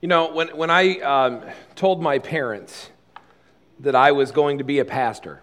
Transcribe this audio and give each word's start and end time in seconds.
You 0.00 0.06
know, 0.06 0.32
when, 0.32 0.56
when 0.56 0.70
I 0.70 1.00
um, 1.00 1.42
told 1.74 2.00
my 2.00 2.20
parents 2.20 2.90
that 3.80 3.96
I 3.96 4.12
was 4.12 4.30
going 4.30 4.58
to 4.58 4.64
be 4.64 4.78
a 4.78 4.84
pastor, 4.84 5.42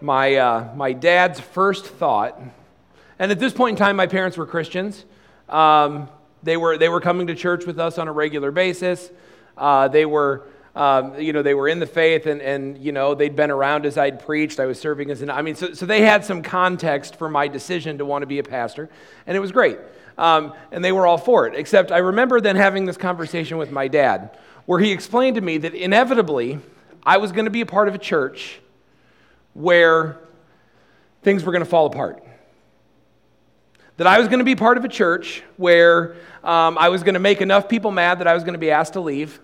my, 0.00 0.36
uh, 0.36 0.72
my 0.76 0.92
dad's 0.92 1.40
first 1.40 1.86
thought, 1.86 2.40
and 3.18 3.32
at 3.32 3.40
this 3.40 3.52
point 3.52 3.72
in 3.72 3.84
time, 3.84 3.96
my 3.96 4.06
parents 4.06 4.36
were 4.36 4.46
Christians. 4.46 5.04
Um, 5.48 6.08
they, 6.44 6.56
were, 6.56 6.78
they 6.78 6.88
were 6.88 7.00
coming 7.00 7.26
to 7.26 7.34
church 7.34 7.66
with 7.66 7.80
us 7.80 7.98
on 7.98 8.06
a 8.06 8.12
regular 8.12 8.52
basis. 8.52 9.10
Uh, 9.58 9.88
they 9.88 10.06
were, 10.06 10.46
um, 10.76 11.18
you 11.18 11.32
know, 11.32 11.42
they 11.42 11.54
were 11.54 11.66
in 11.66 11.80
the 11.80 11.86
faith 11.86 12.26
and, 12.26 12.40
and, 12.40 12.78
you 12.78 12.92
know, 12.92 13.16
they'd 13.16 13.34
been 13.34 13.50
around 13.50 13.86
as 13.86 13.98
I'd 13.98 14.20
preached. 14.24 14.60
I 14.60 14.66
was 14.66 14.78
serving 14.78 15.10
as 15.10 15.20
an, 15.20 15.30
I 15.30 15.42
mean, 15.42 15.56
so, 15.56 15.72
so 15.72 15.84
they 15.84 16.02
had 16.02 16.24
some 16.24 16.42
context 16.42 17.16
for 17.16 17.28
my 17.28 17.48
decision 17.48 17.98
to 17.98 18.04
want 18.04 18.22
to 18.22 18.26
be 18.26 18.38
a 18.38 18.44
pastor, 18.44 18.88
and 19.26 19.36
it 19.36 19.40
was 19.40 19.50
great. 19.50 19.78
Um, 20.18 20.54
and 20.70 20.84
they 20.84 20.92
were 20.92 21.06
all 21.06 21.18
for 21.18 21.46
it. 21.46 21.54
Except 21.54 21.92
I 21.92 21.98
remember 21.98 22.40
then 22.40 22.56
having 22.56 22.86
this 22.86 22.96
conversation 22.96 23.58
with 23.58 23.70
my 23.70 23.88
dad 23.88 24.36
where 24.64 24.80
he 24.80 24.92
explained 24.92 25.36
to 25.36 25.40
me 25.40 25.58
that 25.58 25.74
inevitably 25.74 26.58
I 27.02 27.18
was 27.18 27.32
going 27.32 27.44
to 27.44 27.50
be 27.50 27.60
a 27.60 27.66
part 27.66 27.88
of 27.88 27.94
a 27.94 27.98
church 27.98 28.60
where 29.54 30.18
things 31.22 31.44
were 31.44 31.52
going 31.52 31.64
to 31.64 31.70
fall 31.70 31.86
apart. 31.86 32.22
That 33.96 34.06
I 34.06 34.18
was 34.18 34.28
going 34.28 34.40
to 34.40 34.44
be 34.44 34.56
part 34.56 34.76
of 34.76 34.84
a 34.84 34.88
church 34.88 35.42
where 35.56 36.16
um, 36.44 36.76
I 36.78 36.88
was 36.90 37.02
going 37.02 37.14
to 37.14 37.20
make 37.20 37.40
enough 37.40 37.68
people 37.68 37.90
mad 37.90 38.18
that 38.18 38.26
I 38.26 38.34
was 38.34 38.42
going 38.42 38.54
to 38.54 38.58
be 38.58 38.70
asked 38.70 38.94
to 38.94 39.00
leave. 39.00 39.40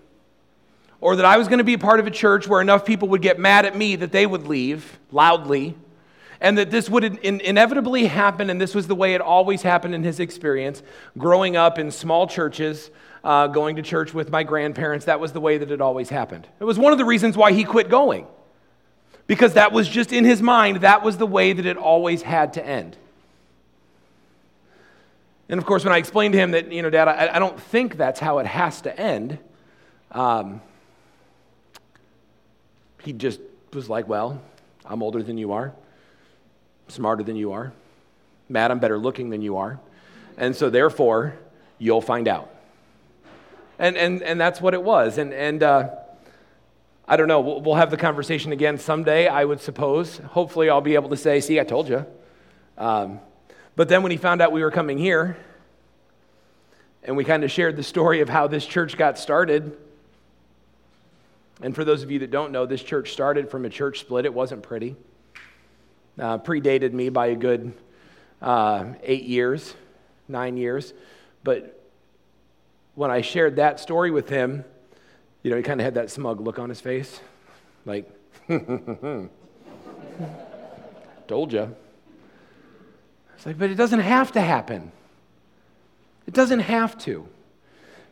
Or 1.01 1.17
that 1.17 1.25
I 1.25 1.37
was 1.39 1.49
going 1.49 1.59
to 1.59 1.65
be 1.65 1.77
part 1.77 1.99
of 1.99 2.07
a 2.07 2.11
church 2.11 2.47
where 2.47 2.61
enough 2.61 2.85
people 2.85 3.09
would 3.09 3.23
get 3.23 3.39
mad 3.39 3.65
at 3.65 3.77
me 3.77 3.97
that 3.97 4.13
they 4.13 4.27
would 4.27 4.47
leave 4.47 4.99
loudly 5.11 5.75
and 6.43 6.59
that 6.59 6.73
this 6.73 6.91
would 6.91 7.05
in- 7.05 7.41
inevitably 7.41 8.07
happen, 8.07 8.51
and 8.51 8.61
this 8.61 8.75
was 8.75 8.89
the 8.89 8.97
way 8.97 9.15
it 9.15 9.21
always 9.21 9.63
happened 9.63 9.95
in 9.95 10.03
his 10.03 10.19
experience, 10.19 10.83
growing 11.17 11.57
up 11.57 11.79
in 11.79 11.93
small 11.93 12.27
churches, 12.27 12.91
uh, 13.23 13.47
going 13.47 13.77
to 13.77 13.83
church 13.83 14.13
with 14.13 14.29
my 14.31 14.43
grandparents, 14.43 15.07
that 15.07 15.21
was 15.21 15.33
the 15.33 15.41
way 15.41 15.57
that 15.57 15.71
it 15.71 15.81
always 15.81 16.11
happened. 16.11 16.49
It 16.59 16.65
was 16.65 16.81
one 16.81 16.91
of 16.91 16.99
the 16.99 17.05
reasons 17.05 17.37
why 17.37 17.53
he 17.53 17.63
quit 17.63 17.89
going, 17.89 18.27
because 19.29 19.55
that 19.55 19.71
was 19.71 19.89
just 19.89 20.13
in 20.13 20.25
his 20.25 20.43
mind, 20.43 20.79
that 20.79 21.05
was 21.05 21.17
the 21.17 21.29
way 21.29 21.53
that 21.53 21.65
it 21.65 21.77
always 21.77 22.23
had 22.23 22.55
to 22.55 22.67
end. 22.67 22.97
And 25.49 25.59
of 25.59 25.65
course, 25.65 25.85
when 25.85 25.95
I 25.95 25.99
explained 25.99 26.33
to 26.33 26.39
him 26.41 26.51
that, 26.51 26.73
you 26.73 26.83
know, 26.83 26.91
Dad, 26.91 27.07
I, 27.07 27.37
I 27.37 27.39
don't 27.39 27.61
think 27.61 27.97
that's 27.97 28.19
how 28.19 28.41
it 28.41 28.47
has 28.47 28.81
to 28.81 28.99
end, 28.99 29.39
um, 30.11 30.61
he 33.03 33.13
just 33.13 33.39
was 33.73 33.89
like, 33.89 34.09
Well, 34.09 34.43
I'm 34.85 35.05
older 35.05 35.23
than 35.23 35.39
you 35.39 35.53
are 35.53 35.73
smarter 36.93 37.23
than 37.23 37.37
you 37.37 37.53
are. 37.53 37.73
Matt, 38.49 38.71
I'm 38.71 38.79
better 38.79 38.99
looking 38.99 39.31
than 39.31 39.43
you 39.43 39.57
are. 39.57 39.81
And 40.37 40.55
so, 40.55 40.71
therefore, 40.71 41.35
you'll 41.79 42.01
find 42.01 42.29
out. 42.29 42.55
And, 43.79 43.97
and, 43.97 44.23
and 44.23 44.41
that's 44.41 44.61
what 44.61 44.75
it 44.75 44.83
was. 44.83 45.19
And, 45.19 45.33
and 45.33 45.63
uh, 45.63 45.91
I 47.09 47.17
don't 47.17 47.29
know, 47.29 47.41
we'll, 47.41 47.61
we'll 47.61 47.75
have 47.75 47.91
the 47.91 47.97
conversation 47.97 48.53
again 48.53 48.79
someday, 48.79 49.27
I 49.27 49.45
would 49.45 49.61
suppose. 49.61 50.19
Hopefully, 50.19 50.71
I'll 50.71 50.81
be 50.81 50.95
able 50.95 51.11
to 51.11 51.17
say, 51.17 51.41
see, 51.41 51.59
I 51.59 51.65
told 51.65 51.89
you. 51.89 52.07
Um, 52.79 53.21
but 53.75 53.89
then 53.89 54.03
when 54.03 54.13
he 54.13 54.19
found 54.19 54.41
out 54.41 54.53
we 54.53 54.63
were 54.63 54.71
coming 54.71 54.99
here, 54.99 55.37
and 57.05 57.17
we 57.17 57.25
kind 57.25 57.43
of 57.43 57.51
shared 57.51 57.77
the 57.77 57.83
story 57.83 58.21
of 58.21 58.29
how 58.29 58.47
this 58.47 58.65
church 58.65 58.97
got 58.97 59.19
started. 59.19 59.77
And 61.61 61.75
for 61.75 61.85
those 61.85 62.03
of 62.03 62.11
you 62.11 62.21
that 62.21 62.31
don't 62.31 62.53
know, 62.53 62.67
this 62.67 62.83
church 62.83 63.13
started 63.13 63.51
from 63.51 63.65
a 63.65 63.71
church 63.71 64.01
split. 64.01 64.25
It 64.25 64.35
wasn't 64.35 64.63
pretty 64.63 64.97
uh, 66.19 66.39
predated 66.39 66.93
me 66.93 67.09
by 67.09 67.27
a 67.29 67.35
good 67.35 67.73
uh, 68.41 68.87
eight 69.03 69.25
years, 69.25 69.75
nine 70.29 70.57
years. 70.57 70.93
But 71.45 71.81
when 72.95 73.11
I 73.11 73.21
shared 73.21 73.57
that 73.57 73.81
story 73.81 74.11
with 74.11 74.29
him, 74.29 74.65
you 75.43 75.51
know, 75.51 75.57
he 75.57 75.63
kind 75.63 75.81
of 75.81 75.85
had 75.85 75.95
that 75.95 76.11
smug 76.11 76.41
look 76.41 76.59
on 76.59 76.69
his 76.69 76.81
face, 76.81 77.21
like, 77.85 78.09
told 81.27 81.53
you. 81.53 81.75
It's 83.37 83.47
like, 83.47 83.59
but 83.59 83.71
it 83.71 83.75
doesn't 83.75 84.01
have 84.01 84.33
to 84.33 84.41
happen. 84.41 84.93
It 86.27 86.35
doesn't 86.35 86.61
have 86.61 86.97
to. 86.99 87.27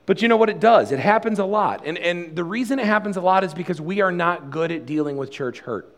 But 0.07 0.23
you 0.23 0.29
know 0.29 0.37
what 0.37 0.51
it 0.51 0.59
does? 0.59 0.91
It 0.91 0.99
happens 0.99 1.39
a 1.39 1.45
lot. 1.45 1.87
And, 1.87 1.97
and 1.99 2.35
the 2.35 2.43
reason 2.43 2.81
it 2.81 2.87
happens 2.87 3.17
a 3.17 3.21
lot 3.21 3.45
is 3.45 3.55
because 3.55 3.81
we 3.81 4.01
are 4.01 4.11
not 4.11 4.51
good 4.51 4.73
at 4.73 4.87
dealing 4.87 5.17
with 5.17 5.31
church 5.31 5.61
hurt. 5.61 5.97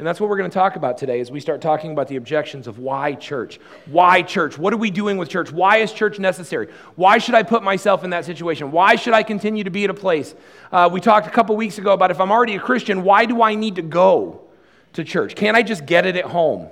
And 0.00 0.06
that's 0.06 0.18
what 0.18 0.30
we're 0.30 0.38
going 0.38 0.50
to 0.50 0.54
talk 0.54 0.76
about 0.76 0.96
today 0.96 1.20
as 1.20 1.30
we 1.30 1.40
start 1.40 1.60
talking 1.60 1.92
about 1.92 2.08
the 2.08 2.16
objections 2.16 2.66
of 2.66 2.78
why 2.78 3.12
church. 3.12 3.60
Why 3.84 4.22
church? 4.22 4.56
What 4.56 4.72
are 4.72 4.78
we 4.78 4.90
doing 4.90 5.18
with 5.18 5.28
church? 5.28 5.52
Why 5.52 5.76
is 5.76 5.92
church 5.92 6.18
necessary? 6.18 6.68
Why 6.96 7.18
should 7.18 7.34
I 7.34 7.42
put 7.42 7.62
myself 7.62 8.02
in 8.02 8.08
that 8.08 8.24
situation? 8.24 8.72
Why 8.72 8.96
should 8.96 9.12
I 9.12 9.22
continue 9.22 9.62
to 9.62 9.68
be 9.68 9.84
at 9.84 9.90
a 9.90 9.94
place? 9.94 10.34
Uh, 10.72 10.88
we 10.90 11.02
talked 11.02 11.26
a 11.26 11.30
couple 11.30 11.54
weeks 11.54 11.76
ago 11.76 11.92
about 11.92 12.10
if 12.10 12.18
I'm 12.18 12.32
already 12.32 12.56
a 12.56 12.60
Christian, 12.60 13.02
why 13.02 13.26
do 13.26 13.42
I 13.42 13.54
need 13.54 13.74
to 13.74 13.82
go 13.82 14.40
to 14.94 15.04
church? 15.04 15.34
Can't 15.34 15.54
I 15.54 15.62
just 15.62 15.84
get 15.84 16.06
it 16.06 16.16
at 16.16 16.24
home? 16.24 16.70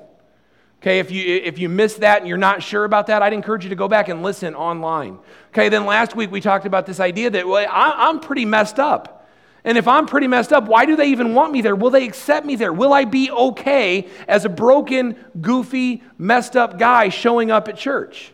Okay, 0.81 0.99
if 0.99 1.11
you, 1.11 1.23
if 1.23 1.59
you 1.59 1.69
missed 1.69 2.01
that 2.01 2.21
and 2.21 2.29
you're 2.29 2.39
not 2.39 2.63
sure 2.63 2.87
about 2.87 3.09
that, 3.09 3.21
I'd 3.21 3.35
encourage 3.35 3.63
you 3.63 3.69
to 3.69 3.77
go 3.77 3.89
back 3.89 4.09
and 4.09 4.23
listen 4.23 4.55
online. 4.55 5.19
Okay, 5.49 5.69
then 5.69 5.85
last 5.85 6.17
week 6.17 6.31
we 6.31 6.41
talked 6.41 6.65
about 6.65 6.87
this 6.87 6.99
idea 6.99 7.29
that 7.29 7.47
well, 7.47 7.67
I'm 7.71 8.21
pretty 8.21 8.47
messed 8.47 8.79
up. 8.79 9.18
And 9.65 9.77
if 9.77 9.89
I'm 9.89 10.07
pretty 10.07 10.29
messed 10.29 10.53
up, 10.53 10.67
why 10.67 10.87
do 10.87 10.97
they 10.97 11.09
even 11.09 11.35
want 11.35 11.53
me 11.53 11.61
there? 11.61 11.77
Will 11.77 11.91
they 11.91 12.07
accept 12.07 12.47
me 12.47 12.57
there? 12.57 12.73
Will 12.73 12.93
I 12.93 13.05
be 13.05 13.31
okay 13.31 14.09
as 14.27 14.45
a 14.45 14.49
broken, 14.49 15.17
goofy, 15.41 16.03
messed 16.17 16.57
up 16.57 16.79
guy 16.79 17.09
showing 17.09 17.51
up 17.51 17.69
at 17.69 17.77
church? 17.77 18.33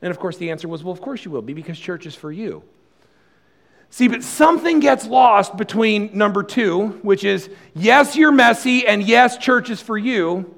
And 0.00 0.10
of 0.10 0.18
course, 0.18 0.36
the 0.36 0.50
answer 0.50 0.68
was, 0.68 0.84
well, 0.84 0.92
of 0.92 1.00
course 1.00 1.24
you 1.24 1.30
will 1.30 1.42
be 1.42 1.54
because 1.54 1.78
church 1.78 2.06
is 2.06 2.14
for 2.14 2.30
you. 2.30 2.62
See, 3.90 4.08
but 4.08 4.22
something 4.22 4.80
gets 4.80 5.06
lost 5.06 5.56
between 5.56 6.10
number 6.16 6.42
two, 6.42 6.88
which 7.02 7.24
is 7.24 7.48
yes, 7.74 8.16
you're 8.16 8.32
messy, 8.32 8.86
and 8.86 9.02
yes, 9.02 9.38
church 9.38 9.70
is 9.70 9.80
for 9.80 9.96
you, 9.96 10.54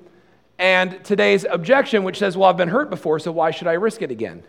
and 0.58 1.04
today's 1.04 1.44
objection, 1.44 2.02
which 2.02 2.18
says, 2.18 2.36
well, 2.36 2.48
I've 2.48 2.56
been 2.56 2.70
hurt 2.70 2.88
before, 2.88 3.18
so 3.18 3.30
why 3.32 3.50
should 3.50 3.66
I 3.68 3.74
risk 3.74 4.00
it 4.00 4.10
again? 4.10 4.42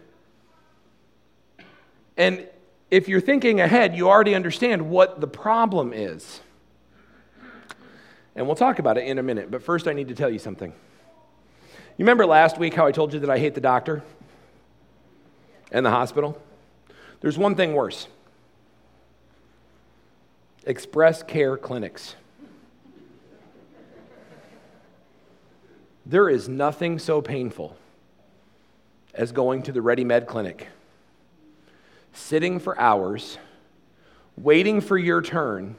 And 2.16 2.48
if 2.90 3.08
you're 3.08 3.22
thinking 3.22 3.60
ahead, 3.60 3.96
you 3.96 4.10
already 4.10 4.34
understand 4.34 4.90
what 4.90 5.20
the 5.20 5.28
problem 5.28 5.94
is. 5.94 6.42
And 8.36 8.46
we'll 8.46 8.56
talk 8.56 8.80
about 8.80 8.98
it 8.98 9.06
in 9.06 9.18
a 9.18 9.24
minute, 9.24 9.50
but 9.50 9.64
first 9.64 9.88
I 9.88 9.94
need 9.94 10.08
to 10.10 10.16
tell 10.16 10.30
you 10.30 10.40
something. 10.40 10.72
You 11.98 12.06
remember 12.06 12.26
last 12.26 12.60
week 12.60 12.76
how 12.76 12.86
I 12.86 12.92
told 12.92 13.14
you 13.14 13.20
that 13.22 13.30
I 13.30 13.40
hate 13.40 13.56
the 13.56 13.62
doctor 13.62 14.04
and 15.72 15.86
the 15.86 15.90
hospital? 15.90 16.40
There's 17.22 17.38
one 17.38 17.56
thing 17.56 17.74
worse 17.74 18.08
express 20.66 21.24
care 21.24 21.58
clinics. 21.58 22.16
There 26.06 26.30
is 26.30 26.48
nothing 26.48 27.00
so 27.00 27.22
painful 27.22 27.76
as 29.14 29.32
going 29.32 29.64
to 29.64 29.72
the 29.72 29.82
Ready 29.82 30.04
Med 30.04 30.28
clinic 30.28 30.68
sitting 32.18 32.60
for 32.60 32.78
hours, 32.80 33.38
waiting 34.38 34.82
for 34.82 34.98
your 34.98 35.22
turn, 35.22 35.76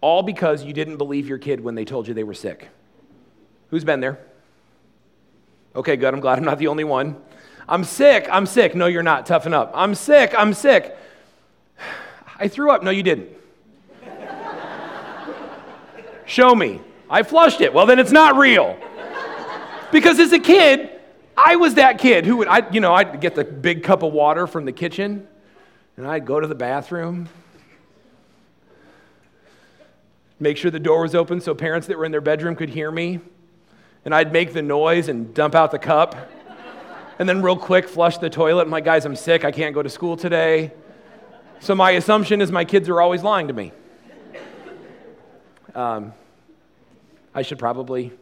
all 0.00 0.22
because 0.22 0.62
you 0.62 0.72
didn't 0.72 0.98
believe 0.98 1.26
your 1.26 1.38
kid 1.38 1.60
when 1.60 1.74
they 1.74 1.84
told 1.84 2.06
you 2.06 2.14
they 2.14 2.24
were 2.24 2.34
sick. 2.34 2.68
Who's 3.70 3.84
been 3.84 4.00
there? 4.00 4.18
Okay, 5.74 5.96
good. 5.96 6.12
I'm 6.14 6.20
glad 6.20 6.38
I'm 6.38 6.44
not 6.44 6.58
the 6.58 6.68
only 6.68 6.84
one. 6.84 7.16
I'm 7.68 7.82
sick. 7.82 8.28
I'm 8.30 8.46
sick. 8.46 8.74
No, 8.74 8.86
you're 8.86 9.02
not. 9.02 9.26
Toughen 9.26 9.52
up. 9.52 9.72
I'm 9.74 9.94
sick. 9.94 10.32
I'm 10.36 10.54
sick. 10.54 10.96
I 12.38 12.48
threw 12.48 12.70
up. 12.70 12.82
No, 12.82 12.90
you 12.90 13.02
didn't. 13.02 13.30
Show 16.26 16.54
me. 16.54 16.80
I 17.10 17.22
flushed 17.22 17.60
it. 17.60 17.72
Well, 17.72 17.86
then 17.86 17.98
it's 17.98 18.12
not 18.12 18.36
real. 18.36 18.76
Because 19.90 20.18
as 20.20 20.32
a 20.32 20.38
kid, 20.38 20.95
I 21.36 21.56
was 21.56 21.74
that 21.74 21.98
kid 21.98 22.24
who 22.24 22.38
would, 22.38 22.48
I, 22.48 22.68
you 22.70 22.80
know, 22.80 22.94
I'd 22.94 23.20
get 23.20 23.34
the 23.34 23.44
big 23.44 23.82
cup 23.82 24.02
of 24.02 24.12
water 24.12 24.46
from 24.46 24.64
the 24.64 24.72
kitchen 24.72 25.28
and 25.96 26.06
I'd 26.06 26.24
go 26.24 26.40
to 26.40 26.46
the 26.46 26.54
bathroom, 26.54 27.28
make 30.38 30.56
sure 30.56 30.70
the 30.70 30.78
door 30.78 31.02
was 31.02 31.14
open 31.14 31.40
so 31.40 31.54
parents 31.54 31.86
that 31.86 31.98
were 31.98 32.04
in 32.04 32.12
their 32.12 32.20
bedroom 32.20 32.56
could 32.56 32.68
hear 32.68 32.90
me, 32.90 33.20
and 34.04 34.14
I'd 34.14 34.32
make 34.32 34.52
the 34.52 34.62
noise 34.62 35.08
and 35.08 35.32
dump 35.34 35.54
out 35.54 35.70
the 35.70 35.78
cup, 35.78 36.14
and 37.18 37.28
then 37.28 37.40
real 37.42 37.56
quick 37.56 37.88
flush 37.88 38.18
the 38.18 38.28
toilet. 38.28 38.62
I'm 38.62 38.70
like, 38.70 38.84
guys, 38.84 39.06
I'm 39.06 39.16
sick. 39.16 39.44
I 39.44 39.50
can't 39.50 39.74
go 39.74 39.82
to 39.82 39.88
school 39.88 40.16
today. 40.16 40.72
So 41.60 41.74
my 41.74 41.92
assumption 41.92 42.42
is 42.42 42.52
my 42.52 42.66
kids 42.66 42.90
are 42.90 43.00
always 43.00 43.22
lying 43.22 43.48
to 43.48 43.54
me. 43.54 43.72
Um, 45.74 46.12
I 47.34 47.42
should 47.42 47.58
probably 47.58 48.12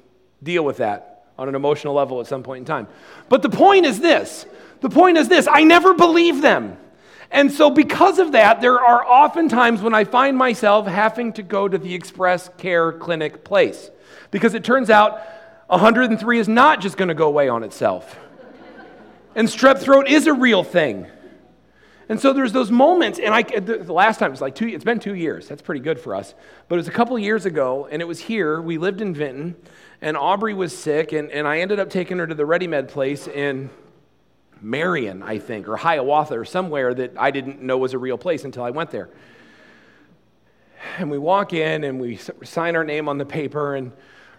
deal 0.42 0.64
with 0.64 0.76
that 0.76 1.13
on 1.38 1.48
an 1.48 1.54
emotional 1.54 1.94
level 1.94 2.20
at 2.20 2.26
some 2.26 2.42
point 2.42 2.60
in 2.60 2.64
time. 2.64 2.86
But 3.28 3.42
the 3.42 3.50
point 3.50 3.86
is 3.86 4.00
this 4.00 4.46
the 4.80 4.90
point 4.90 5.16
is 5.16 5.28
this 5.28 5.48
I 5.50 5.64
never 5.64 5.94
believe 5.94 6.42
them. 6.42 6.76
And 7.30 7.50
so, 7.50 7.68
because 7.68 8.20
of 8.20 8.32
that, 8.32 8.60
there 8.60 8.80
are 8.80 9.04
often 9.04 9.48
times 9.48 9.82
when 9.82 9.92
I 9.92 10.04
find 10.04 10.36
myself 10.36 10.86
having 10.86 11.32
to 11.32 11.42
go 11.42 11.66
to 11.66 11.78
the 11.78 11.92
express 11.92 12.48
care 12.58 12.92
clinic 12.92 13.42
place. 13.42 13.90
Because 14.30 14.54
it 14.54 14.62
turns 14.62 14.88
out 14.88 15.20
103 15.66 16.38
is 16.38 16.48
not 16.48 16.80
just 16.80 16.96
going 16.96 17.08
to 17.08 17.14
go 17.14 17.26
away 17.26 17.48
on 17.48 17.64
itself. 17.64 18.16
And 19.34 19.48
strep 19.48 19.80
throat 19.80 20.06
is 20.06 20.28
a 20.28 20.32
real 20.32 20.62
thing. 20.62 21.06
And 22.08 22.20
so 22.20 22.32
there's 22.32 22.52
those 22.52 22.70
moments, 22.70 23.18
and 23.18 23.34
I, 23.34 23.42
the 23.42 23.92
last 23.92 24.18
time, 24.18 24.28
it 24.28 24.32
was 24.32 24.42
like 24.42 24.54
two, 24.54 24.68
it's 24.68 24.84
been 24.84 25.00
two 25.00 25.14
years. 25.14 25.48
That's 25.48 25.62
pretty 25.62 25.80
good 25.80 25.98
for 25.98 26.14
us. 26.14 26.34
But 26.68 26.76
it 26.76 26.78
was 26.78 26.88
a 26.88 26.92
couple 26.92 27.18
years 27.18 27.46
ago, 27.46 27.88
and 27.90 28.02
it 28.02 28.04
was 28.04 28.20
here. 28.20 28.60
We 28.60 28.76
lived 28.76 29.00
in 29.00 29.14
Vinton, 29.14 29.56
and 30.04 30.18
Aubrey 30.18 30.52
was 30.52 30.76
sick, 30.76 31.12
and, 31.12 31.30
and 31.30 31.48
I 31.48 31.60
ended 31.60 31.80
up 31.80 31.88
taking 31.88 32.18
her 32.18 32.26
to 32.26 32.34
the 32.34 32.44
Ready 32.44 32.66
Med 32.66 32.90
place 32.90 33.26
in 33.26 33.70
Marion, 34.60 35.22
I 35.22 35.38
think, 35.38 35.66
or 35.66 35.78
Hiawatha, 35.78 36.38
or 36.38 36.44
somewhere 36.44 36.92
that 36.92 37.12
I 37.18 37.30
didn't 37.30 37.62
know 37.62 37.78
was 37.78 37.94
a 37.94 37.98
real 37.98 38.18
place 38.18 38.44
until 38.44 38.64
I 38.64 38.70
went 38.70 38.90
there. 38.90 39.08
And 40.98 41.10
we 41.10 41.16
walk 41.16 41.54
in, 41.54 41.84
and 41.84 41.98
we 41.98 42.20
sign 42.42 42.76
our 42.76 42.84
name 42.84 43.08
on 43.08 43.16
the 43.16 43.24
paper, 43.24 43.76
and 43.76 43.92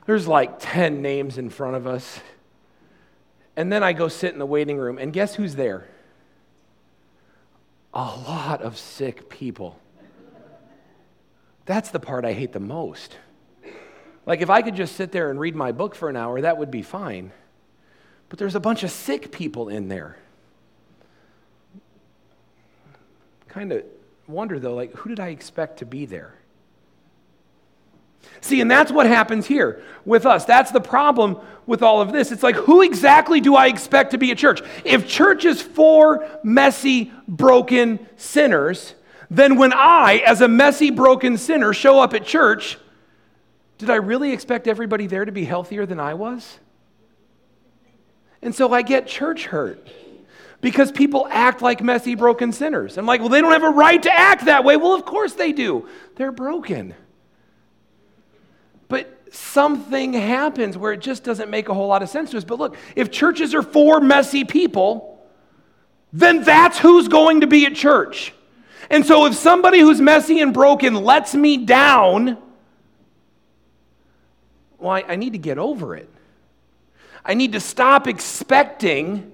there's 0.05 0.27
like 0.27 0.57
10 0.59 1.01
names 1.01 1.39
in 1.39 1.49
front 1.49 1.75
of 1.75 1.87
us. 1.87 2.19
And 3.55 3.73
then 3.73 3.81
I 3.81 3.93
go 3.93 4.07
sit 4.07 4.33
in 4.33 4.37
the 4.37 4.45
waiting 4.45 4.77
room, 4.77 4.99
and 4.99 5.11
guess 5.11 5.33
who's 5.33 5.55
there? 5.55 5.87
A 7.91 8.03
lot 8.03 8.61
of 8.61 8.77
sick 8.77 9.31
people. 9.31 9.79
That's 11.65 11.89
the 11.89 11.99
part 11.99 12.23
I 12.23 12.33
hate 12.33 12.53
the 12.53 12.59
most. 12.59 13.17
Like, 14.25 14.41
if 14.41 14.49
I 14.49 14.61
could 14.61 14.75
just 14.75 14.95
sit 14.95 15.11
there 15.11 15.29
and 15.29 15.39
read 15.39 15.55
my 15.55 15.71
book 15.71 15.95
for 15.95 16.09
an 16.09 16.15
hour, 16.15 16.41
that 16.41 16.57
would 16.57 16.71
be 16.71 16.81
fine. 16.81 17.31
But 18.29 18.39
there's 18.39 18.55
a 18.55 18.59
bunch 18.59 18.83
of 18.83 18.89
sick 18.89 19.31
people 19.31 19.69
in 19.69 19.87
there. 19.87 20.17
Kind 23.47 23.71
of 23.71 23.83
wonder, 24.27 24.59
though, 24.59 24.73
like, 24.73 24.93
who 24.93 25.09
did 25.09 25.19
I 25.19 25.27
expect 25.27 25.79
to 25.79 25.85
be 25.85 26.05
there? 26.05 26.33
See, 28.41 28.61
and 28.61 28.69
that's 28.69 28.91
what 28.91 29.05
happens 29.05 29.45
here 29.45 29.83
with 30.03 30.25
us. 30.25 30.45
That's 30.45 30.71
the 30.71 30.81
problem 30.81 31.37
with 31.67 31.83
all 31.83 32.01
of 32.01 32.11
this. 32.11 32.31
It's 32.31 32.43
like, 32.43 32.55
who 32.55 32.81
exactly 32.81 33.39
do 33.39 33.55
I 33.55 33.67
expect 33.67 34.11
to 34.11 34.17
be 34.17 34.31
a 34.31 34.35
church? 34.35 34.61
If 34.83 35.07
church 35.07 35.45
is 35.45 35.61
for 35.61 36.27
messy, 36.43 37.11
broken 37.27 38.07
sinners, 38.17 38.95
then 39.29 39.57
when 39.57 39.73
I, 39.73 40.23
as 40.25 40.41
a 40.41 40.47
messy, 40.47 40.89
broken 40.89 41.37
sinner, 41.37 41.73
show 41.73 41.99
up 41.99 42.13
at 42.13 42.25
church, 42.25 42.77
did 43.77 43.89
I 43.89 43.95
really 43.95 44.31
expect 44.31 44.67
everybody 44.67 45.07
there 45.07 45.25
to 45.25 45.31
be 45.31 45.45
healthier 45.45 45.85
than 45.85 45.99
I 45.99 46.13
was? 46.13 46.59
And 48.41 48.53
so 48.53 48.71
I 48.71 48.81
get 48.83 49.07
church 49.07 49.45
hurt 49.47 49.87
because 50.61 50.91
people 50.91 51.27
act 51.29 51.61
like 51.61 51.83
messy, 51.83 52.15
broken 52.15 52.51
sinners. 52.51 52.97
I'm 52.97 53.05
like, 53.05 53.19
well, 53.19 53.29
they 53.29 53.41
don't 53.41 53.51
have 53.51 53.63
a 53.63 53.69
right 53.69 54.01
to 54.03 54.11
act 54.11 54.45
that 54.45 54.63
way. 54.63 54.77
Well, 54.77 54.93
of 54.93 55.05
course 55.05 55.33
they 55.33 55.51
do. 55.51 55.87
They're 56.15 56.31
broken 56.31 56.93
But 58.87 59.33
something 59.33 60.13
happens 60.13 60.77
where 60.77 60.93
it 60.93 61.01
just 61.01 61.23
doesn't 61.23 61.49
make 61.49 61.69
a 61.69 61.73
whole 61.73 61.87
lot 61.87 62.01
of 62.03 62.09
sense 62.09 62.31
to 62.31 62.37
us. 62.37 62.43
But 62.43 62.59
look, 62.59 62.77
if 62.95 63.11
churches 63.11 63.53
are 63.53 63.63
for 63.63 63.99
messy 63.99 64.43
people, 64.45 65.25
then 66.13 66.43
that's 66.43 66.77
who's 66.79 67.07
going 67.07 67.41
to 67.41 67.47
be 67.47 67.65
at 67.65 67.75
church. 67.75 68.33
And 68.89 69.05
so 69.05 69.25
if 69.25 69.33
somebody 69.33 69.79
who's 69.79 69.99
messy 69.99 70.39
and 70.39 70.53
broken 70.53 70.93
lets 70.93 71.33
me 71.35 71.57
down, 71.57 72.37
well, 74.85 74.93
I, 74.93 75.13
I 75.13 75.15
need 75.15 75.33
to 75.33 75.39
get 75.39 75.57
over 75.57 75.95
it. 75.95 76.07
I 77.25 77.33
need 77.33 77.53
to 77.53 77.59
stop 77.59 78.07
expecting. 78.07 79.31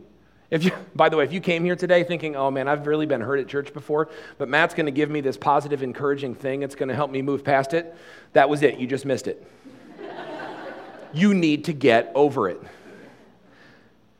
If 0.49 0.63
you, 0.63 0.71
by 0.95 1.09
the 1.09 1.17
way, 1.17 1.25
if 1.25 1.33
you 1.33 1.41
came 1.41 1.65
here 1.65 1.75
today 1.75 2.05
thinking, 2.05 2.37
oh 2.37 2.49
man, 2.49 2.69
I've 2.69 2.87
really 2.87 3.05
been 3.05 3.19
hurt 3.19 3.37
at 3.37 3.49
church 3.49 3.73
before, 3.73 4.09
but 4.37 4.47
Matt's 4.47 4.73
going 4.73 4.85
to 4.85 4.93
give 4.93 5.09
me 5.09 5.19
this 5.19 5.35
positive, 5.35 5.83
encouraging 5.83 6.35
thing, 6.35 6.61
it's 6.63 6.73
going 6.73 6.87
to 6.87 6.95
help 6.95 7.11
me 7.11 7.21
move 7.21 7.43
past 7.43 7.73
it, 7.73 7.93
that 8.31 8.49
was 8.49 8.63
it. 8.63 8.79
You 8.79 8.87
just 8.87 9.05
missed 9.05 9.27
it 9.27 9.45
you 11.13 11.33
need 11.33 11.65
to 11.65 11.73
get 11.73 12.13
over 12.15 12.47
it. 12.47 12.61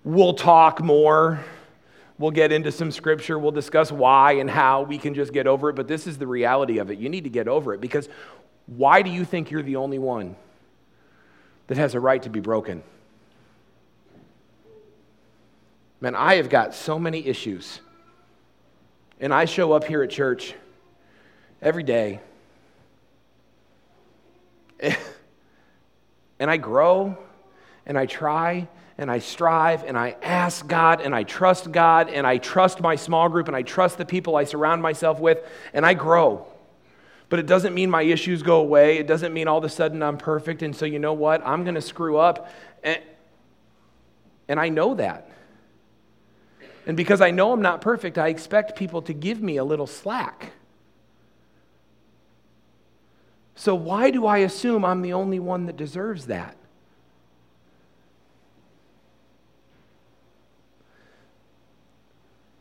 We'll 0.04 0.33
talk 0.33 0.83
more. 0.83 1.39
We'll 2.18 2.31
get 2.31 2.51
into 2.51 2.74
some 2.74 2.92
scripture. 2.92 3.39
We'll 3.39 3.51
discuss 3.51 3.89
why 3.89 4.33
and 4.33 4.50
how 4.50 4.81
we 4.81 4.98
can 4.98 5.13
just 5.13 5.31
get 5.31 5.48
over 5.48 5.69
it. 5.69 5.78
But 5.78 5.88
this 5.88 6.07
is 6.07 6.18
the 6.18 6.28
reality 6.28 6.80
of 6.80 6.92
it. 6.92 7.00
You 7.00 7.07
need 7.07 7.24
to 7.24 7.30
get 7.30 7.48
over 7.48 7.74
it 7.74 7.80
because 7.80 8.10
why 8.66 9.01
do 9.01 9.10
you 9.10 9.24
think 9.24 9.50
you're 9.50 9.63
the 9.63 9.78
only 9.78 9.98
one 9.98 10.36
that 11.67 11.77
has 11.77 11.95
a 11.95 11.99
right 11.99 12.21
to 12.23 12.29
be 12.29 12.39
broken? 12.39 12.83
Man, 15.99 16.15
I 16.15 16.35
have 16.35 16.49
got 16.49 16.73
so 16.73 16.97
many 16.97 17.25
issues. 17.25 17.79
And 19.19 19.33
I 19.33 19.45
show 19.45 19.71
up 19.73 19.83
here 19.83 20.01
at 20.01 20.09
church 20.09 20.55
every 21.61 21.83
day. 21.83 22.19
And 26.41 26.49
I 26.49 26.57
grow 26.57 27.15
and 27.85 27.95
I 27.95 28.07
try 28.07 28.67
and 28.97 29.11
I 29.11 29.19
strive 29.19 29.83
and 29.83 29.95
I 29.95 30.15
ask 30.23 30.67
God 30.67 30.99
and 30.99 31.13
I 31.13 31.21
trust 31.21 31.71
God 31.71 32.09
and 32.09 32.25
I 32.25 32.39
trust 32.39 32.81
my 32.81 32.95
small 32.95 33.29
group 33.29 33.47
and 33.47 33.55
I 33.55 33.61
trust 33.61 33.99
the 33.99 34.05
people 34.05 34.35
I 34.35 34.45
surround 34.45 34.81
myself 34.81 35.19
with 35.19 35.37
and 35.71 35.85
I 35.85 35.93
grow. 35.93 36.47
But 37.31 37.39
it 37.39 37.45
doesn't 37.45 37.74
mean 37.74 37.89
my 37.89 38.01
issues 38.01 38.44
go 38.44 38.60
away. 38.60 38.98
It 38.98 39.07
doesn't 39.07 39.33
mean 39.33 39.48
all 39.48 39.57
of 39.57 39.63
a 39.63 39.69
sudden 39.69 40.04
I'm 40.04 40.18
perfect. 40.18 40.63
And 40.63 40.75
so, 40.75 40.86
you 40.86 41.00
know 41.00 41.13
what? 41.13 41.42
I'm 41.48 41.63
going 41.63 41.75
to 41.75 41.81
screw 41.81 42.18
up. 42.18 42.51
And, 42.83 43.00
and 44.50 44.60
I 44.60 44.68
know 44.68 44.95
that. 44.95 45.31
And 46.86 46.98
because 46.98 47.22
I 47.22 47.31
know 47.31 47.54
I'm 47.54 47.62
not 47.62 47.80
perfect, 47.80 48.18
I 48.18 48.28
expect 48.28 48.75
people 48.75 49.01
to 49.04 49.13
give 49.13 49.42
me 49.42 49.56
a 49.56 49.63
little 49.63 49.88
slack. 49.88 50.51
So, 53.56 53.75
why 53.75 54.12
do 54.12 54.25
I 54.25 54.39
assume 54.39 54.83
I'm 54.83 55.01
the 55.01 55.13
only 55.13 55.39
one 55.39 55.68
that 55.68 55.78
deserves 55.78 56.25
that? 56.25 56.57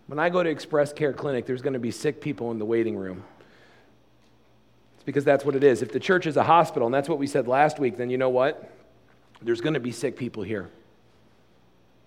When 0.07 0.21
I 0.21 0.29
go 0.29 0.45
to 0.45 0.49
Express 0.49 0.93
Care 0.93 1.13
Clinic, 1.13 1.45
there's 1.45 1.63
going 1.63 1.73
to 1.73 1.81
be 1.81 1.91
sick 1.91 2.21
people 2.21 2.53
in 2.53 2.61
the 2.61 2.65
waiting 2.65 2.97
room. 2.97 3.25
It's 5.00 5.06
because 5.06 5.25
that's 5.25 5.47
what 5.47 5.56
it 5.56 5.64
is. 5.64 5.81
If 5.81 5.93
the 5.93 5.99
church 5.99 6.26
is 6.26 6.37
a 6.37 6.43
hospital, 6.43 6.85
and 6.87 6.94
that's 6.94 7.08
what 7.08 7.19
we 7.19 7.26
said 7.26 7.49
last 7.49 7.79
week, 7.79 7.97
then 7.97 8.11
you 8.11 8.19
know 8.19 8.29
what? 8.29 8.70
There's 9.41 9.62
going 9.62 9.73
to 9.73 9.81
be 9.81 9.93
sick 9.93 10.14
people 10.14 10.43
here. 10.43 10.69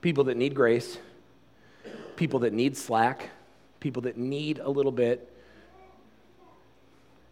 People 0.01 0.25
that 0.25 0.37
need 0.37 0.53
grace, 0.53 0.99
people 2.17 2.41
that 2.41 2.53
need 2.53 2.77
slack, 2.77 3.31
people 3.79 4.03
that 4.03 4.15
need 4.15 4.59
a 4.59 4.69
little 4.69 4.91
bit. 4.91 5.27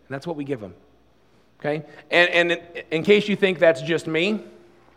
And 0.07 0.15
that's 0.15 0.25
what 0.25 0.35
we 0.35 0.45
give 0.45 0.61
them. 0.61 0.73
Okay? 1.59 1.85
And, 2.09 2.51
and 2.51 2.61
in 2.89 3.03
case 3.03 3.29
you 3.29 3.35
think 3.35 3.59
that's 3.59 3.83
just 3.83 4.07
me, 4.07 4.43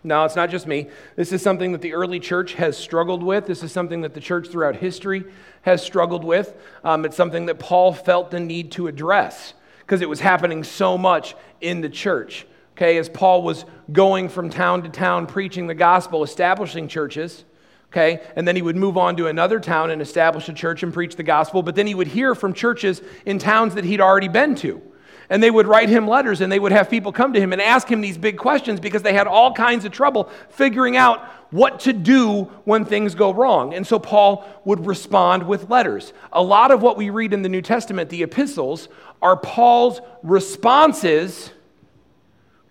no, 0.02 0.25
it's 0.25 0.37
not 0.37 0.49
just 0.49 0.66
me. 0.66 0.88
This 1.14 1.31
is 1.31 1.43
something 1.43 1.72
that 1.72 1.82
the 1.82 1.93
early 1.93 2.20
church 2.20 2.55
has 2.55 2.78
struggled 2.78 3.22
with. 3.22 3.44
This 3.44 3.62
is 3.62 3.70
something 3.70 4.00
that 4.00 4.14
the 4.14 4.20
church 4.20 4.49
throughout 4.49 4.76
history 4.76 5.25
has 5.61 5.83
struggled 5.83 6.25
with. 6.25 6.56
Um, 6.85 7.04
it's 7.04 7.18
something 7.18 7.44
that 7.47 7.59
Paul 7.59 7.92
felt 7.92 8.30
the 8.30 8.40
need 8.40 8.73
to 8.73 8.87
address 8.87 9.52
because 9.87 10.00
it 10.00 10.09
was 10.09 10.21
happening 10.21 10.64
so 10.64 10.97
much 10.97 11.35
in 11.61 11.81
the 11.81 11.88
church. 11.88 12.47
Okay, 12.76 12.97
as 12.97 13.09
Paul 13.09 13.43
was 13.43 13.64
going 13.93 14.29
from 14.29 14.50
town 14.50 14.83
to 14.83 14.88
town 14.88 15.26
preaching 15.26 15.67
the 15.67 15.75
gospel, 15.75 16.25
establishing 16.25 16.88
churches, 16.88 17.45
okay, 17.93 18.21
and 18.35 18.49
then 18.49 18.57
he 18.57 18.62
would 18.62 18.76
move 18.76 18.97
on 18.97 19.17
to 19.17 19.29
another 19.29 19.61
town 19.61 19.91
and 19.91 20.03
establish 20.03 20.49
a 20.49 20.53
church 20.53 20.83
and 20.83 20.93
preach 20.93 21.14
the 21.14 21.23
gospel, 21.23 21.62
but 21.62 21.76
then 21.76 21.87
he 21.87 21.95
would 21.95 22.09
hear 22.09 22.35
from 22.35 22.53
churches 22.53 23.00
in 23.25 23.38
towns 23.38 23.75
that 23.76 23.85
he'd 23.85 24.00
already 24.00 24.26
been 24.26 24.57
to. 24.57 24.83
And 25.31 25.43
they 25.43 25.50
would 25.50 25.66
write 25.66 25.88
him 25.88 26.07
letters 26.07 26.40
and 26.40 26.52
they 26.52 26.59
would 26.59 26.73
have 26.73 26.90
people 26.90 27.12
come 27.12 27.33
to 27.33 27.40
him 27.40 27.52
and 27.52 27.62
ask 27.62 27.88
him 27.88 28.00
these 28.00 28.19
big 28.19 28.37
questions 28.37 28.81
because 28.81 29.02
they 29.02 29.14
had 29.14 29.26
all 29.26 29.52
kinds 29.52 29.85
of 29.85 29.93
trouble 29.93 30.31
figuring 30.50 30.97
out 30.97 31.25
what 31.50 31.81
to 31.81 31.93
do 31.93 32.45
when 32.64 32.85
things 32.85 33.14
go 33.14 33.33
wrong. 33.33 33.75
And 33.75 33.87
so 33.87 33.99
Paul 33.99 34.45
would 34.64 34.87
respond 34.87 35.47
with 35.47 35.71
letters. 35.71 36.12
A 36.33 36.43
lot 36.43 36.71
of 36.71 36.83
what 36.83 36.97
we 36.97 37.11
read 37.11 37.33
in 37.33 37.43
the 37.43 37.49
New 37.49 37.62
Testament, 37.62 38.11
the 38.11 38.23
epistles, 38.23 38.88
are 39.23 39.37
Paul's 39.37 40.00
responses 40.23 41.50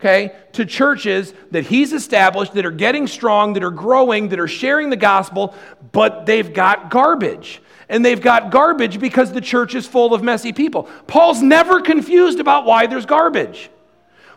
okay, 0.03 0.35
to 0.51 0.65
churches 0.65 1.33
that 1.51 1.65
he's 1.65 1.93
established 1.93 2.53
that 2.55 2.65
are 2.65 2.71
getting 2.71 3.07
strong, 3.07 3.53
that 3.53 3.63
are 3.63 3.71
growing, 3.71 4.27
that 4.29 4.39
are 4.39 4.49
sharing 4.49 4.89
the 4.89 4.97
gospel, 4.97 5.55
but 5.93 6.25
they've 6.25 6.53
got 6.53 6.89
garbage 6.89 7.61
and 7.89 8.03
they've 8.03 8.21
got 8.21 8.51
garbage 8.51 8.99
because 8.99 9.31
the 9.31 9.41
church 9.41 9.75
is 9.75 9.85
full 9.85 10.13
of 10.13 10.23
messy 10.23 10.53
people. 10.53 10.83
Paul's 11.07 11.41
never 11.41 11.81
confused 11.81 12.39
about 12.39 12.65
why 12.65 12.87
there's 12.87 13.05
garbage. 13.05 13.69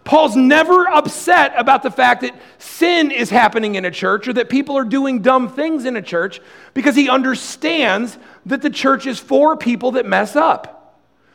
Paul's 0.04 0.36
never 0.36 0.88
upset 0.88 1.52
about 1.56 1.82
the 1.82 1.90
fact 1.90 2.20
that 2.20 2.34
sin 2.58 3.10
is 3.10 3.28
happening 3.28 3.74
in 3.74 3.84
a 3.84 3.90
church 3.90 4.28
or 4.28 4.32
that 4.34 4.48
people 4.48 4.78
are 4.78 4.84
doing 4.84 5.20
dumb 5.20 5.48
things 5.48 5.84
in 5.84 5.96
a 5.96 6.02
church 6.02 6.40
because 6.74 6.94
he 6.94 7.08
understands 7.08 8.16
that 8.46 8.62
the 8.62 8.70
church 8.70 9.06
is 9.06 9.18
for 9.18 9.56
people 9.56 9.92
that 9.92 10.06
mess 10.06 10.36
up. 10.36 10.76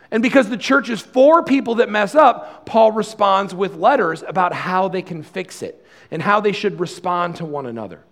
And 0.10 0.24
because 0.24 0.50
the 0.50 0.58
church 0.58 0.90
is 0.90 1.02
for 1.02 1.44
people 1.44 1.76
that 1.76 1.90
mess 1.90 2.16
up, 2.16 2.66
Paul 2.66 2.94
responds 2.94 3.54
with 3.54 3.76
letters 3.76 4.24
about 4.26 4.54
how 4.54 4.88
they 4.88 5.02
can 5.02 5.22
fix 5.22 5.62
it 5.62 5.86
and 6.10 6.22
how 6.22 6.40
they 6.40 6.54
should 6.54 6.80
respond 6.80 7.38
to 7.38 7.46
one 7.46 7.66
another. 7.66 8.04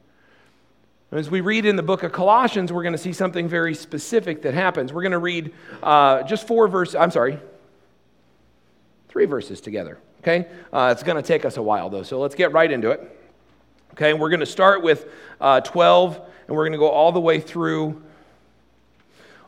As 1.11 1.27
we 1.27 1.41
read 1.41 1.65
in 1.65 1.75
the 1.75 1.81
book 1.81 2.03
of 2.03 2.11
Colossians, 2.11 2.71
we're 2.71 2.83
going 2.83 2.93
to 2.93 2.99
see 2.99 3.13
something 3.13 3.47
very 3.47 3.73
specific 3.73 4.43
that 4.43 4.53
happens. 4.53 4.93
We're 4.93 5.01
going 5.01 5.13
to 5.13 5.17
read 5.17 5.51
uh, 5.81 6.21
just 6.21 6.45
four 6.45 6.67
verses, 6.67 6.93
I'm 6.93 7.09
sorry, 7.09 7.39
three 9.07 9.25
verses 9.25 9.59
together, 9.59 9.97
okay? 10.21 10.47
Uh, 10.71 10.89
it's 10.91 11.01
going 11.01 11.15
to 11.15 11.23
take 11.23 11.45
us 11.45 11.57
a 11.57 11.63
while, 11.63 11.89
though, 11.89 12.03
so 12.03 12.19
let's 12.19 12.35
get 12.35 12.51
right 12.51 12.71
into 12.71 12.91
it. 12.91 13.01
Okay, 13.93 14.13
we're 14.13 14.29
going 14.29 14.41
to 14.41 14.45
start 14.45 14.83
with 14.83 15.07
uh, 15.41 15.61
12, 15.61 16.21
and 16.47 16.55
we're 16.55 16.65
going 16.65 16.73
to 16.73 16.77
go 16.77 16.89
all 16.89 17.11
the 17.11 17.19
way 17.19 17.39
through 17.39 18.03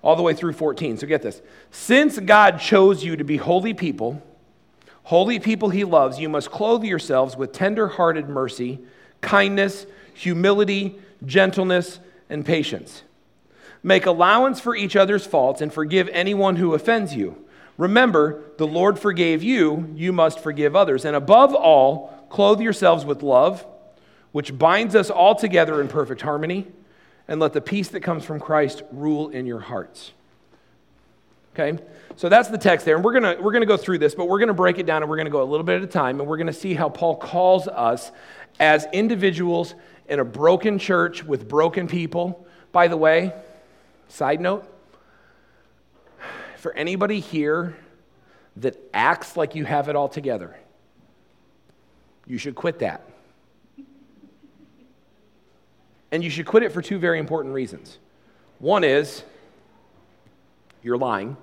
all 0.01 0.15
the 0.15 0.23
way 0.23 0.33
through 0.33 0.53
14. 0.53 0.97
So 0.97 1.05
get 1.05 1.21
this. 1.21 1.43
Since 1.69 2.17
God 2.17 2.59
chose 2.59 3.03
you 3.03 3.15
to 3.17 3.23
be 3.23 3.37
holy 3.37 3.75
people, 3.75 4.19
holy 5.03 5.37
people 5.37 5.69
he 5.69 5.83
loves, 5.83 6.19
you 6.19 6.27
must 6.27 6.49
clothe 6.49 6.83
yourselves 6.83 7.37
with 7.37 7.53
tender-hearted 7.53 8.27
mercy, 8.27 8.79
kindness, 9.21 9.85
humility, 10.15 10.99
gentleness, 11.25 11.99
and 12.29 12.45
patience. 12.45 13.03
Make 13.83 14.05
allowance 14.05 14.59
for 14.59 14.75
each 14.75 14.95
other's 14.95 15.25
faults 15.25 15.61
and 15.61 15.73
forgive 15.73 16.07
anyone 16.09 16.55
who 16.55 16.73
offends 16.73 17.15
you. 17.15 17.45
Remember, 17.77 18.43
the 18.57 18.67
Lord 18.67 18.99
forgave 18.99 19.41
you, 19.41 19.91
you 19.95 20.13
must 20.13 20.39
forgive 20.39 20.75
others. 20.75 21.03
And 21.03 21.15
above 21.15 21.55
all, 21.55 22.27
clothe 22.29 22.61
yourselves 22.61 23.05
with 23.05 23.23
love, 23.23 23.65
which 24.31 24.57
binds 24.57 24.95
us 24.95 25.09
all 25.09 25.35
together 25.35 25.81
in 25.81 25.87
perfect 25.87 26.21
harmony, 26.21 26.67
and 27.27 27.39
let 27.39 27.53
the 27.53 27.61
peace 27.61 27.89
that 27.89 28.01
comes 28.01 28.23
from 28.23 28.39
Christ 28.39 28.83
rule 28.91 29.29
in 29.29 29.45
your 29.45 29.59
hearts. 29.59 30.11
Okay? 31.53 31.81
So 32.15 32.29
that's 32.29 32.49
the 32.49 32.57
text 32.57 32.85
there. 32.85 32.95
And 32.95 33.03
we're 33.03 33.19
going 33.19 33.35
to 33.35 33.41
we're 33.41 33.51
going 33.51 33.63
to 33.63 33.67
go 33.67 33.77
through 33.77 33.97
this, 33.97 34.15
but 34.15 34.27
we're 34.27 34.39
going 34.39 34.49
to 34.49 34.53
break 34.53 34.77
it 34.77 34.85
down 34.85 35.01
and 35.01 35.09
we're 35.09 35.17
going 35.17 35.25
to 35.25 35.31
go 35.31 35.41
a 35.41 35.45
little 35.45 35.65
bit 35.65 35.77
at 35.77 35.83
a 35.83 35.87
time 35.87 36.19
and 36.19 36.29
we're 36.29 36.37
going 36.37 36.47
to 36.47 36.53
see 36.53 36.73
how 36.73 36.87
Paul 36.89 37.15
calls 37.15 37.67
us 37.67 38.11
as 38.59 38.85
individuals 38.93 39.73
in 40.11 40.19
a 40.19 40.25
broken 40.25 40.77
church 40.77 41.23
with 41.23 41.47
broken 41.47 41.87
people. 41.87 42.45
By 42.73 42.89
the 42.89 42.97
way, 42.97 43.33
side 44.09 44.41
note, 44.41 44.67
for 46.57 46.73
anybody 46.73 47.21
here 47.21 47.77
that 48.57 48.77
acts 48.93 49.37
like 49.37 49.55
you 49.55 49.63
have 49.63 49.87
it 49.87 49.95
all 49.95 50.09
together, 50.09 50.55
you 52.27 52.37
should 52.37 52.55
quit 52.55 52.79
that. 52.79 53.07
And 56.11 56.21
you 56.21 56.29
should 56.29 56.45
quit 56.45 56.63
it 56.63 56.73
for 56.73 56.81
two 56.81 56.99
very 56.99 57.17
important 57.17 57.53
reasons. 57.53 57.97
One 58.59 58.83
is 58.83 59.23
you're 60.83 60.97
lying. 60.97 61.37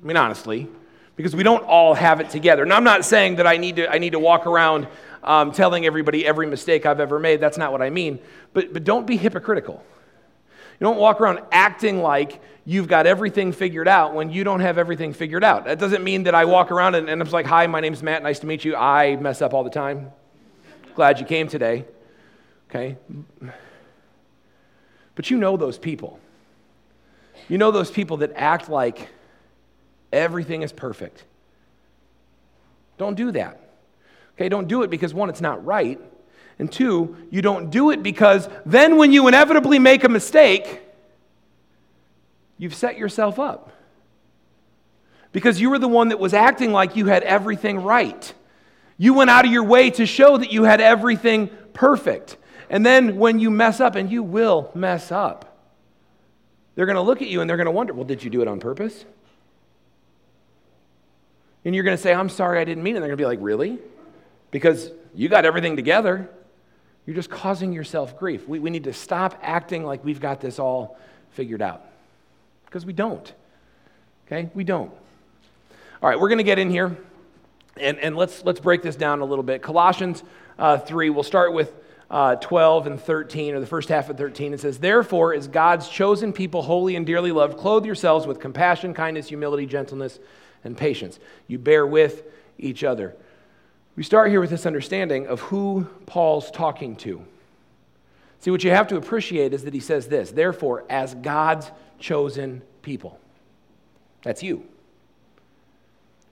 I 0.00 0.06
mean, 0.06 0.16
honestly, 0.16 0.68
because 1.16 1.34
we 1.34 1.42
don't 1.42 1.64
all 1.64 1.94
have 1.94 2.20
it 2.20 2.30
together. 2.30 2.62
And 2.62 2.72
I'm 2.72 2.84
not 2.84 3.04
saying 3.04 3.36
that 3.36 3.48
I 3.48 3.56
need 3.56 3.76
to, 3.76 3.90
I 3.90 3.98
need 3.98 4.12
to 4.12 4.20
walk 4.20 4.46
around 4.46 4.86
um, 5.28 5.52
telling 5.52 5.84
everybody 5.84 6.26
every 6.26 6.46
mistake 6.46 6.86
I've 6.86 7.00
ever 7.00 7.20
made. 7.20 7.38
That's 7.38 7.58
not 7.58 7.70
what 7.70 7.82
I 7.82 7.90
mean. 7.90 8.18
But, 8.54 8.72
but 8.72 8.82
don't 8.82 9.06
be 9.06 9.18
hypocritical. 9.18 9.84
You 10.80 10.84
don't 10.84 10.96
walk 10.96 11.20
around 11.20 11.40
acting 11.52 12.00
like 12.00 12.40
you've 12.64 12.88
got 12.88 13.06
everything 13.06 13.52
figured 13.52 13.88
out 13.88 14.14
when 14.14 14.30
you 14.30 14.42
don't 14.42 14.60
have 14.60 14.78
everything 14.78 15.12
figured 15.12 15.44
out. 15.44 15.66
That 15.66 15.78
doesn't 15.78 16.02
mean 16.02 16.22
that 16.22 16.34
I 16.34 16.46
walk 16.46 16.70
around 16.70 16.94
and, 16.94 17.10
and 17.10 17.20
I'm 17.20 17.30
like, 17.30 17.44
hi, 17.44 17.66
my 17.66 17.80
name's 17.80 18.02
Matt, 18.02 18.22
nice 18.22 18.38
to 18.38 18.46
meet 18.46 18.64
you. 18.64 18.74
I 18.74 19.16
mess 19.16 19.42
up 19.42 19.52
all 19.52 19.64
the 19.64 19.70
time. 19.70 20.10
Glad 20.94 21.20
you 21.20 21.26
came 21.26 21.46
today. 21.46 21.84
Okay? 22.70 22.96
But 25.14 25.30
you 25.30 25.36
know 25.36 25.58
those 25.58 25.78
people. 25.78 26.18
You 27.50 27.58
know 27.58 27.70
those 27.70 27.90
people 27.90 28.18
that 28.18 28.32
act 28.34 28.70
like 28.70 29.08
everything 30.10 30.62
is 30.62 30.72
perfect. 30.72 31.24
Don't 32.96 33.14
do 33.14 33.30
that. 33.32 33.67
Okay, 34.38 34.48
don't 34.48 34.68
do 34.68 34.84
it 34.84 34.90
because 34.90 35.12
one, 35.12 35.28
it's 35.28 35.40
not 35.40 35.64
right. 35.64 36.00
And 36.60 36.70
two, 36.70 37.16
you 37.28 37.42
don't 37.42 37.70
do 37.70 37.90
it 37.90 38.04
because 38.04 38.48
then 38.64 38.96
when 38.96 39.10
you 39.10 39.26
inevitably 39.26 39.80
make 39.80 40.04
a 40.04 40.08
mistake, 40.08 40.80
you've 42.56 42.74
set 42.74 42.96
yourself 42.96 43.40
up. 43.40 43.72
Because 45.32 45.60
you 45.60 45.70
were 45.70 45.80
the 45.80 45.88
one 45.88 46.10
that 46.10 46.20
was 46.20 46.34
acting 46.34 46.70
like 46.70 46.94
you 46.94 47.06
had 47.06 47.24
everything 47.24 47.82
right. 47.82 48.32
You 48.96 49.12
went 49.14 49.28
out 49.28 49.44
of 49.44 49.50
your 49.50 49.64
way 49.64 49.90
to 49.90 50.06
show 50.06 50.36
that 50.36 50.52
you 50.52 50.62
had 50.62 50.80
everything 50.80 51.50
perfect. 51.72 52.36
And 52.70 52.86
then 52.86 53.16
when 53.16 53.40
you 53.40 53.50
mess 53.50 53.80
up, 53.80 53.96
and 53.96 54.08
you 54.08 54.22
will 54.22 54.70
mess 54.72 55.10
up, 55.10 55.58
they're 56.76 56.86
going 56.86 56.94
to 56.94 57.02
look 57.02 57.22
at 57.22 57.28
you 57.28 57.40
and 57.40 57.50
they're 57.50 57.56
going 57.56 57.66
to 57.66 57.72
wonder, 57.72 57.92
well, 57.92 58.04
did 58.04 58.22
you 58.22 58.30
do 58.30 58.40
it 58.40 58.46
on 58.46 58.60
purpose? 58.60 59.04
And 61.64 61.74
you're 61.74 61.82
going 61.82 61.96
to 61.96 62.02
say, 62.02 62.14
I'm 62.14 62.28
sorry, 62.28 62.60
I 62.60 62.64
didn't 62.64 62.84
mean 62.84 62.94
it. 62.94 62.98
And 62.98 63.02
they're 63.02 63.16
going 63.16 63.18
to 63.18 63.22
be 63.22 63.26
like, 63.26 63.40
really? 63.40 63.78
Because 64.50 64.90
you 65.14 65.28
got 65.28 65.44
everything 65.44 65.76
together. 65.76 66.28
You're 67.06 67.16
just 67.16 67.30
causing 67.30 67.72
yourself 67.72 68.18
grief. 68.18 68.46
We, 68.48 68.58
we 68.58 68.70
need 68.70 68.84
to 68.84 68.92
stop 68.92 69.38
acting 69.42 69.84
like 69.84 70.04
we've 70.04 70.20
got 70.20 70.40
this 70.40 70.58
all 70.58 70.98
figured 71.32 71.62
out. 71.62 71.84
Because 72.66 72.84
we 72.84 72.92
don't. 72.92 73.32
Okay? 74.26 74.50
We 74.54 74.64
don't. 74.64 74.92
All 76.02 76.08
right, 76.08 76.18
we're 76.18 76.28
going 76.28 76.38
to 76.38 76.44
get 76.44 76.58
in 76.58 76.70
here 76.70 76.96
and, 77.80 77.98
and 77.98 78.16
let's, 78.16 78.44
let's 78.44 78.60
break 78.60 78.82
this 78.82 78.96
down 78.96 79.20
a 79.20 79.24
little 79.24 79.42
bit. 79.42 79.62
Colossians 79.62 80.22
uh, 80.58 80.78
3, 80.78 81.10
we'll 81.10 81.22
start 81.22 81.52
with 81.52 81.72
uh, 82.10 82.36
12 82.36 82.86
and 82.86 83.00
13, 83.00 83.54
or 83.54 83.60
the 83.60 83.66
first 83.66 83.88
half 83.88 84.08
of 84.08 84.16
13. 84.16 84.54
It 84.54 84.60
says, 84.60 84.78
Therefore, 84.78 85.34
as 85.34 85.46
God's 85.48 85.88
chosen 85.88 86.32
people, 86.32 86.62
holy 86.62 86.96
and 86.96 87.06
dearly 87.06 87.32
loved, 87.32 87.58
clothe 87.58 87.84
yourselves 87.84 88.26
with 88.26 88.40
compassion, 88.40 88.94
kindness, 88.94 89.28
humility, 89.28 89.66
gentleness, 89.66 90.18
and 90.64 90.76
patience. 90.76 91.18
You 91.46 91.58
bear 91.58 91.86
with 91.86 92.22
each 92.58 92.82
other. 92.82 93.14
We 93.98 94.04
start 94.04 94.30
here 94.30 94.38
with 94.38 94.50
this 94.50 94.64
understanding 94.64 95.26
of 95.26 95.40
who 95.40 95.88
Paul's 96.06 96.52
talking 96.52 96.94
to. 96.98 97.20
See, 98.38 98.52
what 98.52 98.62
you 98.62 98.70
have 98.70 98.86
to 98.86 98.96
appreciate 98.96 99.52
is 99.52 99.64
that 99.64 99.74
he 99.74 99.80
says 99.80 100.06
this 100.06 100.30
Therefore, 100.30 100.84
as 100.88 101.16
God's 101.16 101.68
chosen 101.98 102.62
people. 102.82 103.18
That's 104.22 104.40
you. 104.40 104.64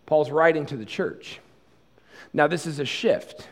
Paul's 0.06 0.30
writing 0.30 0.64
to 0.66 0.76
the 0.76 0.84
church. 0.84 1.40
Now, 2.32 2.46
this 2.46 2.68
is 2.68 2.78
a 2.78 2.84
shift. 2.84 3.48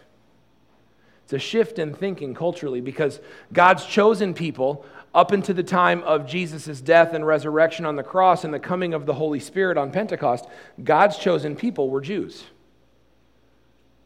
It's 1.24 1.32
a 1.32 1.38
shift 1.40 1.80
in 1.80 1.92
thinking 1.92 2.34
culturally 2.34 2.80
because 2.80 3.18
God's 3.52 3.84
chosen 3.84 4.32
people, 4.32 4.86
up 5.12 5.32
into 5.32 5.52
the 5.52 5.64
time 5.64 6.04
of 6.04 6.24
Jesus' 6.24 6.80
death 6.80 7.14
and 7.14 7.26
resurrection 7.26 7.84
on 7.84 7.96
the 7.96 8.04
cross 8.04 8.44
and 8.44 8.54
the 8.54 8.60
coming 8.60 8.94
of 8.94 9.06
the 9.06 9.14
Holy 9.14 9.40
Spirit 9.40 9.76
on 9.76 9.90
Pentecost, 9.90 10.44
God's 10.84 11.18
chosen 11.18 11.56
people 11.56 11.90
were 11.90 12.00
Jews. 12.00 12.44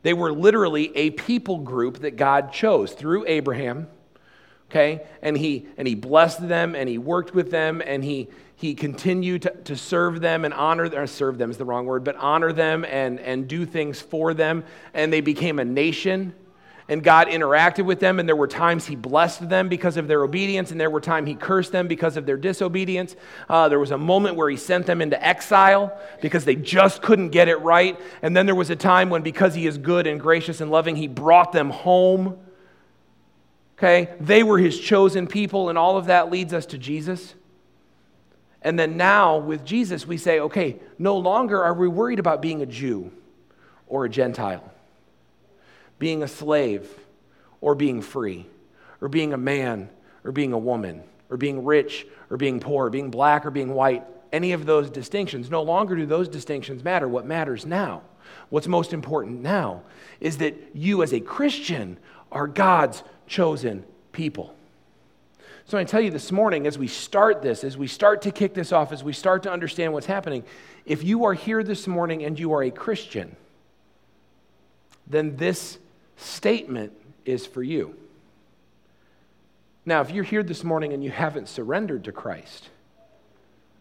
They 0.02 0.14
were 0.14 0.33
literally 0.33 0.97
a 0.97 1.11
people 1.11 1.59
group 1.59 2.00
that 2.00 2.17
God 2.17 2.52
chose 2.52 2.93
through 2.93 3.25
Abraham, 3.26 3.88
okay? 4.71 5.02
And 5.23 5.37
he, 5.37 5.67
and 5.76 5.88
he 5.88 5.95
blessed 5.95 6.49
them 6.49 6.75
and 6.75 6.88
he 6.88 6.99
worked 6.99 7.35
with 7.35 7.50
them 7.50 7.83
and 7.85 8.05
he, 8.05 8.28
he 8.55 8.75
continued 8.75 9.43
to, 9.43 9.50
to 9.50 9.76
serve 9.76 10.21
them 10.21 10.45
and 10.45 10.55
honor 10.55 10.90
or 10.95 11.07
serve 11.07 11.38
them 11.38 11.50
is 11.50 11.57
the 11.57 11.64
wrong 11.64 11.87
word, 11.87 12.05
but 12.05 12.17
honor 12.17 12.52
them 12.52 12.85
and, 12.85 13.21
and 13.21 13.49
do 13.49 13.67
things 13.67 14.00
for 14.00 14.35
them. 14.35 14.64
And 14.95 15.12
they 15.12 15.21
became 15.21 15.59
a 15.59 15.64
nation 15.64 16.35
and 16.90 17.04
God 17.04 17.28
interacted 17.28 17.85
with 17.85 18.00
them, 18.00 18.18
and 18.18 18.26
there 18.26 18.35
were 18.35 18.49
times 18.49 18.87
He 18.87 18.97
blessed 18.97 19.49
them 19.50 19.68
because 19.68 19.99
of 19.99 20.09
their 20.09 20.23
obedience, 20.23 20.71
and 20.71 20.80
there 20.80 20.88
were 20.88 21.02
times 21.02 21.28
He 21.28 21.35
cursed 21.35 21.71
them 21.71 21.87
because 21.87 22.16
of 22.16 22.25
their 22.25 22.38
disobedience. 22.38 23.14
Uh, 23.47 23.68
there 23.68 23.78
was 23.78 23.90
a 23.90 23.99
moment 23.99 24.37
where 24.37 24.49
He 24.49 24.57
sent 24.57 24.87
them 24.87 25.02
into 25.02 25.23
exile 25.23 25.99
because 26.23 26.47
they 26.47 26.57
just 26.57 27.02
couldn't 27.02 27.28
get 27.28 27.49
it 27.49 27.57
right. 27.57 28.00
And 28.23 28.35
then 28.35 28.47
there 28.47 28.54
was 28.54 28.71
a 28.71 28.76
time 28.76 29.11
when, 29.11 29.21
because 29.21 29.54
He 29.54 29.66
is 29.66 29.76
good 29.76 30.07
and 30.07 30.18
gracious 30.18 30.62
and 30.62 30.71
loving, 30.71 30.97
He 30.97 31.09
brought 31.09 31.52
them 31.52 31.68
home. 31.68 32.38
Okay? 33.76 34.14
They 34.18 34.42
were 34.42 34.59
His 34.59 34.80
chosen 34.80 35.26
people, 35.26 35.68
and 35.68 35.76
all 35.76 35.99
of 35.99 36.07
that 36.07 36.30
leads 36.30 36.54
us 36.54 36.64
to 36.66 36.78
Jesus. 36.78 37.35
And 38.62 38.78
then 38.78 38.97
now, 38.97 39.37
with 39.37 39.62
Jesus, 39.62 40.07
we 40.07 40.16
say, 40.16 40.40
okay, 40.40 40.80
no 40.99 41.18
longer 41.18 41.62
are 41.62 41.75
we 41.75 41.87
worried 41.87 42.18
about 42.18 42.40
being 42.40 42.62
a 42.62 42.66
Jew 42.66 43.12
or 43.87 44.07
a 44.07 44.09
Gentile 44.09 44.73
being 45.99 46.23
a 46.23 46.28
slave 46.28 46.88
or 47.61 47.75
being 47.75 48.00
free, 48.02 48.47
or 49.00 49.09
being 49.09 49.33
a 49.33 49.38
man 49.38 49.88
or 50.25 50.33
being 50.33 50.52
a 50.52 50.59
woman, 50.59 51.02
or 51.31 51.37
being 51.37 51.64
rich 51.64 52.07
or 52.31 52.37
being 52.37 52.61
poor, 52.61 52.90
being 52.90 53.11
black 53.11 53.47
or 53.47 53.50
being 53.50 53.75
white, 53.75 54.05
any 54.33 54.52
of 54.52 54.67
those 54.67 54.90
distinctions. 54.90 55.50
No 55.50 55.62
longer 55.62 55.97
do 55.97 56.07
those 56.07 56.28
distinctions 56.28 56.85
matter. 56.85 57.09
What 57.09 57.26
matters 57.26 57.64
now, 57.64 58.02
what's 58.50 58.67
most 58.67 58.93
important 58.93 59.43
now, 59.43 59.83
is 60.21 60.38
that 60.38 60.55
you 60.75 61.02
as 61.02 61.12
a 61.12 61.21
Christian 61.21 61.97
are 62.31 62.47
God's 62.47 63.02
chosen 63.26 63.85
people. 64.12 64.55
So 65.67 65.76
I 65.76 65.85
tell 65.85 66.00
you 66.00 66.11
this 66.11 66.33
morning, 66.33 66.67
as 66.67 66.78
we 66.78 66.88
start 66.88 67.43
this, 67.43 67.62
as 67.62 67.76
we 67.76 67.87
start 67.87 68.23
to 68.23 68.31
kick 68.31 68.55
this 68.55 68.73
off, 68.73 68.90
as 68.90 69.05
we 69.05 69.12
start 69.12 69.43
to 69.43 69.52
understand 69.52 69.93
what's 69.93 70.07
happening, 70.07 70.45
if 70.87 71.05
you 71.05 71.26
are 71.26 71.35
here 71.35 71.62
this 71.62 71.87
morning 71.87 72.25
and 72.25 72.38
you 72.38 72.55
are 72.55 72.62
a 72.62 72.71
Christian, 72.71 73.37
then 75.07 75.37
this 75.37 75.78
statement 76.19 76.93
is 77.25 77.47
for 77.47 77.63
you. 77.63 77.95
Now, 79.87 80.03
if 80.03 80.11
you're 80.11 80.25
here 80.25 80.43
this 80.43 80.65
morning 80.65 80.93
and 80.93 81.03
you 81.03 81.11
haven't 81.11 81.49
surrendered 81.49 82.05
to 82.05 82.13
Christ, 82.13 82.69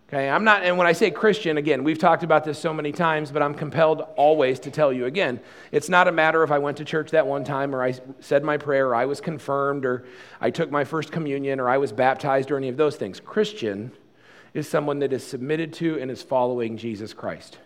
okay, 0.08 0.30
I'm 0.30 0.46
not, 0.46 0.64
and 0.64 0.78
when 0.78 0.88
I 0.88 0.94
say 0.94 1.12
Christian, 1.12 1.58
again, 1.58 1.84
we've 1.84 1.98
talked 1.98 2.24
about 2.24 2.46
this 2.46 2.58
so 2.58 2.74
many 2.74 2.94
times, 2.94 3.30
but 3.30 3.42
I'm 3.42 3.54
compelled 3.54 4.02
always 4.16 4.60
to 4.62 4.72
tell 4.72 4.94
you 4.94 5.06
again, 5.06 5.42
it's 5.74 5.90
not 5.90 6.08
a 6.08 6.12
matter 6.14 6.44
of 6.44 6.52
I 6.52 6.60
went 6.60 6.78
to 6.78 6.86
church 6.86 7.12
that 7.12 7.28
one 7.28 7.44
time 7.44 7.76
or 7.76 7.84
I 7.84 7.94
said 8.22 8.44
my 8.44 8.56
prayer 8.56 8.88
or 8.88 8.96
I 8.96 9.06
was 9.06 9.20
confirmed 9.20 9.86
or 9.86 10.06
I 10.40 10.50
took 10.50 10.72
my 10.72 10.86
first 10.86 11.12
communion 11.12 11.60
or 11.60 11.68
I 11.68 11.78
was 11.78 11.92
baptized 11.92 12.52
or 12.52 12.58
any 12.58 12.70
of 12.70 12.78
those 12.78 12.96
things. 12.96 13.20
Christian 13.20 13.92
is 14.54 14.70
someone 14.70 15.00
that 15.00 15.12
is 15.12 15.28
submitted 15.28 15.74
to 15.74 16.00
and 16.00 16.10
is 16.10 16.24
following 16.24 16.78
Jesus 16.78 17.14
Christ. 17.14 17.58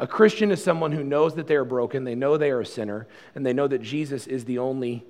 A 0.00 0.06
Christian 0.06 0.50
is 0.50 0.64
someone 0.64 0.92
who 0.92 1.04
knows 1.04 1.34
that 1.34 1.46
they 1.46 1.56
are 1.56 1.64
broken, 1.64 2.04
they 2.04 2.14
know 2.14 2.38
they 2.38 2.50
are 2.50 2.62
a 2.62 2.66
sinner, 2.66 3.06
and 3.34 3.44
they 3.44 3.52
know 3.52 3.68
that 3.68 3.82
Jesus 3.82 4.26
is 4.26 4.46
the 4.46 4.56
only 4.56 5.04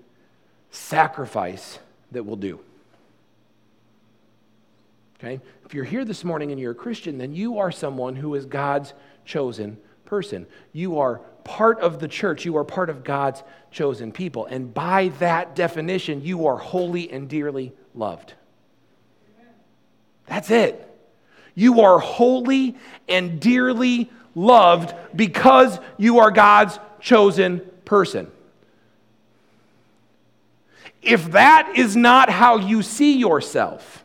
sacrifice 0.73 1.79
that 2.11 2.27
will 2.27 2.35
do. 2.35 2.59
Okay? 5.19 5.41
If 5.65 5.75
you're 5.75 5.85
here 5.85 6.05
this 6.05 6.25
morning 6.25 6.51
and 6.51 6.61
you're 6.61 6.73
a 6.73 6.75
Christian, 6.75 7.19
then 7.19 7.33
you 7.33 7.61
are 7.61 7.71
someone 7.71 8.17
who 8.17 8.35
is 8.35 8.47
God's 8.47 8.93
chosen 9.25 9.79
person. 10.07 10.45
You 10.73 10.99
are 10.99 11.19
part 11.45 11.79
of 11.79 12.01
the 12.01 12.09
church. 12.09 12.45
You 12.45 12.57
are 12.57 12.65
part 12.65 12.91
of 12.91 13.05
God's 13.05 13.45
chosen 13.71 14.11
people. 14.11 14.47
And 14.47 14.75
by 14.75 15.13
that 15.21 15.55
definition, 15.55 16.25
you 16.25 16.49
are 16.49 16.57
holy 16.57 17.13
and 17.13 17.29
dearly 17.29 17.73
loved. 17.95 18.35
That's 20.27 20.51
it. 20.51 20.85
You 21.55 21.83
are 21.83 22.01
holy 22.01 22.77
and 23.09 23.41
dearly 23.41 24.11
loved 24.35 24.95
because 25.15 25.79
you 25.99 26.19
are 26.19 26.31
God's 26.31 26.79
chosen 27.01 27.61
person. 27.85 28.31
If 31.03 31.33
that 31.33 31.73
is 31.77 31.97
not 31.97 32.29
how 32.29 32.59
you 32.59 32.83
see 32.83 33.17
yourself, 33.17 34.05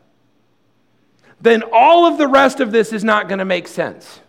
then 1.42 1.64
all 1.72 2.06
of 2.06 2.18
the 2.18 2.28
rest 2.28 2.60
of 2.60 2.72
this 2.72 2.94
is 2.94 3.04
not 3.04 3.28
going 3.28 3.40
to 3.40 3.46
make 3.46 3.68
sense. 3.68 4.22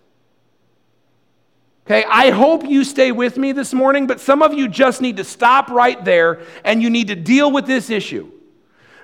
Okay, 1.87 2.05
I 2.09 2.31
hope 2.31 2.65
you 2.65 2.83
stay 2.83 3.13
with 3.13 3.39
me 3.39 3.53
this 3.53 3.73
morning, 3.73 4.09
but 4.09 4.19
some 4.19 4.43
of 4.43 4.53
you 4.53 4.67
just 4.67 5.01
need 5.01 5.19
to 5.19 5.25
stop 5.25 5.71
right 5.71 6.05
there 6.05 6.41
and 6.65 6.83
you 6.83 6.91
need 6.91 7.09
to 7.09 7.15
deal 7.15 7.53
with 7.53 7.67
this 7.67 7.91
issue. 7.91 8.31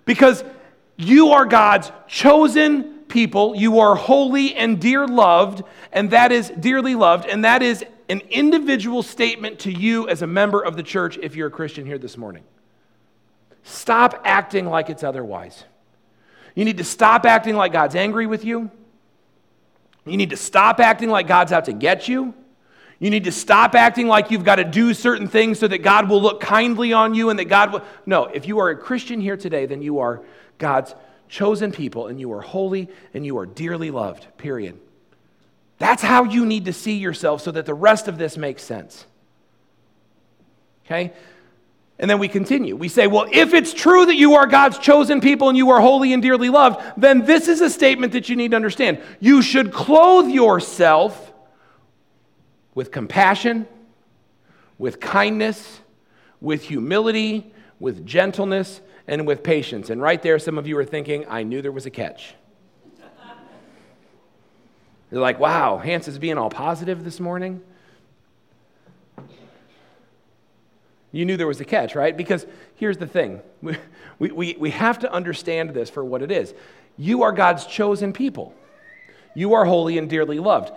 Because 0.04 0.42
you 0.96 1.28
are 1.30 1.46
God's 1.46 1.92
chosen 2.08 2.91
people, 3.12 3.54
you 3.54 3.78
are 3.78 3.94
holy 3.94 4.54
and 4.54 4.80
dear 4.80 5.06
loved, 5.06 5.62
and 5.92 6.10
that 6.10 6.32
is 6.32 6.50
dearly 6.50 6.94
loved, 6.94 7.26
and 7.26 7.44
that 7.44 7.62
is 7.62 7.84
an 8.08 8.20
individual 8.30 9.02
statement 9.02 9.60
to 9.60 9.70
you 9.70 10.08
as 10.08 10.22
a 10.22 10.26
member 10.26 10.60
of 10.60 10.76
the 10.76 10.82
church 10.82 11.18
if 11.22 11.36
you're 11.36 11.48
a 11.48 11.50
Christian 11.50 11.86
here 11.86 11.98
this 11.98 12.16
morning. 12.16 12.42
Stop 13.62 14.22
acting 14.24 14.66
like 14.66 14.90
it's 14.90 15.04
otherwise. 15.04 15.64
You 16.54 16.64
need 16.64 16.78
to 16.78 16.84
stop 16.84 17.24
acting 17.24 17.54
like 17.54 17.72
God's 17.72 17.94
angry 17.94 18.26
with 18.26 18.44
you. 18.44 18.70
You 20.04 20.16
need 20.16 20.30
to 20.30 20.36
stop 20.36 20.80
acting 20.80 21.10
like 21.10 21.26
God's 21.26 21.52
out 21.52 21.66
to 21.66 21.72
get 21.72 22.08
you. 22.08 22.34
You 22.98 23.10
need 23.10 23.24
to 23.24 23.32
stop 23.32 23.74
acting 23.74 24.08
like 24.08 24.30
you've 24.30 24.44
got 24.44 24.56
to 24.56 24.64
do 24.64 24.94
certain 24.94 25.28
things 25.28 25.58
so 25.58 25.68
that 25.68 25.78
God 25.78 26.08
will 26.08 26.20
look 26.20 26.40
kindly 26.40 26.92
on 26.92 27.14
you 27.14 27.30
and 27.30 27.38
that 27.38 27.46
God 27.46 27.72
will. 27.72 27.82
No, 28.06 28.24
if 28.24 28.46
you 28.46 28.58
are 28.58 28.70
a 28.70 28.76
Christian 28.76 29.20
here 29.20 29.36
today, 29.36 29.66
then 29.66 29.82
you 29.82 29.98
are 29.98 30.22
God's 30.58 30.94
chosen 31.32 31.72
people 31.72 32.08
and 32.08 32.20
you 32.20 32.30
are 32.34 32.42
holy 32.42 32.88
and 33.14 33.24
you 33.24 33.38
are 33.38 33.46
dearly 33.46 33.90
loved, 33.90 34.26
period. 34.36 34.78
That's 35.78 36.02
how 36.02 36.24
you 36.24 36.44
need 36.44 36.66
to 36.66 36.74
see 36.74 36.98
yourself 36.98 37.40
so 37.40 37.50
that 37.52 37.64
the 37.64 37.74
rest 37.74 38.06
of 38.06 38.18
this 38.18 38.36
makes 38.36 38.62
sense. 38.62 39.06
Okay? 40.84 41.14
And 41.98 42.10
then 42.10 42.18
we 42.18 42.28
continue. 42.28 42.76
We 42.76 42.88
say, 42.88 43.06
well, 43.06 43.26
if 43.32 43.54
it's 43.54 43.72
true 43.72 44.04
that 44.04 44.16
you 44.16 44.34
are 44.34 44.46
God's 44.46 44.76
chosen 44.76 45.22
people 45.22 45.48
and 45.48 45.56
you 45.56 45.70
are 45.70 45.80
holy 45.80 46.12
and 46.12 46.22
dearly 46.22 46.50
loved, 46.50 46.82
then 46.98 47.24
this 47.24 47.48
is 47.48 47.62
a 47.62 47.70
statement 47.70 48.12
that 48.12 48.28
you 48.28 48.36
need 48.36 48.50
to 48.50 48.56
understand. 48.56 49.00
You 49.18 49.40
should 49.40 49.72
clothe 49.72 50.28
yourself 50.28 51.32
with 52.74 52.90
compassion, 52.90 53.66
with 54.76 55.00
kindness, 55.00 55.80
with 56.42 56.64
humility, 56.64 57.50
with 57.80 58.04
gentleness, 58.04 58.82
and 59.06 59.26
with 59.26 59.42
patience. 59.42 59.90
And 59.90 60.00
right 60.00 60.20
there, 60.22 60.38
some 60.38 60.58
of 60.58 60.66
you 60.66 60.78
are 60.78 60.84
thinking, 60.84 61.26
I 61.28 61.42
knew 61.42 61.62
there 61.62 61.72
was 61.72 61.86
a 61.86 61.90
catch. 61.90 62.34
They're 65.10 65.20
like, 65.20 65.38
wow, 65.38 65.76
Hans 65.76 66.08
is 66.08 66.18
being 66.18 66.38
all 66.38 66.48
positive 66.48 67.04
this 67.04 67.20
morning. 67.20 67.60
You 71.12 71.26
knew 71.26 71.36
there 71.36 71.46
was 71.46 71.60
a 71.60 71.66
catch, 71.66 71.94
right? 71.94 72.16
Because 72.16 72.46
here's 72.76 72.96
the 72.96 73.06
thing 73.06 73.42
we, 74.18 74.30
we, 74.30 74.56
we 74.58 74.70
have 74.70 75.00
to 75.00 75.12
understand 75.12 75.70
this 75.70 75.90
for 75.90 76.02
what 76.02 76.22
it 76.22 76.30
is. 76.30 76.54
You 76.96 77.24
are 77.24 77.32
God's 77.32 77.66
chosen 77.66 78.12
people, 78.12 78.54
you 79.34 79.52
are 79.52 79.64
holy 79.64 79.98
and 79.98 80.08
dearly 80.08 80.38
loved 80.38 80.72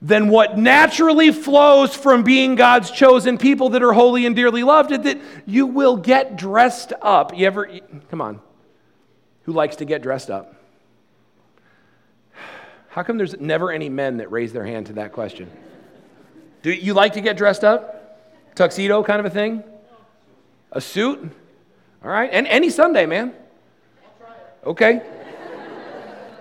then 0.00 0.28
what 0.28 0.56
naturally 0.56 1.32
flows 1.32 1.94
from 1.94 2.22
being 2.22 2.54
God's 2.54 2.90
chosen 2.90 3.36
people 3.36 3.70
that 3.70 3.82
are 3.82 3.92
holy 3.92 4.26
and 4.26 4.36
dearly 4.36 4.62
loved 4.62 4.92
is 4.92 5.00
that 5.00 5.18
you 5.44 5.66
will 5.66 5.96
get 5.96 6.36
dressed 6.36 6.92
up. 7.02 7.36
You 7.36 7.46
ever, 7.46 7.68
come 8.10 8.20
on, 8.20 8.40
who 9.42 9.52
likes 9.52 9.76
to 9.76 9.84
get 9.84 10.02
dressed 10.02 10.30
up? 10.30 10.54
How 12.90 13.02
come 13.02 13.18
there's 13.18 13.38
never 13.40 13.72
any 13.72 13.88
men 13.88 14.18
that 14.18 14.30
raise 14.30 14.52
their 14.52 14.64
hand 14.64 14.86
to 14.86 14.92
that 14.94 15.12
question? 15.12 15.50
Do 16.62 16.72
you 16.72 16.94
like 16.94 17.14
to 17.14 17.20
get 17.20 17.36
dressed 17.36 17.64
up? 17.64 18.54
Tuxedo 18.54 19.02
kind 19.02 19.20
of 19.20 19.26
a 19.26 19.30
thing? 19.30 19.62
A 20.72 20.80
suit? 20.80 21.18
All 22.04 22.10
right. 22.10 22.30
And 22.32 22.46
any 22.46 22.70
Sunday, 22.70 23.06
man. 23.06 23.34
Okay. 24.64 25.02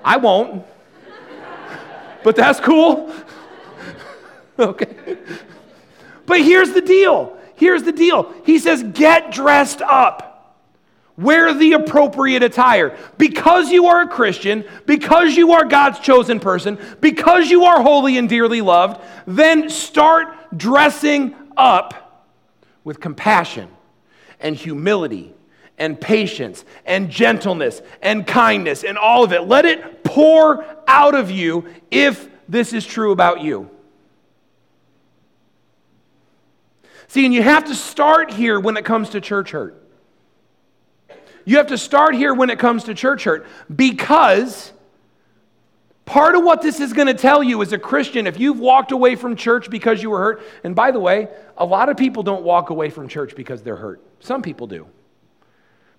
I 0.04 0.18
won't. 0.18 0.66
But 2.24 2.36
that's 2.36 2.60
cool. 2.60 3.14
okay? 4.60 5.18
But 6.26 6.42
here's 6.42 6.72
the 6.72 6.82
deal. 6.82 7.38
Here's 7.56 7.84
the 7.84 7.92
deal. 7.92 8.34
He 8.46 8.60
says, 8.60 8.84
get 8.84 9.32
dressed 9.32 9.82
up. 9.82 10.28
Wear 11.18 11.54
the 11.54 11.74
appropriate 11.74 12.44
attire. 12.44 12.96
Because 13.18 13.72
you 13.72 13.88
are 13.88 14.02
a 14.02 14.08
Christian, 14.08 14.64
because 14.86 15.36
you 15.36 15.54
are 15.54 15.66
God's 15.66 16.00
chosen 16.00 16.40
person, 16.40 16.78
because 17.02 17.50
you 17.50 17.66
are 17.66 17.82
holy 17.82 18.18
and 18.18 18.30
dearly 18.30 18.62
loved, 18.62 19.02
then 19.26 19.70
start 19.70 20.28
dressing 20.56 21.34
up 21.56 22.30
with 22.84 23.00
compassion 23.00 23.70
and 24.40 24.56
humility 24.56 25.34
and 25.80 26.00
patience 26.00 26.64
and 26.86 27.10
gentleness 27.10 27.82
and 28.02 28.28
kindness 28.28 28.84
and 28.84 28.98
all 28.98 29.24
of 29.24 29.34
it. 29.34 29.42
Let 29.42 29.66
it 29.66 30.04
pour 30.04 30.64
out 30.88 31.16
of 31.16 31.32
you 31.32 31.66
if 31.90 32.30
this 32.48 32.74
is 32.74 32.86
true 32.86 33.12
about 33.12 33.42
you. 33.42 33.70
See, 37.08 37.26
and 37.26 37.34
you 37.34 37.42
have 37.42 37.66
to 37.66 37.76
start 37.76 38.32
here 38.32 38.60
when 38.60 38.78
it 38.78 38.86
comes 38.86 39.10
to 39.12 39.22
church 39.22 39.52
hurt. 39.52 39.82
You 41.46 41.58
have 41.58 41.68
to 41.68 41.78
start 41.78 42.14
here 42.14 42.34
when 42.34 42.50
it 42.50 42.60
comes 42.60 42.84
to 42.86 42.94
church 42.94 43.24
hurt 43.24 43.46
because 43.74 44.74
part 46.06 46.36
of 46.36 46.44
what 46.44 46.62
this 46.62 46.82
is 46.82 46.92
going 46.92 47.08
to 47.08 47.14
tell 47.14 47.42
you 47.42 47.62
as 47.62 47.72
a 47.72 47.78
Christian, 47.78 48.28
if 48.28 48.38
you've 48.38 48.60
walked 48.60 48.92
away 48.92 49.16
from 49.16 49.38
church 49.38 49.70
because 49.70 50.04
you 50.04 50.10
were 50.10 50.20
hurt, 50.20 50.42
and 50.66 50.76
by 50.76 50.92
the 50.92 51.00
way, 51.00 51.30
a 51.58 51.66
lot 51.66 51.88
of 51.88 51.96
people 51.96 52.24
don't 52.24 52.44
walk 52.44 52.70
away 52.70 52.90
from 52.90 53.08
church 53.08 53.34
because 53.36 53.64
they're 53.64 53.78
hurt. 53.78 54.02
Some 54.20 54.42
people 54.42 54.68
do. 54.68 54.88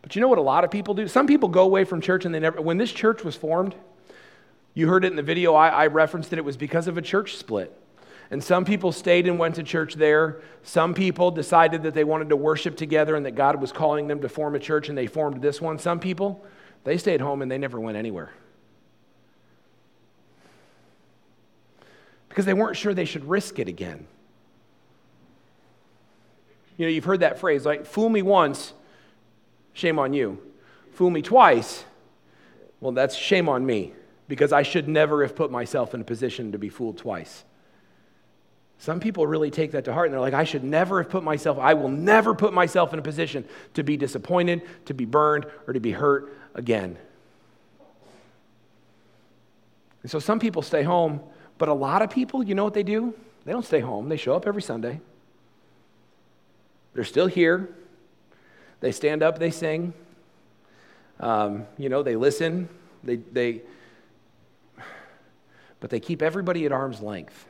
But 0.02 0.14
you 0.14 0.20
know 0.20 0.28
what 0.28 0.38
a 0.38 0.42
lot 0.42 0.64
of 0.64 0.70
people 0.70 0.92
do? 0.92 1.08
Some 1.08 1.26
people 1.26 1.48
go 1.48 1.62
away 1.62 1.84
from 1.84 2.02
church 2.02 2.26
and 2.26 2.34
they 2.34 2.40
never, 2.40 2.60
when 2.60 2.76
this 2.76 2.92
church 2.92 3.24
was 3.24 3.34
formed, 3.34 3.74
you 4.74 4.86
heard 4.86 5.04
it 5.04 5.08
in 5.08 5.16
the 5.16 5.22
video, 5.22 5.54
I, 5.54 5.68
I 5.68 5.86
referenced 5.86 6.30
that 6.30 6.38
it 6.38 6.44
was 6.44 6.58
because 6.58 6.88
of 6.88 6.98
a 6.98 7.02
church 7.02 7.36
split. 7.36 7.74
And 8.30 8.44
some 8.44 8.64
people 8.64 8.92
stayed 8.92 9.26
and 9.26 9.38
went 9.38 9.54
to 9.54 9.62
church 9.62 9.94
there. 9.94 10.42
Some 10.62 10.92
people 10.92 11.30
decided 11.30 11.82
that 11.84 11.94
they 11.94 12.04
wanted 12.04 12.28
to 12.28 12.36
worship 12.36 12.76
together 12.76 13.16
and 13.16 13.24
that 13.24 13.34
God 13.34 13.60
was 13.60 13.72
calling 13.72 14.06
them 14.06 14.20
to 14.20 14.28
form 14.28 14.54
a 14.54 14.58
church 14.58 14.88
and 14.88 14.98
they 14.98 15.06
formed 15.06 15.40
this 15.40 15.60
one. 15.60 15.78
Some 15.78 15.98
people, 15.98 16.44
they 16.84 16.98
stayed 16.98 17.20
home 17.20 17.40
and 17.40 17.50
they 17.50 17.56
never 17.56 17.80
went 17.80 17.96
anywhere. 17.96 18.30
Because 22.28 22.44
they 22.44 22.54
weren't 22.54 22.76
sure 22.76 22.92
they 22.92 23.06
should 23.06 23.24
risk 23.24 23.58
it 23.58 23.68
again. 23.68 24.06
You 26.76 26.86
know, 26.86 26.90
you've 26.90 27.04
heard 27.04 27.20
that 27.20 27.38
phrase 27.38 27.64
like, 27.64 27.86
fool 27.86 28.10
me 28.10 28.22
once, 28.22 28.74
shame 29.72 29.98
on 29.98 30.12
you. 30.12 30.38
Fool 30.92 31.10
me 31.10 31.22
twice, 31.22 31.84
well, 32.80 32.92
that's 32.92 33.16
shame 33.16 33.48
on 33.48 33.64
me 33.64 33.92
because 34.28 34.52
I 34.52 34.62
should 34.62 34.88
never 34.88 35.22
have 35.22 35.34
put 35.34 35.50
myself 35.50 35.94
in 35.94 36.00
a 36.02 36.04
position 36.04 36.52
to 36.52 36.58
be 36.58 36.68
fooled 36.68 36.98
twice. 36.98 37.44
Some 38.78 39.00
people 39.00 39.26
really 39.26 39.50
take 39.50 39.72
that 39.72 39.84
to 39.86 39.92
heart 39.92 40.06
and 40.06 40.14
they're 40.14 40.20
like, 40.20 40.34
I 40.34 40.44
should 40.44 40.62
never 40.62 41.02
have 41.02 41.10
put 41.10 41.24
myself, 41.24 41.58
I 41.58 41.74
will 41.74 41.88
never 41.88 42.34
put 42.34 42.52
myself 42.52 42.92
in 42.92 42.98
a 42.98 43.02
position 43.02 43.44
to 43.74 43.82
be 43.82 43.96
disappointed, 43.96 44.62
to 44.86 44.94
be 44.94 45.04
burned, 45.04 45.46
or 45.66 45.72
to 45.72 45.80
be 45.80 45.90
hurt 45.90 46.32
again. 46.54 46.96
And 50.02 50.10
so 50.10 50.20
some 50.20 50.38
people 50.38 50.62
stay 50.62 50.84
home, 50.84 51.20
but 51.58 51.68
a 51.68 51.74
lot 51.74 52.02
of 52.02 52.10
people, 52.10 52.42
you 52.42 52.54
know 52.54 52.64
what 52.64 52.74
they 52.74 52.84
do? 52.84 53.14
They 53.44 53.52
don't 53.52 53.64
stay 53.64 53.80
home. 53.80 54.08
They 54.08 54.16
show 54.16 54.34
up 54.34 54.46
every 54.46 54.62
Sunday. 54.62 55.00
They're 56.94 57.04
still 57.04 57.26
here. 57.26 57.74
They 58.80 58.92
stand 58.92 59.24
up, 59.24 59.40
they 59.40 59.50
sing. 59.50 59.92
Um, 61.18 61.66
you 61.78 61.88
know, 61.88 62.04
they 62.04 62.14
listen. 62.14 62.68
They, 63.02 63.16
they, 63.16 63.62
but 65.80 65.90
they 65.90 65.98
keep 65.98 66.22
everybody 66.22 66.64
at 66.64 66.70
arm's 66.70 67.00
length. 67.00 67.46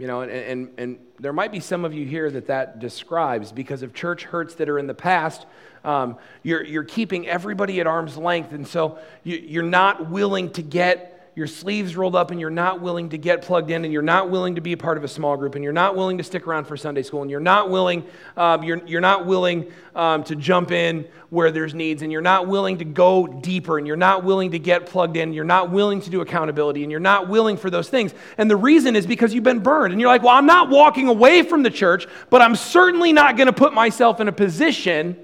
You 0.00 0.06
know, 0.06 0.22
and, 0.22 0.30
and, 0.30 0.70
and 0.78 0.98
there 1.18 1.34
might 1.34 1.52
be 1.52 1.60
some 1.60 1.84
of 1.84 1.92
you 1.92 2.06
here 2.06 2.30
that 2.30 2.46
that 2.46 2.78
describes 2.78 3.52
because 3.52 3.82
of 3.82 3.92
church 3.92 4.24
hurts 4.24 4.54
that 4.54 4.70
are 4.70 4.78
in 4.78 4.86
the 4.86 4.94
past. 4.94 5.44
Um, 5.84 6.16
you're, 6.42 6.64
you're 6.64 6.84
keeping 6.84 7.28
everybody 7.28 7.80
at 7.80 7.86
arm's 7.86 8.16
length, 8.16 8.52
and 8.52 8.66
so 8.66 8.96
you, 9.24 9.36
you're 9.36 9.62
not 9.62 10.08
willing 10.08 10.52
to 10.52 10.62
get 10.62 11.19
your 11.40 11.46
sleeves 11.46 11.96
rolled 11.96 12.14
up 12.14 12.30
and 12.30 12.38
you're 12.38 12.50
not 12.50 12.82
willing 12.82 13.08
to 13.08 13.16
get 13.16 13.40
plugged 13.40 13.70
in 13.70 13.82
and 13.86 13.94
you're 13.94 14.02
not 14.02 14.28
willing 14.28 14.56
to 14.56 14.60
be 14.60 14.72
a 14.72 14.76
part 14.76 14.98
of 14.98 15.04
a 15.04 15.08
small 15.08 15.38
group 15.38 15.54
and 15.54 15.64
you're 15.64 15.72
not 15.72 15.96
willing 15.96 16.18
to 16.18 16.22
stick 16.22 16.46
around 16.46 16.66
for 16.66 16.76
Sunday 16.76 17.02
school 17.02 17.22
and 17.22 17.30
you're 17.30 17.40
not 17.40 17.70
willing, 17.70 18.04
um, 18.36 18.62
you're, 18.62 18.86
you're 18.86 19.00
not 19.00 19.24
willing 19.24 19.72
um, 19.94 20.22
to 20.22 20.36
jump 20.36 20.70
in 20.70 21.08
where 21.30 21.50
there's 21.50 21.74
needs 21.74 22.02
and 22.02 22.12
you're 22.12 22.20
not 22.20 22.46
willing 22.46 22.76
to 22.76 22.84
go 22.84 23.26
deeper 23.26 23.78
and 23.78 23.86
you're 23.86 23.96
not 23.96 24.22
willing 24.22 24.50
to 24.50 24.58
get 24.58 24.84
plugged 24.84 25.16
in, 25.16 25.32
you're 25.32 25.42
not 25.42 25.70
willing 25.70 26.02
to 26.02 26.10
do 26.10 26.20
accountability 26.20 26.82
and 26.82 26.90
you're 26.90 27.00
not 27.00 27.26
willing 27.26 27.56
for 27.56 27.70
those 27.70 27.88
things. 27.88 28.12
And 28.36 28.50
the 28.50 28.56
reason 28.56 28.94
is 28.94 29.06
because 29.06 29.32
you've 29.32 29.42
been 29.42 29.60
burned. 29.60 29.94
And 29.94 29.98
you're 29.98 30.10
like, 30.10 30.22
well, 30.22 30.36
I'm 30.36 30.44
not 30.44 30.68
walking 30.68 31.08
away 31.08 31.42
from 31.42 31.62
the 31.62 31.70
church, 31.70 32.06
but 32.28 32.42
I'm 32.42 32.54
certainly 32.54 33.14
not 33.14 33.38
going 33.38 33.46
to 33.46 33.54
put 33.54 33.72
myself 33.72 34.20
in 34.20 34.28
a 34.28 34.32
position 34.32 35.16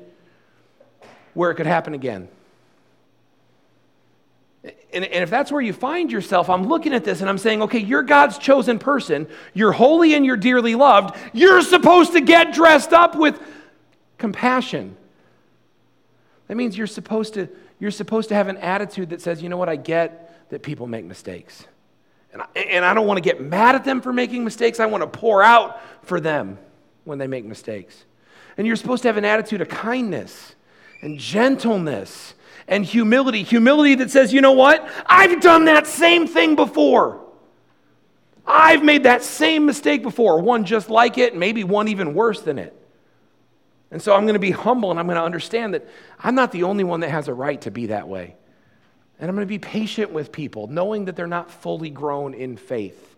where 1.35 1.51
it 1.51 1.57
could 1.57 1.67
happen 1.67 1.93
again. 1.93 2.31
And, 4.97 5.05
and, 5.05 5.23
if 5.23 5.29
that's 5.29 5.53
where 5.53 5.61
you 5.61 5.75
find 5.75 6.11
yourself, 6.11 6.49
I'm 6.49 6.69
looking 6.69 6.95
at 6.95 7.05
this 7.05 7.21
and 7.21 7.29
I'm 7.29 7.37
saying, 7.37 7.61
okay, 7.63 7.79
you're 7.79 8.03
God's 8.03 8.39
chosen 8.39 8.79
person. 8.79 9.29
You're 9.53 9.73
holy 9.73 10.15
and 10.15 10.25
you're 10.25 10.39
dearly 10.39 10.75
loved. 10.75 11.15
You're 11.35 11.61
supposed 11.61 12.13
to 12.13 12.23
get 12.23 12.55
dressed 12.55 12.95
up 12.95 13.15
with 13.15 13.39
compassion. 14.17 14.97
That 16.49 16.57
means 16.57 16.79
you're 16.79 16.87
supposed 16.87 17.35
to, 17.35 17.49
you're 17.79 17.91
supposed 17.91 18.31
to 18.31 18.35
have 18.35 18.49
an 18.49 18.57
attitude 18.57 19.11
that 19.11 19.21
says, 19.21 19.43
you 19.43 19.51
know 19.51 19.59
what, 19.59 19.69
I 19.69 19.77
get 19.77 20.49
that 20.49 20.63
people 20.63 20.87
make 20.87 21.05
mistakes. 21.05 21.67
And 22.33 22.41
I, 22.41 22.47
and 22.59 22.85
I 22.85 22.95
don't 22.95 23.07
want 23.07 23.19
to 23.19 23.23
get 23.23 23.41
mad 23.41 23.75
at 23.75 23.85
them 23.85 24.01
for 24.01 24.15
making 24.15 24.45
mistakes. 24.45 24.81
I 24.81 24.87
want 24.87 25.03
to 25.03 25.07
pour 25.19 25.43
out 25.43 25.79
for 26.07 26.21
them 26.21 26.59
when 27.05 27.19
they 27.19 27.27
make 27.27 27.45
mistakes. 27.45 28.05
And 28.57 28.67
you're 28.67 28.77
supposed 28.77 29.03
to 29.03 29.09
have 29.09 29.19
an 29.19 29.27
attitude 29.27 29.61
of 29.61 29.69
kindness 29.69 30.55
and 31.03 31.19
gentleness 31.19 32.35
and 32.69 32.85
humility. 32.85 33.43
Humility 33.43 33.97
that 33.97 34.11
says, 34.11 34.33
you 34.33 34.41
know 34.41 34.53
what? 34.53 34.89
I've 35.07 35.41
done 35.41 35.67
that 35.67 35.87
same 35.87 36.27
thing 36.27 36.57
before. 36.57 37.23
I've 38.47 38.85
made 38.85 39.05
that 39.05 39.23
same 39.23 39.67
mistake 39.67 40.03
before, 40.03 40.41
one 40.41 40.65
just 40.65 40.89
like 40.89 41.19
it, 41.19 41.35
maybe 41.35 41.65
one 41.65 41.89
even 41.89 42.15
worse 42.15 42.41
than 42.43 42.59
it. 42.59 42.73
And 43.91 44.01
so 44.01 44.15
I'm 44.15 44.23
going 44.23 44.35
to 44.35 44.41
be 44.41 44.51
humble 44.51 44.91
and 44.91 45.01
I'm 45.01 45.07
going 45.07 45.17
to 45.17 45.23
understand 45.23 45.75
that 45.75 45.89
I'm 46.19 46.35
not 46.35 46.53
the 46.53 46.65
only 46.65 46.85
one 46.85 47.01
that 47.01 47.11
has 47.11 47.29
a 47.29 47.35
right 47.35 47.61
to 47.63 47.71
be 47.71 47.87
that 47.87 48.09
way. 48.09 48.37
And 49.19 49.29
I'm 49.29 49.35
going 49.35 49.47
to 49.47 49.49
be 49.49 49.59
patient 49.59 50.13
with 50.13 50.31
people, 50.31 50.67
knowing 50.67 51.07
that 51.07 51.17
they're 51.17 51.27
not 51.27 51.51
fully 51.51 51.91
grown 51.91 52.35
in 52.35 52.57
faith. 52.57 53.17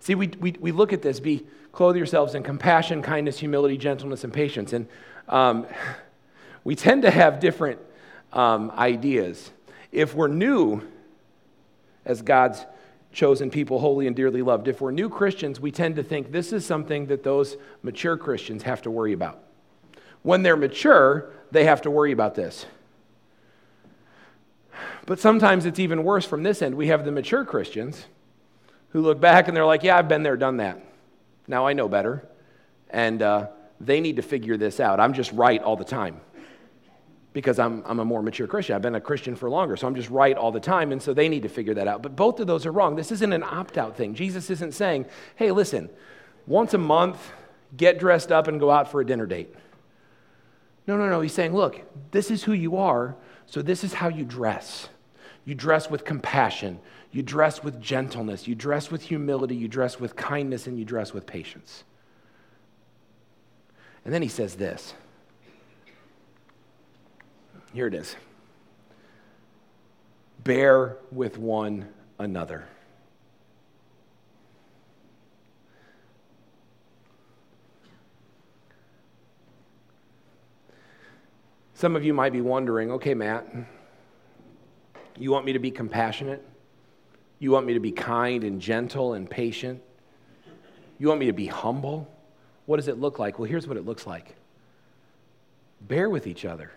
See, 0.00 0.14
we, 0.14 0.28
we, 0.40 0.52
we 0.52 0.72
look 0.72 0.92
at 0.92 1.02
this 1.02 1.20
be 1.20 1.46
clothe 1.72 1.96
yourselves 1.96 2.34
in 2.34 2.42
compassion, 2.42 3.02
kindness, 3.02 3.38
humility, 3.38 3.76
gentleness, 3.76 4.24
and 4.24 4.32
patience. 4.32 4.72
And 4.72 4.88
um, 5.28 5.66
we 6.66 6.74
tend 6.74 7.02
to 7.02 7.12
have 7.12 7.38
different 7.38 7.78
um, 8.32 8.72
ideas. 8.72 9.52
If 9.92 10.16
we're 10.16 10.26
new 10.26 10.82
as 12.04 12.22
God's 12.22 12.66
chosen 13.12 13.52
people, 13.52 13.78
holy 13.78 14.08
and 14.08 14.16
dearly 14.16 14.42
loved, 14.42 14.66
if 14.66 14.80
we're 14.80 14.90
new 14.90 15.08
Christians, 15.08 15.60
we 15.60 15.70
tend 15.70 15.94
to 15.94 16.02
think 16.02 16.32
this 16.32 16.52
is 16.52 16.66
something 16.66 17.06
that 17.06 17.22
those 17.22 17.56
mature 17.84 18.16
Christians 18.16 18.64
have 18.64 18.82
to 18.82 18.90
worry 18.90 19.12
about. 19.12 19.44
When 20.22 20.42
they're 20.42 20.56
mature, 20.56 21.30
they 21.52 21.66
have 21.66 21.82
to 21.82 21.90
worry 21.92 22.10
about 22.10 22.34
this. 22.34 22.66
But 25.06 25.20
sometimes 25.20 25.66
it's 25.66 25.78
even 25.78 26.02
worse 26.02 26.26
from 26.26 26.42
this 26.42 26.62
end. 26.62 26.74
We 26.74 26.88
have 26.88 27.04
the 27.04 27.12
mature 27.12 27.44
Christians 27.44 28.06
who 28.88 29.02
look 29.02 29.20
back 29.20 29.46
and 29.46 29.56
they're 29.56 29.64
like, 29.64 29.84
yeah, 29.84 29.96
I've 29.96 30.08
been 30.08 30.24
there, 30.24 30.36
done 30.36 30.56
that. 30.56 30.84
Now 31.46 31.64
I 31.64 31.74
know 31.74 31.88
better. 31.88 32.26
And 32.90 33.22
uh, 33.22 33.50
they 33.78 34.00
need 34.00 34.16
to 34.16 34.22
figure 34.22 34.56
this 34.56 34.80
out. 34.80 34.98
I'm 34.98 35.12
just 35.12 35.30
right 35.30 35.62
all 35.62 35.76
the 35.76 35.84
time 35.84 36.22
because 37.36 37.58
I'm, 37.58 37.82
I'm 37.84 38.00
a 38.00 38.04
more 38.06 38.22
mature 38.22 38.46
Christian. 38.46 38.74
I've 38.74 38.80
been 38.80 38.94
a 38.94 39.00
Christian 39.00 39.36
for 39.36 39.50
longer, 39.50 39.76
so 39.76 39.86
I'm 39.86 39.94
just 39.94 40.08
right 40.08 40.34
all 40.34 40.50
the 40.50 40.58
time, 40.58 40.90
and 40.90 41.02
so 41.02 41.12
they 41.12 41.28
need 41.28 41.42
to 41.42 41.50
figure 41.50 41.74
that 41.74 41.86
out. 41.86 42.00
But 42.00 42.16
both 42.16 42.40
of 42.40 42.46
those 42.46 42.64
are 42.64 42.72
wrong. 42.72 42.96
This 42.96 43.12
isn't 43.12 43.30
an 43.30 43.42
opt 43.42 43.76
out 43.76 43.94
thing. 43.94 44.14
Jesus 44.14 44.48
isn't 44.48 44.72
saying, 44.72 45.04
hey, 45.34 45.50
listen, 45.50 45.90
once 46.46 46.72
a 46.72 46.78
month, 46.78 47.18
get 47.76 47.98
dressed 47.98 48.32
up 48.32 48.48
and 48.48 48.58
go 48.58 48.70
out 48.70 48.90
for 48.90 49.02
a 49.02 49.06
dinner 49.06 49.26
date. 49.26 49.54
No, 50.86 50.96
no, 50.96 51.10
no. 51.10 51.20
He's 51.20 51.34
saying, 51.34 51.54
look, 51.54 51.82
this 52.10 52.30
is 52.30 52.42
who 52.42 52.54
you 52.54 52.78
are, 52.78 53.14
so 53.44 53.60
this 53.60 53.84
is 53.84 53.92
how 53.92 54.08
you 54.08 54.24
dress. 54.24 54.88
You 55.44 55.54
dress 55.54 55.90
with 55.90 56.06
compassion, 56.06 56.80
you 57.12 57.22
dress 57.22 57.62
with 57.62 57.82
gentleness, 57.82 58.48
you 58.48 58.54
dress 58.54 58.90
with 58.90 59.02
humility, 59.02 59.56
you 59.56 59.68
dress 59.68 60.00
with 60.00 60.16
kindness, 60.16 60.66
and 60.66 60.78
you 60.78 60.86
dress 60.86 61.12
with 61.12 61.26
patience. 61.26 61.84
And 64.06 64.14
then 64.14 64.22
he 64.22 64.28
says 64.28 64.54
this. 64.54 64.94
Here 67.76 67.86
it 67.86 67.92
is 67.92 68.16
bear 70.42 70.96
with 71.12 71.36
one 71.36 71.86
another. 72.18 72.64
Some 81.74 81.96
of 81.96 82.02
you 82.02 82.14
might 82.14 82.32
be 82.32 82.40
wondering 82.40 82.92
okay, 82.92 83.12
Matt, 83.12 83.46
you 85.18 85.30
want 85.30 85.44
me 85.44 85.52
to 85.52 85.58
be 85.58 85.70
compassionate? 85.70 86.42
You 87.40 87.50
want 87.50 87.66
me 87.66 87.74
to 87.74 87.80
be 87.80 87.92
kind 87.92 88.42
and 88.42 88.58
gentle 88.58 89.12
and 89.12 89.28
patient? 89.28 89.82
You 90.98 91.08
want 91.08 91.20
me 91.20 91.26
to 91.26 91.34
be 91.34 91.46
humble? 91.46 92.10
What 92.64 92.76
does 92.76 92.88
it 92.88 92.98
look 92.98 93.18
like? 93.18 93.38
Well, 93.38 93.50
here's 93.50 93.68
what 93.68 93.76
it 93.76 93.84
looks 93.84 94.06
like 94.06 94.34
bear 95.82 96.08
with 96.08 96.26
each 96.26 96.46
other. 96.46 96.70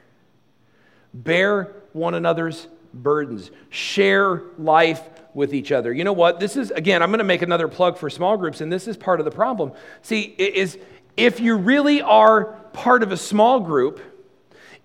Bear 1.14 1.76
one 1.94 2.14
another's 2.14 2.68
burdens. 2.94 3.52
Share 3.70 4.44
life 4.58 5.02
with 5.34 5.54
each 5.54 5.72
other. 5.72 5.94
You 5.94 6.04
know 6.04 6.14
what? 6.14 6.40
This 6.40 6.56
is, 6.56 6.72
again, 6.72 7.04
I'm 7.04 7.10
going 7.10 7.20
to 7.20 7.24
make 7.24 7.42
another 7.42 7.68
plug 7.68 7.98
for 7.98 8.10
small 8.10 8.38
groups, 8.38 8.62
and 8.62 8.72
this 8.72 8.88
is 8.88 8.98
part 8.98 9.20
of 9.20 9.26
the 9.26 9.32
problem. 9.32 9.72
See, 10.02 10.22
is 10.22 10.78
if 11.18 11.40
you 11.40 11.56
really 11.56 12.02
are 12.02 12.46
part 12.74 13.04
of 13.04 13.12
a 13.12 13.18
small 13.18 13.60
group, 13.60 14.02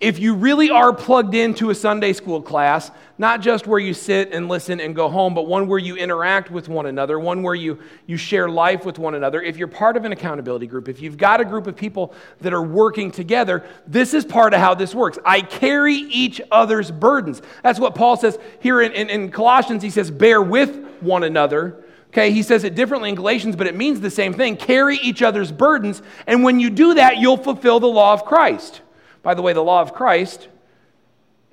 if 0.01 0.19
you 0.19 0.35
really 0.35 0.71
are 0.71 0.93
plugged 0.93 1.35
into 1.35 1.71
a 1.71 1.75
Sunday 1.75 2.13
school 2.13 2.43
class, 2.43 2.91
not 3.17 3.41
just 3.41 3.67
where 3.67 3.79
you 3.79 3.95
sit 3.95 4.33
and 4.33 4.49
listen 4.49 4.81
and 4.81 4.95
go 4.95 5.09
home, 5.09 5.35
but 5.35 5.47
one 5.47 5.69
where 5.69 5.79
you 5.79 5.97
interact 5.97 6.51
with 6.51 6.69
one 6.69 6.87
another, 6.87 7.19
one 7.19 7.43
where 7.43 7.55
you, 7.55 7.79
you 8.07 8.17
share 8.17 8.49
life 8.49 8.85
with 8.85 8.99
one 8.99 9.15
another, 9.15 9.41
if 9.41 9.57
you're 9.57 9.69
part 9.69 9.97
of 9.97 10.05
an 10.05 10.13
accountability 10.13 10.67
group, 10.67 10.89
if 10.89 11.01
you've 11.01 11.17
got 11.17 11.41
a 11.41 11.45
group 11.45 11.67
of 11.67 11.77
people 11.77 12.13
that 12.41 12.53
are 12.53 12.63
working 12.63 13.11
together, 13.11 13.65
this 13.87 14.15
is 14.15 14.25
part 14.25 14.53
of 14.53 14.61
how 14.61 14.75
this 14.75 14.95
works. 14.95 15.19
I 15.25 15.41
carry 15.41 15.95
each 15.95 16.41
other's 16.51 16.91
burdens. 16.91 17.41
That's 17.63 17.79
what 17.79 17.95
Paul 17.95 18.17
says 18.17 18.39
here 18.61 18.83
in, 18.83 18.93
in, 18.93 19.09
in 19.09 19.31
Colossians. 19.31 19.83
He 19.83 19.91
says, 19.91 20.11
bear 20.11 20.43
with 20.43 20.85
one 21.01 21.23
another. 21.23 21.85
Okay, 22.09 22.31
he 22.31 22.43
says 22.43 22.63
it 22.63 22.75
differently 22.75 23.09
in 23.09 23.15
Galatians, 23.15 23.57
but 23.57 23.67
it 23.67 23.75
means 23.75 24.01
the 24.01 24.11
same 24.11 24.35
thing. 24.35 24.57
Carry 24.57 24.99
each 24.99 25.23
other's 25.23 25.51
burdens, 25.51 26.03
and 26.27 26.45
when 26.45 26.61
you 26.61 26.71
do 26.71 26.95
that, 26.95 27.19
you'll 27.19 27.37
fulfill 27.37 27.81
the 27.81 27.89
law 27.89 28.13
of 28.13 28.25
Christ. 28.25 28.83
By 29.25 29.35
the 29.35 29.43
way, 29.43 29.55
the 29.55 29.65
law 29.65 29.81
of 29.81 29.95
Christ 29.95 30.49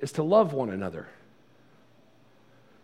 is 0.00 0.12
to 0.12 0.22
love 0.22 0.52
one 0.52 0.70
another. 0.70 1.08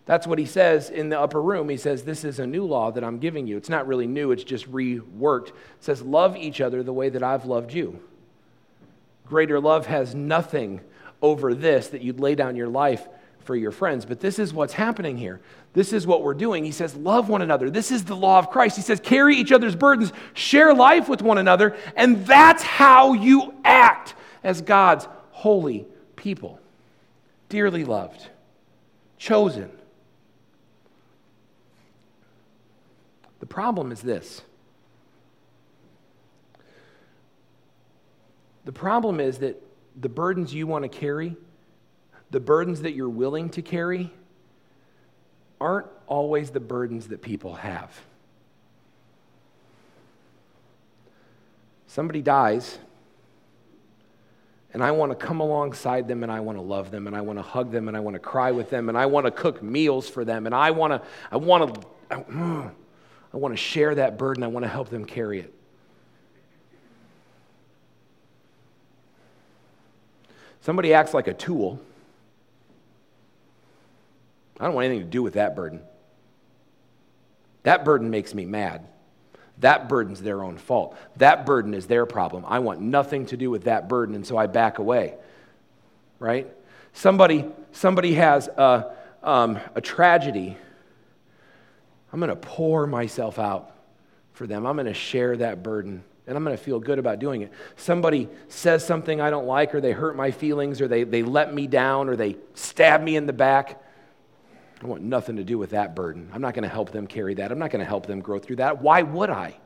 That's 0.06 0.26
what 0.26 0.38
he 0.38 0.46
says 0.46 0.88
in 0.88 1.10
the 1.10 1.20
upper 1.20 1.42
room. 1.42 1.68
He 1.68 1.76
says, 1.76 2.02
This 2.02 2.24
is 2.24 2.38
a 2.38 2.46
new 2.46 2.64
law 2.64 2.90
that 2.92 3.04
I'm 3.04 3.18
giving 3.18 3.46
you. 3.46 3.58
It's 3.58 3.68
not 3.68 3.86
really 3.86 4.06
new, 4.06 4.32
it's 4.32 4.42
just 4.42 4.70
reworked. 4.72 5.48
It 5.48 5.54
says, 5.80 6.00
Love 6.00 6.36
each 6.36 6.62
other 6.62 6.82
the 6.82 6.94
way 6.94 7.10
that 7.10 7.22
I've 7.22 7.44
loved 7.44 7.74
you. 7.74 8.00
Greater 9.26 9.60
love 9.60 9.86
has 9.86 10.14
nothing 10.14 10.80
over 11.20 11.52
this 11.52 11.88
that 11.88 12.00
you'd 12.00 12.18
lay 12.18 12.34
down 12.34 12.56
your 12.56 12.68
life 12.68 13.06
for 13.40 13.54
your 13.54 13.70
friends. 13.70 14.06
But 14.06 14.20
this 14.20 14.38
is 14.38 14.54
what's 14.54 14.72
happening 14.72 15.18
here. 15.18 15.40
This 15.74 15.92
is 15.92 16.06
what 16.06 16.22
we're 16.22 16.32
doing. 16.32 16.64
He 16.64 16.72
says, 16.72 16.96
Love 16.96 17.28
one 17.28 17.42
another. 17.42 17.68
This 17.68 17.92
is 17.92 18.06
the 18.06 18.16
law 18.16 18.38
of 18.38 18.48
Christ. 18.48 18.76
He 18.76 18.82
says, 18.82 19.00
Carry 19.00 19.36
each 19.36 19.52
other's 19.52 19.76
burdens, 19.76 20.14
share 20.32 20.72
life 20.72 21.10
with 21.10 21.20
one 21.20 21.36
another, 21.36 21.76
and 21.94 22.24
that's 22.24 22.62
how 22.62 23.12
you 23.12 23.52
act 23.62 24.14
as 24.48 24.62
God's 24.62 25.06
holy 25.30 25.86
people, 26.16 26.58
dearly 27.50 27.84
loved, 27.84 28.28
chosen. 29.18 29.70
The 33.40 33.46
problem 33.46 33.92
is 33.92 34.00
this. 34.00 34.40
The 38.64 38.72
problem 38.72 39.20
is 39.20 39.36
that 39.40 39.62
the 40.00 40.08
burdens 40.08 40.54
you 40.54 40.66
want 40.66 40.82
to 40.84 40.88
carry, 40.88 41.36
the 42.30 42.40
burdens 42.40 42.80
that 42.80 42.94
you're 42.94 43.10
willing 43.10 43.50
to 43.50 43.60
carry, 43.60 44.10
aren't 45.60 45.88
always 46.06 46.52
the 46.52 46.60
burdens 46.60 47.08
that 47.08 47.20
people 47.20 47.56
have. 47.56 48.00
Somebody 51.86 52.22
dies, 52.22 52.78
and 54.72 54.82
I 54.82 54.90
want 54.90 55.10
to 55.12 55.16
come 55.16 55.40
alongside 55.40 56.08
them 56.08 56.22
and 56.22 56.30
I 56.30 56.40
want 56.40 56.58
to 56.58 56.62
love 56.62 56.90
them 56.90 57.06
and 57.06 57.16
I 57.16 57.20
want 57.20 57.38
to 57.38 57.42
hug 57.42 57.70
them 57.70 57.88
and 57.88 57.96
I 57.96 58.00
want 58.00 58.14
to 58.14 58.20
cry 58.20 58.50
with 58.50 58.70
them 58.70 58.88
and 58.88 58.98
I 58.98 59.06
want 59.06 59.26
to 59.26 59.30
cook 59.30 59.62
meals 59.62 60.08
for 60.08 60.24
them 60.24 60.46
and 60.46 60.54
I 60.54 60.70
want 60.70 60.92
to 60.92 61.02
I 61.30 61.36
want 61.36 61.74
to 61.74 61.86
I, 62.10 62.14
mm, 62.22 62.70
I 63.32 63.36
want 63.36 63.52
to 63.52 63.56
share 63.56 63.94
that 63.94 64.18
burden. 64.18 64.42
I 64.42 64.46
want 64.46 64.64
to 64.64 64.68
help 64.68 64.88
them 64.88 65.04
carry 65.04 65.40
it. 65.40 65.54
Somebody 70.60 70.92
acts 70.92 71.14
like 71.14 71.28
a 71.28 71.34
tool. 71.34 71.80
I 74.60 74.64
don't 74.64 74.74
want 74.74 74.86
anything 74.86 75.04
to 75.04 75.10
do 75.10 75.22
with 75.22 75.34
that 75.34 75.54
burden. 75.54 75.82
That 77.62 77.84
burden 77.84 78.10
makes 78.10 78.34
me 78.34 78.44
mad. 78.44 78.86
That 79.60 79.88
burden's 79.88 80.22
their 80.22 80.42
own 80.42 80.56
fault. 80.56 80.96
That 81.16 81.44
burden 81.44 81.74
is 81.74 81.86
their 81.86 82.06
problem. 82.06 82.44
I 82.46 82.60
want 82.60 82.80
nothing 82.80 83.26
to 83.26 83.36
do 83.36 83.50
with 83.50 83.64
that 83.64 83.88
burden, 83.88 84.14
and 84.14 84.26
so 84.26 84.36
I 84.36 84.46
back 84.46 84.78
away. 84.78 85.14
Right? 86.20 86.46
Somebody, 86.92 87.44
somebody 87.72 88.14
has 88.14 88.48
a, 88.48 88.92
um, 89.22 89.58
a 89.74 89.80
tragedy. 89.80 90.56
I'm 92.12 92.20
going 92.20 92.30
to 92.30 92.36
pour 92.36 92.86
myself 92.86 93.38
out 93.38 93.72
for 94.32 94.46
them. 94.46 94.66
I'm 94.66 94.76
going 94.76 94.86
to 94.86 94.94
share 94.94 95.36
that 95.38 95.62
burden, 95.62 96.04
and 96.26 96.36
I'm 96.36 96.44
going 96.44 96.56
to 96.56 96.62
feel 96.62 96.78
good 96.78 97.00
about 97.00 97.18
doing 97.18 97.42
it. 97.42 97.52
Somebody 97.76 98.28
says 98.48 98.86
something 98.86 99.20
I 99.20 99.30
don't 99.30 99.46
like, 99.46 99.74
or 99.74 99.80
they 99.80 99.92
hurt 99.92 100.16
my 100.16 100.30
feelings, 100.30 100.80
or 100.80 100.86
they, 100.86 101.02
they 101.02 101.24
let 101.24 101.52
me 101.52 101.66
down, 101.66 102.08
or 102.08 102.14
they 102.14 102.36
stab 102.54 103.02
me 103.02 103.16
in 103.16 103.26
the 103.26 103.32
back. 103.32 103.82
I 104.82 104.86
want 104.86 105.02
nothing 105.02 105.36
to 105.36 105.44
do 105.44 105.58
with 105.58 105.70
that 105.70 105.96
burden. 105.96 106.30
I'm 106.32 106.40
not 106.40 106.54
going 106.54 106.62
to 106.62 106.68
help 106.68 106.92
them 106.92 107.06
carry 107.06 107.34
that. 107.34 107.50
I'm 107.50 107.58
not 107.58 107.70
going 107.70 107.80
to 107.80 107.88
help 107.88 108.06
them 108.06 108.20
grow 108.20 108.38
through 108.38 108.56
that. 108.56 108.80
Why 108.80 109.02
would 109.02 109.30
I? 109.30 109.56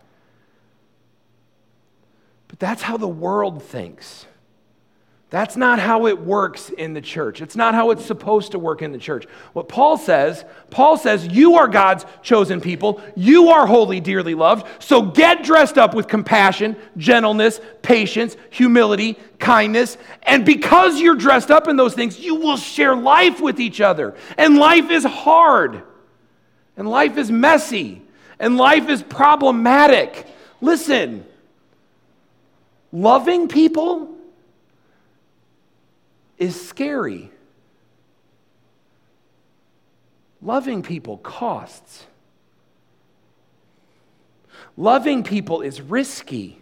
But 2.48 2.58
that's 2.58 2.82
how 2.82 2.96
the 2.96 3.08
world 3.08 3.62
thinks. 3.62 4.26
That's 5.32 5.56
not 5.56 5.78
how 5.78 6.08
it 6.08 6.20
works 6.20 6.68
in 6.68 6.92
the 6.92 7.00
church. 7.00 7.40
It's 7.40 7.56
not 7.56 7.74
how 7.74 7.90
it's 7.90 8.04
supposed 8.04 8.52
to 8.52 8.58
work 8.58 8.82
in 8.82 8.92
the 8.92 8.98
church. 8.98 9.24
What 9.54 9.66
Paul 9.66 9.96
says, 9.96 10.44
Paul 10.68 10.98
says, 10.98 11.26
you 11.26 11.54
are 11.54 11.68
God's 11.68 12.04
chosen 12.22 12.60
people. 12.60 13.00
You 13.16 13.48
are 13.48 13.66
holy, 13.66 13.98
dearly 13.98 14.34
loved. 14.34 14.66
So 14.78 15.00
get 15.00 15.42
dressed 15.42 15.78
up 15.78 15.94
with 15.94 16.06
compassion, 16.06 16.76
gentleness, 16.98 17.62
patience, 17.80 18.36
humility, 18.50 19.18
kindness. 19.38 19.96
And 20.24 20.44
because 20.44 21.00
you're 21.00 21.14
dressed 21.14 21.50
up 21.50 21.66
in 21.66 21.76
those 21.76 21.94
things, 21.94 22.20
you 22.20 22.34
will 22.34 22.58
share 22.58 22.94
life 22.94 23.40
with 23.40 23.58
each 23.58 23.80
other. 23.80 24.14
And 24.36 24.58
life 24.58 24.90
is 24.90 25.04
hard. 25.04 25.82
And 26.76 26.86
life 26.86 27.16
is 27.16 27.30
messy. 27.30 28.02
And 28.38 28.58
life 28.58 28.90
is 28.90 29.02
problematic. 29.02 30.26
Listen, 30.60 31.24
loving 32.92 33.48
people 33.48 34.11
is 36.42 36.60
scary. 36.60 37.30
Loving 40.42 40.82
people 40.82 41.18
costs. 41.18 42.06
Loving 44.76 45.22
people 45.22 45.60
is 45.60 45.80
risky. 45.80 46.60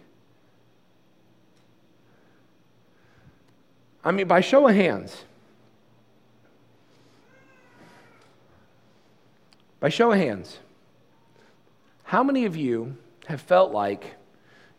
I 4.03 4.11
mean, 4.11 4.27
by 4.27 4.41
show 4.41 4.67
of 4.67 4.75
hands, 4.75 5.25
by 9.79 9.89
show 9.89 10.11
of 10.11 10.19
hands, 10.19 10.59
how 12.03 12.23
many 12.23 12.45
of 12.45 12.55
you 12.55 12.97
have 13.25 13.41
felt 13.41 13.71
like, 13.71 14.15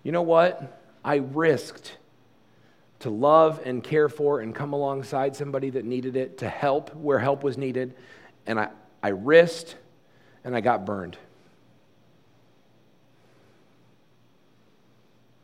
you 0.04 0.12
know 0.12 0.22
what? 0.22 0.80
I 1.04 1.16
risked 1.16 1.96
to 3.02 3.10
love 3.10 3.60
and 3.64 3.82
care 3.82 4.08
for 4.08 4.40
and 4.40 4.54
come 4.54 4.72
alongside 4.72 5.36
somebody 5.36 5.70
that 5.70 5.84
needed 5.84 6.16
it, 6.16 6.38
to 6.38 6.48
help 6.48 6.94
where 6.94 7.18
help 7.18 7.42
was 7.44 7.58
needed. 7.58 7.94
And 8.46 8.58
I, 8.58 8.70
I 9.02 9.08
risked 9.08 9.76
and 10.44 10.56
I 10.56 10.60
got 10.60 10.84
burned. 10.84 11.16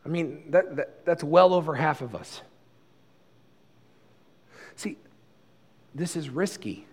I 0.05 0.09
mean, 0.09 0.43
that, 0.51 0.75
that, 0.77 1.05
that's 1.05 1.23
well 1.23 1.53
over 1.53 1.75
half 1.75 2.01
of 2.01 2.15
us. 2.15 2.41
See, 4.75 4.97
this 5.93 6.15
is 6.15 6.29
risky. 6.29 6.85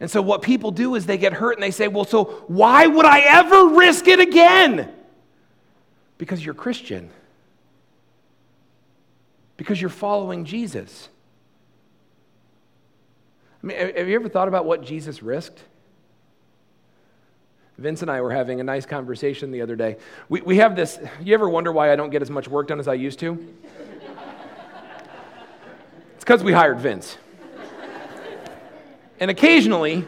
And 0.00 0.10
so, 0.10 0.22
what 0.22 0.42
people 0.42 0.70
do 0.70 0.94
is 0.94 1.06
they 1.06 1.18
get 1.18 1.34
hurt 1.34 1.54
and 1.54 1.62
they 1.62 1.70
say, 1.70 1.88
Well, 1.88 2.04
so 2.04 2.44
why 2.46 2.86
would 2.86 3.04
I 3.04 3.20
ever 3.20 3.68
risk 3.76 4.06
it 4.08 4.20
again? 4.20 4.92
Because 6.18 6.44
you're 6.44 6.54
Christian 6.54 7.10
because 9.58 9.78
you're 9.78 9.90
following 9.90 10.46
Jesus. 10.46 11.10
I 13.62 13.66
mean, 13.66 13.76
have 13.76 14.08
you 14.08 14.14
ever 14.14 14.30
thought 14.30 14.48
about 14.48 14.64
what 14.64 14.82
Jesus 14.82 15.22
risked? 15.22 15.62
Vince 17.76 18.00
and 18.00 18.10
I 18.10 18.20
were 18.22 18.32
having 18.32 18.60
a 18.60 18.64
nice 18.64 18.86
conversation 18.86 19.50
the 19.50 19.60
other 19.60 19.76
day. 19.76 19.96
We, 20.28 20.40
we 20.40 20.56
have 20.56 20.74
this, 20.74 20.98
you 21.22 21.34
ever 21.34 21.48
wonder 21.48 21.70
why 21.70 21.92
I 21.92 21.96
don't 21.96 22.10
get 22.10 22.22
as 22.22 22.30
much 22.30 22.48
work 22.48 22.68
done 22.68 22.80
as 22.80 22.88
I 22.88 22.94
used 22.94 23.18
to? 23.18 23.54
it's 26.14 26.24
because 26.24 26.42
we 26.42 26.52
hired 26.52 26.78
Vince. 26.78 27.18
And 29.20 29.30
occasionally, 29.30 30.06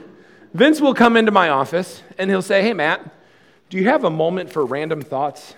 Vince 0.54 0.80
will 0.80 0.94
come 0.94 1.16
into 1.16 1.32
my 1.32 1.48
office 1.48 2.02
and 2.18 2.30
he'll 2.30 2.42
say, 2.42 2.62
Hey, 2.62 2.72
Matt, 2.72 3.04
do 3.68 3.76
you 3.78 3.88
have 3.88 4.04
a 4.04 4.10
moment 4.10 4.50
for 4.50 4.64
random 4.64 5.02
thoughts? 5.02 5.54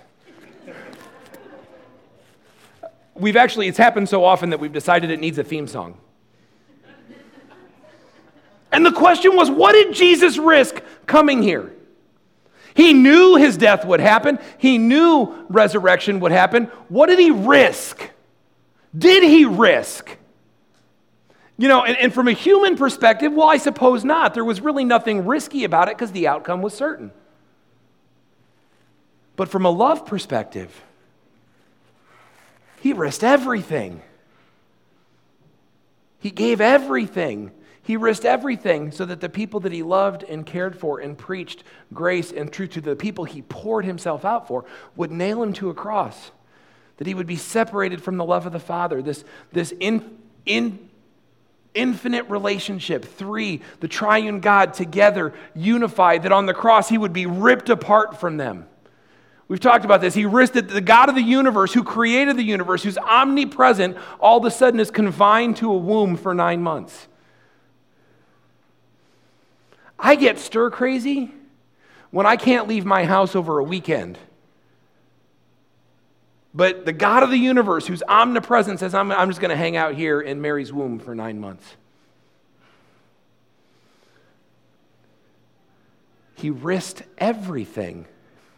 We've 3.15 3.37
actually, 3.37 3.69
it's 3.69 3.79
happened 3.79 4.09
so 4.09 4.25
often 4.25 4.51
that 4.51 4.61
we've 4.61 4.73
decided 4.73 5.11
it 5.11 5.21
needs 5.21 5.39
a 5.39 5.45
theme 5.45 5.67
song. 5.67 5.99
And 8.71 8.87
the 8.87 8.93
question 8.93 9.37
was, 9.37 9.51
what 9.51 9.73
did 9.73 9.95
Jesus 9.95 10.39
risk 10.39 10.83
coming 11.07 11.43
here? 11.43 11.73
He 12.75 12.95
knew 12.95 13.37
his 13.37 13.59
death 13.59 13.85
would 13.85 14.01
happen. 14.01 14.39
He 14.57 14.79
knew 14.79 15.47
resurrection 15.51 16.21
would 16.21 16.33
happen. 16.33 16.65
What 16.89 17.09
did 17.09 17.19
he 17.19 17.31
risk? 17.31 18.11
Did 18.97 19.23
he 19.23 19.45
risk? 19.45 20.17
You 21.59 21.69
know, 21.69 21.85
and, 21.85 21.99
and 21.99 22.15
from 22.15 22.29
a 22.29 22.33
human 22.33 22.77
perspective, 22.77 23.33
well, 23.33 23.49
I 23.49 23.59
suppose 23.59 24.05
not. 24.05 24.33
There 24.33 24.45
was 24.45 24.63
really 24.63 24.85
nothing 24.85 25.27
risky 25.27 25.65
about 25.65 25.89
it 25.89 25.97
because 25.97 26.13
the 26.13 26.27
outcome 26.29 26.63
was 26.63 26.73
certain. 26.73 27.13
But 29.37 29.51
from 29.51 29.67
a 29.67 29.71
love 29.71 30.07
perspective, 30.07 30.83
he 32.83 32.93
risked 32.93 33.23
everything. 33.23 34.03
He 36.19 36.33
gave 36.33 36.61
everything. 36.61 37.53
He 37.81 37.97
risked 37.97 38.25
everything 38.25 38.91
so 38.91 39.05
that 39.05 39.21
the 39.21 39.29
people 39.29 39.61
that 39.61 39.71
he 39.71 39.85
loved 39.85 40.25
and 40.25 40.45
cared 40.45 40.77
for 40.77 40.99
and 40.99 41.17
preached 41.17 41.63
grace 41.95 42.33
and 42.33 42.53
truth 42.53 42.71
to 42.71 42.81
the 42.81 42.97
people 42.97 43.25
he 43.25 43.43
poured 43.43 43.85
himself 43.85 44.25
out 44.25 44.49
for 44.49 44.65
would 44.97 45.13
nail 45.13 45.45
him 45.45 45.53
to 45.53 45.71
a 45.71 45.75
cross. 45.75 46.33
That 46.97 47.07
he 47.07 47.15
would 47.15 47.29
be 47.29 47.37
separated 47.37 48.03
from 48.03 48.17
the 48.17 48.25
love 48.25 48.47
of 48.47 48.53
the 48.53 48.59
Father. 48.59 49.01
This, 49.01 49.25
this 49.53 49.73
in, 49.79 50.19
in, 50.45 50.91
infinite 51.75 52.29
relationship. 52.29 53.05
Three, 53.05 53.61
the 53.79 53.87
triune 53.87 54.41
God 54.41 54.75
together, 54.75 55.35
unified. 55.55 56.25
That 56.25 56.33
on 56.33 56.47
the 56.47 56.53
cross 56.53 56.89
he 56.89 56.99
would 56.99 57.13
be 57.13 57.27
ripped 57.27 57.71
apart 57.71 58.19
from 58.19 58.39
them. 58.39 58.67
We've 59.53 59.61
talked 59.61 59.85
about 59.85 60.01
this. 60.01 60.15
He 60.15 60.25
risked 60.25 60.57
it. 60.57 60.69
The 60.69 60.81
God 60.81 61.11
of 61.11 61.15
the 61.15 61.21
universe, 61.21 61.75
who 61.75 61.85
created 61.85 62.39
the 62.39 62.43
universe, 62.43 62.83
who's 62.83 62.97
omnipresent, 62.97 63.99
all 64.19 64.39
of 64.39 64.47
a 64.47 64.51
sudden 64.51 64.81
is 64.81 64.91
confined 64.91 65.59
to 65.59 65.71
a 65.71 65.77
womb 65.77 66.17
for 66.17 66.33
nine 66.33 66.63
months. 66.63 67.07
I 69.99 70.15
get 70.15 70.39
stir 70.39 70.71
crazy 70.71 71.33
when 72.11 72.25
I 72.25 72.37
can't 72.37 72.67
leave 72.67 72.87
my 72.87 73.05
house 73.05 73.37
over 73.37 73.59
a 73.59 73.63
weekend. 73.63 74.19
But 76.55 76.87
the 76.87 76.95
God 76.95 77.23
of 77.23 77.29
the 77.29 77.37
universe, 77.37 77.87
who's 77.87 78.03
omnipresent, 78.09 78.81
says, 78.81 78.95
I'm, 78.95 79.13
I'm 79.13 79.29
just 79.29 79.43
going 79.43 79.51
to 79.51 79.57
hang 79.57 79.77
out 79.77 79.95
here 79.95 80.23
in 80.23 80.41
Mary's 80.41 80.73
womb 80.73 80.99
for 80.99 81.15
nine 81.15 81.39
months. 81.39 81.77
He 86.37 86.49
risked 86.49 87.03
everything 87.19 88.07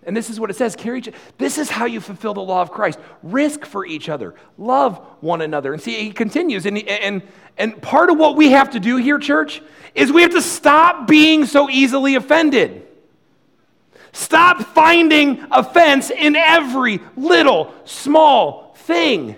and 0.07 0.17
this 0.17 0.31
is 0.31 0.39
what 0.39 0.51
it 0.51 0.57
says 0.57 0.77
carry 0.77 0.99
each, 0.99 1.11
this 1.39 1.59
is 1.59 1.71
how 1.71 1.87
you 1.87 2.01
fulfill 2.01 2.35
the 2.35 2.43
law 2.43 2.63
of 2.63 2.71
Christ. 2.71 2.99
Risk 3.23 3.65
for 3.65 3.87
each 3.87 4.09
other, 4.09 4.35
love 4.59 4.99
one 5.21 5.41
another. 5.41 5.73
And 5.73 5.83
see, 5.83 5.95
he 5.95 6.13
continues, 6.13 6.67
and, 6.67 6.79
and, 6.89 7.23
and 7.57 7.81
part 7.81 8.11
of 8.11 8.19
what 8.19 8.37
we 8.37 8.51
have 8.51 8.71
to 8.71 8.81
do 8.81 8.97
here, 8.97 9.19
church, 9.19 9.63
is 9.95 10.13
we 10.13 10.23
have 10.23 10.33
to 10.33 10.43
stop 10.43 11.07
being 11.07 11.47
so 11.47 11.71
easily 11.71 12.15
offended. 12.15 12.87
Stop 14.13 14.63
finding 14.63 15.45
offense 15.51 16.11
in 16.11 16.37
every 16.37 17.01
little 17.17 17.75
small 17.85 18.75
thing. 18.77 19.37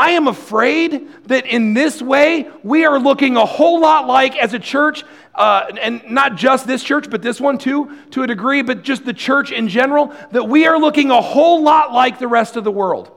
I 0.00 0.12
am 0.12 0.28
afraid 0.28 1.08
that 1.26 1.44
in 1.44 1.74
this 1.74 2.00
way, 2.00 2.48
we 2.62 2.86
are 2.86 2.98
looking 2.98 3.36
a 3.36 3.44
whole 3.44 3.80
lot 3.80 4.06
like, 4.06 4.34
as 4.34 4.54
a 4.54 4.58
church, 4.58 5.04
uh, 5.34 5.66
and 5.78 6.02
not 6.08 6.36
just 6.36 6.66
this 6.66 6.82
church, 6.82 7.10
but 7.10 7.20
this 7.20 7.38
one 7.38 7.58
too, 7.58 7.98
to 8.12 8.22
a 8.22 8.26
degree, 8.26 8.62
but 8.62 8.82
just 8.82 9.04
the 9.04 9.12
church 9.12 9.52
in 9.52 9.68
general, 9.68 10.14
that 10.30 10.48
we 10.48 10.66
are 10.66 10.78
looking 10.78 11.10
a 11.10 11.20
whole 11.20 11.62
lot 11.62 11.92
like 11.92 12.18
the 12.18 12.26
rest 12.26 12.56
of 12.56 12.64
the 12.64 12.70
world. 12.70 13.10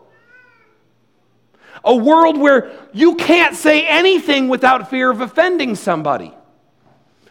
A 1.86 1.96
world 1.96 2.38
where 2.38 2.74
you 2.92 3.16
can't 3.16 3.56
say 3.56 3.88
anything 3.88 4.50
without 4.50 4.90
fear 4.90 5.10
of 5.10 5.22
offending 5.22 5.76
somebody 5.76 6.34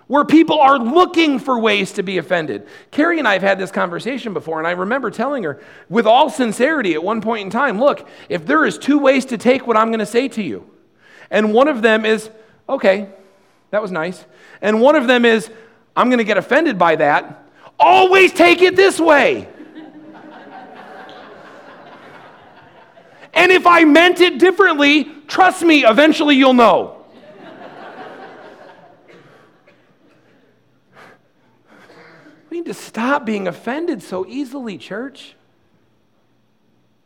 where 0.07 0.25
people 0.25 0.61
are 0.61 0.79
looking 0.79 1.39
for 1.39 1.59
ways 1.59 1.93
to 1.93 2.03
be 2.03 2.19
offended. 2.19 2.67
Carrie 2.91 3.19
and 3.19 3.27
I 3.27 3.35
have 3.35 3.43
had 3.43 3.59
this 3.59 3.71
conversation 3.71 4.35
before, 4.35 4.59
and 4.59 4.67
I 4.67 4.73
remember 4.73 5.11
telling 5.11 5.43
her 5.45 5.63
with 5.89 6.07
all 6.07 6.29
sincerity 6.29 6.95
at 6.95 7.03
one 7.03 7.21
point 7.21 7.45
in 7.45 7.51
time 7.51 7.79
look, 7.79 8.09
if 8.29 8.45
there 8.45 8.65
is 8.65 8.79
two 8.79 8.99
ways 8.99 9.25
to 9.27 9.39
take 9.39 9.67
what 9.67 9.77
I'm 9.77 9.89
going 9.89 10.01
to 10.01 10.07
say 10.07 10.29
to 10.29 10.43
you, 10.43 10.69
and 11.31 11.55
one 11.55 11.69
of 11.69 11.83
them 11.83 12.05
is, 12.05 12.31
okay, 12.69 13.09
That 13.71 13.81
was 13.81 13.91
nice. 13.91 14.25
And 14.61 14.81
one 14.83 14.97
of 14.97 15.07
them 15.07 15.25
is, 15.25 15.51
I'm 15.97 16.09
going 16.09 16.19
to 16.19 16.25
get 16.25 16.37
offended 16.37 16.79
by 16.79 16.97
that. 16.97 17.49
Always 17.79 18.33
take 18.33 18.61
it 18.61 18.77
this 18.77 19.01
way. 19.01 19.49
and 23.33 23.51
if 23.51 23.67
I 23.67 23.85
meant 23.85 24.21
it 24.21 24.39
differently, 24.39 25.05
trust 25.27 25.63
me, 25.63 25.87
eventually 25.87 26.37
you'll 26.37 26.53
know. 26.53 27.02
We 32.53 32.59
need 32.59 32.67
to 32.67 32.75
stop 32.75 33.25
being 33.25 33.49
offended 33.49 34.03
so 34.03 34.27
easily, 34.27 34.77
church. 34.77 35.35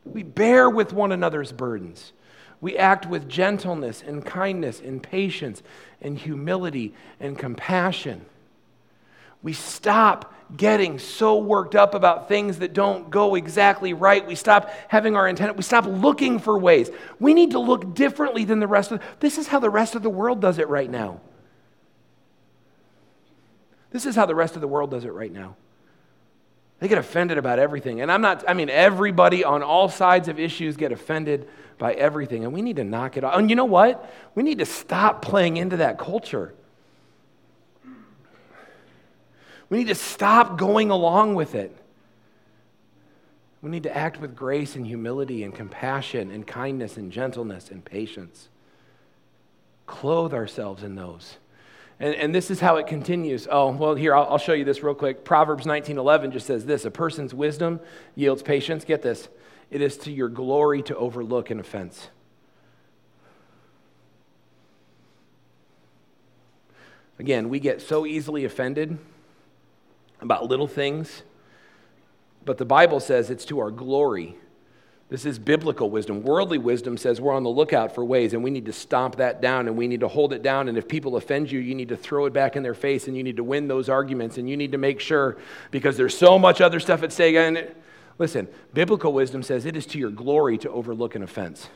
We 0.05 0.25
bear 0.25 0.69
with 0.69 0.93
one 0.93 1.13
another's 1.13 1.53
burdens. 1.53 2.13
We 2.61 2.77
act 2.77 3.07
with 3.07 3.29
gentleness 3.29 4.03
and 4.05 4.27
kindness 4.27 4.81
and 4.81 5.01
patience 5.01 5.63
and 6.03 6.19
humility 6.19 6.95
and 7.21 7.39
compassion. 7.39 8.27
We 9.41 9.53
stop 9.53 10.35
getting 10.57 10.99
so 10.99 11.39
worked 11.39 11.77
up 11.77 11.95
about 11.95 12.27
things 12.27 12.59
that 12.59 12.73
don't 12.73 13.09
go 13.09 13.37
exactly 13.37 13.95
right. 13.95 14.27
We 14.27 14.35
stop 14.35 14.69
having 14.89 15.15
our 15.15 15.29
intent. 15.29 15.57
We 15.57 15.63
stop 15.63 15.87
looking 15.87 16.41
for 16.41 16.59
ways. 16.59 16.91
We 17.21 17.35
need 17.35 17.53
to 17.53 17.61
look 17.61 17.95
differently 17.95 18.45
than 18.45 18.59
the 18.59 18.67
rest 18.67 18.91
of 18.91 19.01
This 19.21 19.39
is 19.39 19.47
how 19.47 19.61
the 19.61 19.71
rest 19.71 19.95
of 19.95 20.03
the 20.03 20.11
world 20.11 20.41
does 20.41 20.59
it 20.59 20.69
right 20.69 20.91
now. 20.91 21.21
This 23.91 24.07
is 24.07 24.17
how 24.17 24.27
the 24.27 24.35
rest 24.35 24.55
of 24.55 24.61
the 24.61 24.69
world 24.69 24.91
does 24.91 25.05
it 25.05 25.13
right 25.13 25.33
now. 25.33 25.57
They 26.79 26.89
get 26.89 26.99
offended 26.99 27.39
about 27.39 27.59
everything. 27.59 28.01
And 28.01 28.13
I'm 28.13 28.21
not, 28.21 28.45
I 28.47 28.55
mean, 28.55 28.69
everybody 28.69 29.45
on 29.45 29.63
all 29.63 29.89
sides 29.89 30.29
of 30.29 30.39
issues 30.39 30.77
get 30.77 30.93
offended 30.93 31.49
by 31.79 31.95
everything. 31.95 32.45
And 32.45 32.53
we 32.53 32.61
need 32.61 32.77
to 32.77 32.85
knock 32.85 33.17
it 33.17 33.25
off. 33.25 33.39
And 33.39 33.49
you 33.49 33.57
know 33.57 33.65
what? 33.65 34.13
We 34.35 34.43
need 34.43 34.59
to 34.59 34.67
stop 34.67 35.23
playing 35.23 35.57
into 35.57 35.79
that 35.79 35.99
culture. 35.99 36.55
We 39.69 39.79
need 39.79 39.89
to 39.89 39.95
stop 39.95 40.59
going 40.59 40.91
along 40.91 41.35
with 41.35 41.55
it. 41.55 41.75
We 43.63 43.71
need 43.71 43.85
to 43.85 43.97
act 43.97 44.21
with 44.21 44.37
grace 44.37 44.77
and 44.77 44.87
humility 44.87 45.43
and 45.43 45.55
compassion 45.55 46.31
and 46.31 46.47
kindness 46.47 46.97
and 46.99 47.11
gentleness 47.11 47.71
and 47.71 47.85
patience. 47.85 48.49
Clothe 49.87 50.35
ourselves 50.35 50.83
in 50.83 50.95
those. 50.95 51.39
And, 51.99 52.15
and 52.15 52.35
this 52.35 52.51
is 52.51 52.61
how 52.61 52.77
it 52.77 52.87
continues. 52.87 53.49
Oh, 53.51 53.71
well, 53.71 53.95
here, 53.95 54.15
I'll, 54.15 54.27
I'll 54.31 54.39
show 54.39 54.53
you 54.53 54.65
this 54.65 54.83
real 54.83 54.95
quick. 54.95 55.25
Proverbs 55.25 55.65
19.11 55.65 56.33
just 56.33 56.47
says 56.47 56.67
this, 56.67 56.85
a 56.85 56.91
person's 56.91 57.33
wisdom 57.33 57.81
yields 58.15 58.43
patience. 58.43 58.85
Get 58.85 59.03
this. 59.03 59.29
It 59.71 59.81
is 59.81 59.97
to 59.99 60.13
your 60.13 60.29
glory 60.29 60.83
to 60.83 60.97
overlook 60.97 61.51
an 61.51 61.59
offense. 61.59 62.09
Again, 67.19 67.49
we 67.49 67.61
get 67.61 67.81
so 67.81 68.05
easily 68.05 68.45
offended 68.45 68.99
about 70.21 70.49
little 70.49 70.67
things, 70.67 71.23
but 72.45 72.59
the 72.59 72.67
Bible 72.67 73.01
says 73.01 73.31
it's 73.31 73.47
to 73.47 73.59
our 73.59 73.71
glory 73.71 74.37
this 75.09 75.25
is 75.25 75.39
biblical 75.39 75.89
wisdom. 75.89 76.23
Worldly 76.23 76.59
wisdom 76.59 76.97
says 76.97 77.21
we're 77.21 77.33
on 77.33 77.45
the 77.45 77.51
lookout 77.51 77.95
for 77.95 78.05
ways 78.05 78.33
and 78.33 78.43
we 78.43 78.51
need 78.51 78.67
to 78.67 78.73
stomp 78.73 79.17
that 79.17 79.41
down 79.41 79.69
and 79.69 79.77
we 79.77 79.87
need 79.87 80.01
to 80.01 80.09
hold 80.09 80.33
it 80.33 80.43
down. 80.43 80.69
And 80.69 80.77
if 80.77 80.89
people 80.89 81.15
offend 81.15 81.51
you, 81.51 81.61
you 81.61 81.77
need 81.77 81.91
to 81.91 81.97
throw 81.97 82.27
it 82.27 82.33
back 82.33 82.57
in 82.57 82.65
their 82.65 82.75
face 82.75 83.07
and 83.07 83.17
you 83.17 83.23
need 83.23 83.37
to 83.37 83.45
win 83.45 83.69
those 83.69 83.89
arguments 83.89 84.37
and 84.37 84.51
you 84.51 84.57
need 84.57 84.73
to 84.73 84.79
make 84.79 84.99
sure 84.99 85.37
because 85.71 85.97
there's 85.97 86.17
so 86.17 86.41
much 86.41 86.61
other 86.61 86.81
stuff 86.81 87.05
at 87.05 87.13
stake. 87.13 87.37
And 87.37 87.73
listen, 88.19 88.49
biblical 88.75 89.13
wisdom 89.13 89.45
says 89.45 89.65
it 89.65 89.77
is 89.77 89.87
to 89.87 89.99
your 89.99 90.11
glory 90.11 90.59
to 90.59 90.71
overlook 90.71 91.15
an 91.15 91.23
offense. 91.23 91.69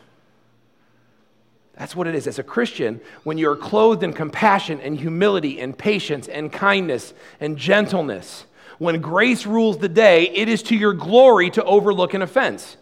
That's 1.74 1.94
what 1.94 2.08
it 2.08 2.16
is. 2.16 2.26
As 2.26 2.40
a 2.40 2.42
Christian, 2.42 3.00
when 3.22 3.38
you're 3.38 3.56
clothed 3.56 4.02
in 4.02 4.12
compassion 4.12 4.80
and 4.80 4.98
humility 4.98 5.60
and 5.60 5.78
patience 5.78 6.26
and 6.26 6.52
kindness 6.52 7.14
and 7.38 7.56
gentleness, 7.56 8.44
when 8.78 9.00
grace 9.00 9.46
rules 9.46 9.78
the 9.78 9.88
day, 9.88 10.28
it 10.30 10.48
is 10.48 10.64
to 10.64 10.76
your 10.76 10.94
glory 10.94 11.48
to 11.50 11.62
overlook 11.62 12.12
an 12.12 12.22
offense. 12.22 12.76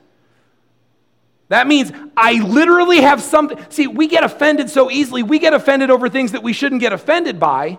That 1.49 1.67
means 1.67 1.93
I 2.17 2.43
literally 2.45 3.01
have 3.01 3.23
something. 3.23 3.59
See, 3.71 3.87
we 3.87 4.07
get 4.07 4.23
offended 4.23 4.69
so 4.69 4.91
easily. 4.91 5.23
We 5.23 5.39
get 5.39 5.55
offended 5.55 5.91
over 5.91 6.09
things 6.09 6.33
that 6.33 6.43
we 6.43 6.53
shouldn't 6.53 6.81
get 6.81 6.93
offended 6.93 7.41
by. 7.41 7.79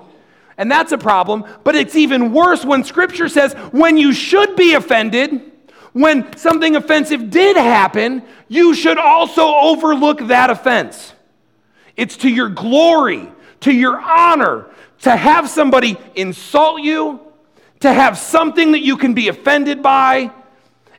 And 0.58 0.72
that's 0.72 0.92
a 0.92 0.98
problem. 0.98 1.46
But 1.64 1.76
it's 1.76 1.96
even 1.96 2.34
worse 2.34 2.66
when 2.66 2.84
Scripture 2.84 3.30
says 3.30 3.54
when 3.72 3.98
you 3.98 4.12
should 4.12 4.56
be 4.56 4.74
offended, 4.74 5.52
when 5.94 6.36
something 6.38 6.76
offensive 6.76 7.30
did 7.30 7.58
happen, 7.58 8.24
you 8.48 8.74
should 8.74 8.98
also 8.98 9.48
overlook 9.48 10.28
that 10.28 10.50
offense. 10.50 11.14
It's 11.96 12.18
to 12.18 12.30
your 12.30 12.50
glory, 12.50 13.32
to 13.62 13.72
your 13.72 14.00
honor, 14.00 14.68
to 15.02 15.16
have 15.16 15.50
somebody 15.50 15.98
insult 16.16 16.82
you, 16.82 17.20
to 17.82 17.94
have 17.94 18.18
something 18.18 18.74
that 18.74 18.82
you 18.82 18.98
can 18.98 19.14
be 19.14 19.28
offended 19.28 19.84
by. 19.84 20.32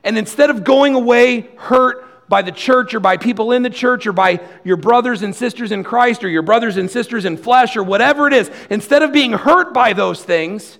And 0.03 0.17
instead 0.17 0.49
of 0.49 0.63
going 0.63 0.95
away 0.95 1.49
hurt, 1.57 2.10
by 2.31 2.41
the 2.41 2.51
church 2.51 2.93
or 2.93 3.01
by 3.01 3.17
people 3.17 3.51
in 3.51 3.61
the 3.61 3.69
church 3.69 4.07
or 4.07 4.13
by 4.13 4.39
your 4.63 4.77
brothers 4.77 5.21
and 5.21 5.35
sisters 5.35 5.73
in 5.73 5.83
Christ 5.83 6.23
or 6.23 6.29
your 6.29 6.43
brothers 6.43 6.77
and 6.77 6.89
sisters 6.89 7.25
in 7.25 7.35
flesh 7.35 7.75
or 7.75 7.83
whatever 7.83 8.25
it 8.25 8.31
is, 8.31 8.49
instead 8.69 9.03
of 9.03 9.11
being 9.11 9.33
hurt 9.33 9.73
by 9.73 9.91
those 9.91 10.23
things, 10.23 10.79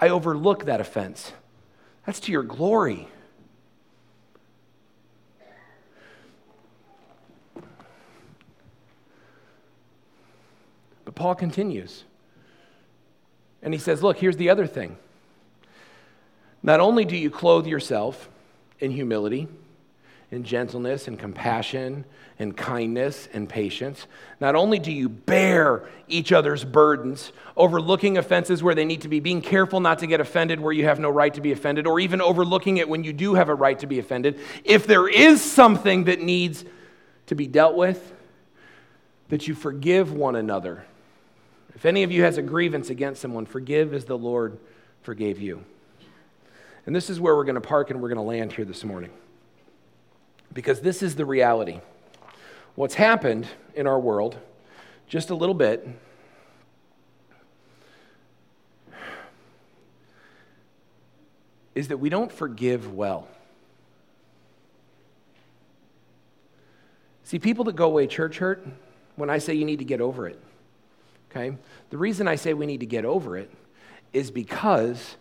I 0.00 0.08
overlook 0.08 0.64
that 0.64 0.80
offense. 0.80 1.32
That's 2.04 2.18
to 2.20 2.32
your 2.32 2.42
glory. 2.42 3.06
But 11.04 11.14
Paul 11.14 11.36
continues. 11.36 12.02
And 13.62 13.72
he 13.72 13.78
says, 13.78 14.02
Look, 14.02 14.18
here's 14.18 14.36
the 14.36 14.50
other 14.50 14.66
thing. 14.66 14.96
Not 16.64 16.80
only 16.80 17.04
do 17.04 17.16
you 17.16 17.30
clothe 17.30 17.68
yourself 17.68 18.28
in 18.80 18.90
humility, 18.90 19.46
and 20.30 20.44
gentleness 20.44 21.06
and 21.06 21.18
compassion 21.18 22.04
and 22.38 22.56
kindness 22.56 23.28
and 23.32 23.48
patience. 23.48 24.06
Not 24.40 24.54
only 24.54 24.78
do 24.78 24.92
you 24.92 25.08
bear 25.08 25.88
each 26.08 26.32
other's 26.32 26.64
burdens, 26.64 27.32
overlooking 27.56 28.18
offenses 28.18 28.62
where 28.62 28.74
they 28.74 28.84
need 28.84 29.02
to 29.02 29.08
be, 29.08 29.20
being 29.20 29.40
careful 29.40 29.80
not 29.80 30.00
to 30.00 30.06
get 30.06 30.20
offended 30.20 30.60
where 30.60 30.72
you 30.72 30.84
have 30.84 30.98
no 30.98 31.08
right 31.08 31.32
to 31.34 31.40
be 31.40 31.52
offended, 31.52 31.86
or 31.86 32.00
even 32.00 32.20
overlooking 32.20 32.78
it 32.78 32.88
when 32.88 33.04
you 33.04 33.12
do 33.12 33.34
have 33.34 33.48
a 33.48 33.54
right 33.54 33.78
to 33.78 33.86
be 33.86 33.98
offended. 33.98 34.38
If 34.64 34.86
there 34.86 35.08
is 35.08 35.40
something 35.40 36.04
that 36.04 36.20
needs 36.20 36.64
to 37.26 37.34
be 37.34 37.46
dealt 37.46 37.76
with, 37.76 38.12
that 39.28 39.48
you 39.48 39.54
forgive 39.54 40.12
one 40.12 40.36
another. 40.36 40.84
If 41.74 41.84
any 41.84 42.02
of 42.02 42.12
you 42.12 42.22
has 42.22 42.38
a 42.38 42.42
grievance 42.42 42.90
against 42.90 43.20
someone, 43.22 43.46
forgive 43.46 43.94
as 43.94 44.04
the 44.04 44.18
Lord 44.18 44.58
forgave 45.02 45.40
you. 45.40 45.64
And 46.84 46.94
this 46.94 47.10
is 47.10 47.20
where 47.20 47.34
we're 47.34 47.44
going 47.44 47.56
to 47.56 47.60
park 47.60 47.90
and 47.90 48.00
we're 48.00 48.08
going 48.08 48.16
to 48.16 48.22
land 48.22 48.52
here 48.52 48.64
this 48.64 48.84
morning 48.84 49.10
because 50.52 50.80
this 50.80 51.02
is 51.02 51.16
the 51.16 51.24
reality. 51.24 51.80
What's 52.74 52.94
happened 52.94 53.46
in 53.74 53.86
our 53.86 53.98
world, 53.98 54.36
just 55.08 55.30
a 55.30 55.34
little 55.34 55.54
bit, 55.54 55.88
is 61.74 61.88
that 61.88 61.98
we 61.98 62.08
don't 62.08 62.32
forgive 62.32 62.92
well. 62.94 63.28
See, 67.24 67.38
people 67.38 67.64
that 67.64 67.76
go 67.76 67.86
away 67.86 68.06
church 68.06 68.38
hurt, 68.38 68.66
when 69.16 69.30
I 69.30 69.38
say 69.38 69.54
you 69.54 69.64
need 69.64 69.80
to 69.80 69.84
get 69.84 70.00
over 70.00 70.28
it, 70.28 70.40
okay, 71.30 71.56
the 71.90 71.98
reason 71.98 72.28
I 72.28 72.36
say 72.36 72.54
we 72.54 72.66
need 72.66 72.80
to 72.80 72.86
get 72.86 73.04
over 73.04 73.36
it 73.36 73.50
is 74.12 74.30
because, 74.30 75.16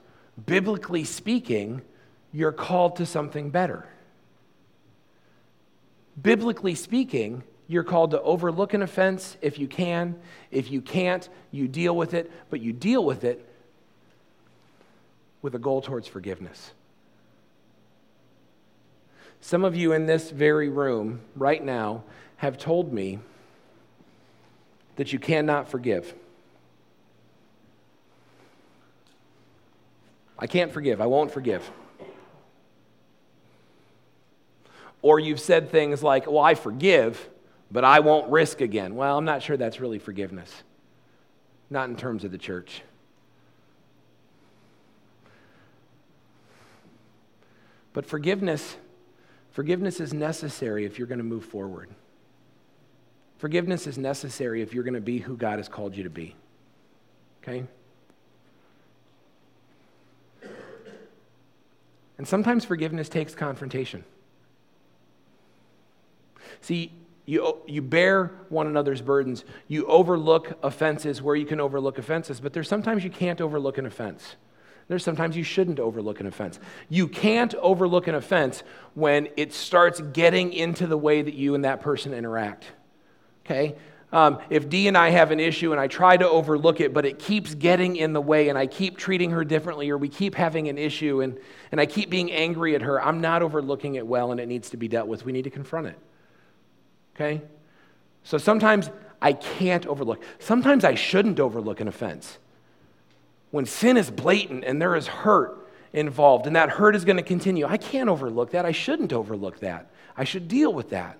biblically 0.45 1.03
speaking, 1.03 1.81
you're 2.31 2.51
called 2.51 2.97
to 2.97 3.05
something 3.05 3.49
better 3.49 3.87
biblically 6.21 6.75
speaking, 6.75 7.43
you're 7.67 7.83
called 7.83 8.11
to 8.11 8.21
overlook 8.21 8.73
an 8.73 8.81
offense 8.81 9.37
if 9.41 9.57
you 9.57 9.67
can. 9.67 10.19
If 10.51 10.71
you 10.71 10.81
can't, 10.81 11.27
you 11.51 11.67
deal 11.67 11.95
with 11.95 12.13
it, 12.13 12.31
but 12.49 12.61
you 12.61 12.73
deal 12.73 13.03
with 13.03 13.23
it 13.23 13.47
with 15.41 15.55
a 15.55 15.59
goal 15.59 15.81
towards 15.81 16.07
forgiveness. 16.07 16.73
Some 19.41 19.63
of 19.63 19.75
you 19.75 19.93
in 19.93 20.05
this 20.05 20.31
very 20.31 20.69
room 20.69 21.21
right 21.35 21.63
now 21.63 22.03
have 22.37 22.57
told 22.57 22.91
me 22.91 23.19
that 24.95 25.13
you 25.13 25.19
cannot 25.19 25.69
forgive. 25.69 26.15
I 30.37 30.47
can't 30.47 30.71
forgive. 30.71 30.99
I 30.99 31.05
won't 31.05 31.31
forgive. 31.31 31.69
Or 35.05 35.19
you've 35.19 35.39
said 35.39 35.69
things 35.69 36.01
like, 36.01 36.25
well, 36.25 36.43
I 36.43 36.55
forgive, 36.55 37.29
but 37.69 37.83
I 37.83 37.99
won't 37.99 38.31
risk 38.31 38.59
again. 38.59 38.95
Well, 38.95 39.19
I'm 39.19 39.23
not 39.23 39.43
sure 39.43 39.55
that's 39.55 39.79
really 39.79 39.99
forgiveness, 39.99 40.51
not 41.69 41.89
in 41.89 41.95
terms 41.95 42.23
of 42.23 42.31
the 42.31 42.39
church. 42.39 42.81
But 47.93 48.07
forgiveness, 48.07 48.77
forgiveness 49.51 49.99
is 49.99 50.11
necessary 50.11 50.85
if 50.85 50.97
you're 50.97 51.07
going 51.07 51.19
to 51.19 51.23
move 51.23 51.45
forward. 51.45 51.91
Forgiveness 53.37 53.85
is 53.85 53.99
necessary 53.99 54.63
if 54.63 54.73
you're 54.73 54.83
going 54.83 54.95
to 54.95 55.01
be 55.01 55.19
who 55.19 55.37
God 55.37 55.59
has 55.59 55.69
called 55.69 55.95
you 55.95 56.01
to 56.05 56.09
be. 56.09 56.33
Okay? 57.43 57.63
And 62.17 62.27
sometimes 62.27 62.65
forgiveness 62.65 63.07
takes 63.07 63.35
confrontation. 63.35 64.03
See, 66.61 66.91
you, 67.25 67.57
you 67.65 67.81
bear 67.81 68.31
one 68.49 68.67
another's 68.67 69.01
burdens. 69.01 69.43
You 69.67 69.85
overlook 69.87 70.57
offenses 70.61 71.21
where 71.21 71.35
you 71.35 71.45
can 71.45 71.59
overlook 71.59 71.97
offenses, 71.97 72.39
but 72.39 72.53
there's 72.53 72.69
sometimes 72.69 73.03
you 73.03 73.09
can't 73.09 73.41
overlook 73.41 73.77
an 73.77 73.85
offense. 73.85 74.35
There's 74.87 75.03
sometimes 75.03 75.35
you 75.35 75.43
shouldn't 75.43 75.79
overlook 75.79 76.19
an 76.19 76.27
offense. 76.27 76.59
You 76.89 77.07
can't 77.07 77.55
overlook 77.55 78.07
an 78.07 78.13
offense 78.13 78.61
when 78.93 79.29
it 79.35 79.51
starts 79.53 79.99
getting 79.99 80.53
into 80.53 80.85
the 80.85 80.97
way 80.97 81.23
that 81.23 81.33
you 81.33 81.55
and 81.55 81.65
that 81.65 81.81
person 81.81 82.13
interact. 82.13 82.65
Okay? 83.45 83.75
Um, 84.11 84.37
if 84.51 84.69
Dee 84.69 84.87
and 84.87 84.95
I 84.95 85.09
have 85.09 85.31
an 85.31 85.39
issue 85.39 85.71
and 85.71 85.81
I 85.81 85.87
try 85.87 86.15
to 86.15 86.29
overlook 86.29 86.79
it, 86.79 86.93
but 86.93 87.05
it 87.05 87.17
keeps 87.17 87.55
getting 87.55 87.95
in 87.95 88.13
the 88.13 88.21
way 88.21 88.49
and 88.49 88.57
I 88.57 88.67
keep 88.67 88.97
treating 88.97 89.31
her 89.31 89.43
differently 89.43 89.89
or 89.89 89.97
we 89.97 90.07
keep 90.07 90.35
having 90.35 90.69
an 90.69 90.77
issue 90.77 91.21
and, 91.21 91.39
and 91.71 91.81
I 91.81 91.87
keep 91.87 92.11
being 92.11 92.31
angry 92.31 92.75
at 92.75 92.83
her, 92.83 93.03
I'm 93.03 93.19
not 93.19 93.41
overlooking 93.41 93.95
it 93.95 94.05
well 94.05 94.31
and 94.31 94.39
it 94.39 94.47
needs 94.47 94.69
to 94.69 94.77
be 94.77 94.87
dealt 94.87 95.07
with. 95.07 95.25
We 95.25 95.31
need 95.31 95.43
to 95.45 95.49
confront 95.49 95.87
it. 95.87 95.99
Okay? 97.15 97.41
So 98.23 98.37
sometimes 98.37 98.89
I 99.21 99.33
can't 99.33 99.85
overlook. 99.85 100.21
Sometimes 100.39 100.83
I 100.83 100.95
shouldn't 100.95 101.39
overlook 101.39 101.79
an 101.79 101.87
offense. 101.87 102.37
When 103.51 103.65
sin 103.65 103.97
is 103.97 104.11
blatant 104.11 104.65
and 104.65 104.81
there 104.81 104.95
is 104.95 105.07
hurt 105.07 105.67
involved 105.93 106.45
and 106.45 106.55
that 106.55 106.69
hurt 106.69 106.95
is 106.95 107.05
going 107.05 107.17
to 107.17 107.23
continue, 107.23 107.65
I 107.65 107.77
can't 107.77 108.09
overlook 108.09 108.51
that. 108.51 108.65
I 108.65 108.71
shouldn't 108.71 109.13
overlook 109.13 109.59
that. 109.59 109.89
I 110.17 110.25
should 110.25 110.47
deal 110.47 110.73
with 110.73 110.89
that. 110.89 111.17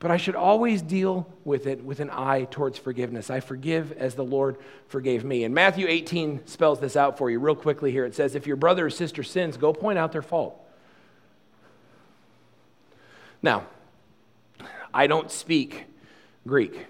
But 0.00 0.10
I 0.10 0.18
should 0.18 0.34
always 0.34 0.82
deal 0.82 1.26
with 1.44 1.66
it 1.66 1.82
with 1.82 1.98
an 2.00 2.10
eye 2.10 2.46
towards 2.50 2.78
forgiveness. 2.78 3.30
I 3.30 3.40
forgive 3.40 3.92
as 3.92 4.14
the 4.14 4.24
Lord 4.24 4.58
forgave 4.88 5.24
me. 5.24 5.44
And 5.44 5.54
Matthew 5.54 5.86
18 5.86 6.46
spells 6.46 6.78
this 6.78 6.94
out 6.94 7.16
for 7.16 7.30
you 7.30 7.38
real 7.38 7.54
quickly 7.54 7.90
here. 7.90 8.04
It 8.04 8.14
says, 8.14 8.34
If 8.34 8.46
your 8.46 8.56
brother 8.56 8.86
or 8.86 8.90
sister 8.90 9.22
sins, 9.22 9.56
go 9.56 9.72
point 9.72 9.98
out 9.98 10.12
their 10.12 10.20
fault. 10.20 10.60
Now, 13.42 13.66
I 14.94 15.08
don't 15.08 15.30
speak 15.30 15.86
Greek, 16.46 16.86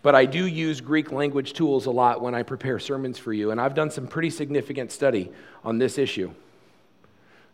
but 0.00 0.14
I 0.14 0.24
do 0.24 0.46
use 0.46 0.80
Greek 0.80 1.10
language 1.10 1.52
tools 1.52 1.86
a 1.86 1.90
lot 1.90 2.22
when 2.22 2.34
I 2.34 2.44
prepare 2.44 2.78
sermons 2.78 3.18
for 3.18 3.32
you, 3.32 3.50
and 3.50 3.60
I've 3.60 3.74
done 3.74 3.90
some 3.90 4.06
pretty 4.06 4.30
significant 4.30 4.92
study 4.92 5.30
on 5.64 5.78
this 5.78 5.98
issue. 5.98 6.32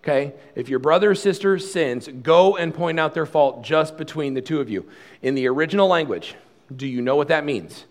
Okay? 0.03 0.35
If 0.55 0.69
your 0.69 0.79
brother 0.79 1.13
or 1.13 1.15
sister 1.15 1.59
sins, 1.59 2.09
go 2.23 2.57
and 2.57 2.73
point 2.73 3.01
out 3.01 3.15
their 3.15 3.27
fault 3.27 3.65
just 3.65 3.97
between 3.97 4.35
the 4.35 4.43
two 4.43 4.61
of 4.61 4.69
you. 4.69 4.87
In 5.23 5.35
the 5.35 5.49
original 5.49 5.89
language, 5.89 6.37
do 6.75 6.87
you 6.87 7.01
know 7.01 7.17
what 7.17 7.29
that 7.29 7.45
means? 7.45 7.87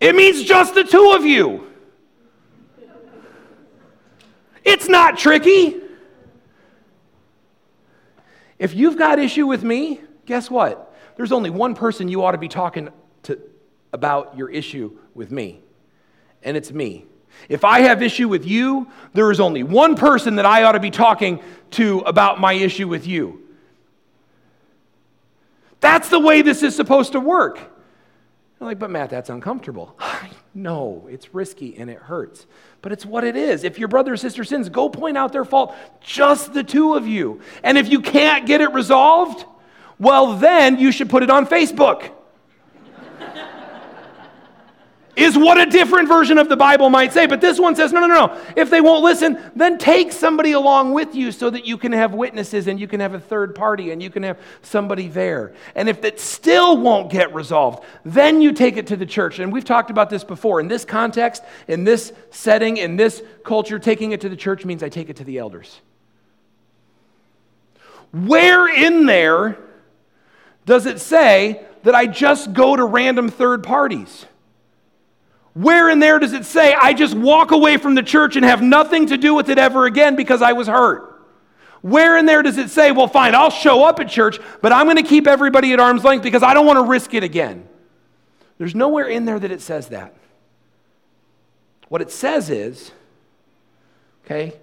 It 0.00 0.14
means 0.14 0.42
just 0.42 0.74
the 0.74 0.84
two 0.84 1.14
of 1.16 1.24
you. 1.24 1.70
It's 4.64 4.88
not 4.88 5.16
tricky. 5.16 5.80
If 8.58 8.74
you've 8.74 8.96
got 8.96 9.18
issue 9.18 9.46
with 9.46 9.64
me, 9.64 10.00
guess 10.26 10.50
what? 10.50 10.94
There's 11.16 11.32
only 11.32 11.50
one 11.50 11.74
person 11.74 12.08
you 12.08 12.24
ought 12.24 12.32
to 12.32 12.38
be 12.38 12.48
talking 12.48 12.88
to 13.24 13.40
about 13.92 14.36
your 14.36 14.50
issue 14.50 14.98
with 15.14 15.30
me, 15.30 15.62
and 16.42 16.56
it's 16.56 16.72
me. 16.72 17.06
If 17.48 17.64
I 17.64 17.80
have 17.80 18.02
issue 18.02 18.28
with 18.28 18.46
you, 18.46 18.88
there 19.12 19.30
is 19.30 19.40
only 19.40 19.62
one 19.62 19.96
person 19.96 20.36
that 20.36 20.46
I 20.46 20.62
ought 20.64 20.72
to 20.72 20.80
be 20.80 20.90
talking 20.90 21.42
to 21.72 22.00
about 22.00 22.40
my 22.40 22.52
issue 22.52 22.88
with 22.88 23.06
you. 23.06 23.42
That's 25.80 26.08
the 26.08 26.20
way 26.20 26.42
this 26.42 26.62
is 26.62 26.74
supposed 26.74 27.12
to 27.12 27.20
work. 27.20 27.73
I'm 28.60 28.66
like, 28.66 28.78
but 28.78 28.90
Matt, 28.90 29.10
that's 29.10 29.30
uncomfortable. 29.30 29.98
no, 30.54 31.06
it's 31.10 31.34
risky 31.34 31.76
and 31.76 31.90
it 31.90 31.98
hurts. 31.98 32.46
But 32.82 32.92
it's 32.92 33.04
what 33.04 33.24
it 33.24 33.36
is. 33.36 33.64
If 33.64 33.78
your 33.78 33.88
brother 33.88 34.12
or 34.12 34.16
sister 34.16 34.44
sins, 34.44 34.68
go 34.68 34.88
point 34.88 35.16
out 35.16 35.32
their 35.32 35.44
fault, 35.44 35.74
just 36.00 36.54
the 36.54 36.62
two 36.62 36.94
of 36.94 37.06
you. 37.06 37.40
And 37.62 37.76
if 37.76 37.90
you 37.90 38.00
can't 38.00 38.46
get 38.46 38.60
it 38.60 38.72
resolved, 38.72 39.44
well, 39.98 40.36
then 40.36 40.78
you 40.78 40.92
should 40.92 41.10
put 41.10 41.22
it 41.22 41.30
on 41.30 41.46
Facebook 41.46 42.10
is 45.16 45.36
what 45.36 45.58
a 45.58 45.66
different 45.66 46.08
version 46.08 46.38
of 46.38 46.48
the 46.48 46.56
Bible 46.56 46.90
might 46.90 47.12
say. 47.12 47.26
But 47.26 47.40
this 47.40 47.60
one 47.60 47.76
says, 47.76 47.92
no, 47.92 48.00
no, 48.00 48.06
no. 48.06 48.14
No. 48.14 48.40
If 48.56 48.70
they 48.70 48.80
won't 48.80 49.02
listen, 49.02 49.38
then 49.56 49.76
take 49.76 50.12
somebody 50.12 50.52
along 50.52 50.92
with 50.92 51.14
you 51.14 51.32
so 51.32 51.50
that 51.50 51.66
you 51.66 51.76
can 51.76 51.92
have 51.92 52.14
witnesses 52.14 52.68
and 52.68 52.78
you 52.78 52.86
can 52.86 53.00
have 53.00 53.12
a 53.12 53.20
third 53.20 53.54
party 53.54 53.90
and 53.90 54.02
you 54.02 54.08
can 54.08 54.22
have 54.22 54.38
somebody 54.62 55.08
there. 55.08 55.52
And 55.74 55.88
if 55.88 56.04
it 56.04 56.20
still 56.20 56.76
won't 56.78 57.10
get 57.10 57.34
resolved, 57.34 57.84
then 58.04 58.40
you 58.40 58.52
take 58.52 58.76
it 58.76 58.86
to 58.88 58.96
the 58.96 59.06
church. 59.06 59.40
And 59.40 59.52
we've 59.52 59.64
talked 59.64 59.90
about 59.90 60.10
this 60.10 60.22
before. 60.22 60.60
In 60.60 60.68
this 60.68 60.84
context, 60.84 61.42
in 61.66 61.82
this 61.82 62.12
setting, 62.30 62.76
in 62.76 62.96
this 62.96 63.22
culture, 63.44 63.78
taking 63.78 64.12
it 64.12 64.20
to 64.20 64.28
the 64.28 64.36
church 64.36 64.64
means 64.64 64.82
I 64.82 64.88
take 64.88 65.10
it 65.10 65.16
to 65.16 65.24
the 65.24 65.38
elders. 65.38 65.80
Where 68.12 68.68
in 68.68 69.06
there 69.06 69.58
does 70.66 70.86
it 70.86 71.00
say 71.00 71.66
that 71.82 71.96
I 71.96 72.06
just 72.06 72.52
go 72.52 72.76
to 72.76 72.84
random 72.84 73.28
third 73.28 73.64
parties? 73.64 74.26
Where 75.54 75.88
in 75.88 76.00
there 76.00 76.18
does 76.18 76.32
it 76.32 76.44
say, 76.44 76.74
I 76.74 76.92
just 76.92 77.14
walk 77.14 77.52
away 77.52 77.76
from 77.76 77.94
the 77.94 78.02
church 78.02 78.36
and 78.36 78.44
have 78.44 78.60
nothing 78.60 79.06
to 79.06 79.16
do 79.16 79.34
with 79.34 79.48
it 79.48 79.58
ever 79.58 79.86
again 79.86 80.16
because 80.16 80.42
I 80.42 80.52
was 80.52 80.66
hurt? 80.66 81.12
Where 81.80 82.16
in 82.16 82.26
there 82.26 82.42
does 82.42 82.58
it 82.58 82.70
say, 82.70 82.92
well, 82.92 83.06
fine, 83.06 83.34
I'll 83.34 83.50
show 83.50 83.84
up 83.84 84.00
at 84.00 84.08
church, 84.08 84.38
but 84.62 84.72
I'm 84.72 84.86
going 84.86 84.96
to 84.96 85.02
keep 85.02 85.26
everybody 85.26 85.72
at 85.72 85.80
arm's 85.80 86.02
length 86.02 86.22
because 86.22 86.42
I 86.42 86.54
don't 86.54 86.66
want 86.66 86.78
to 86.78 86.90
risk 86.90 87.14
it 87.14 87.22
again? 87.22 87.68
There's 88.58 88.74
nowhere 88.74 89.06
in 89.06 89.26
there 89.26 89.38
that 89.38 89.50
it 89.50 89.60
says 89.60 89.88
that. 89.88 90.14
What 91.88 92.00
it 92.00 92.10
says 92.10 92.50
is, 92.50 92.90
okay, 94.24 94.54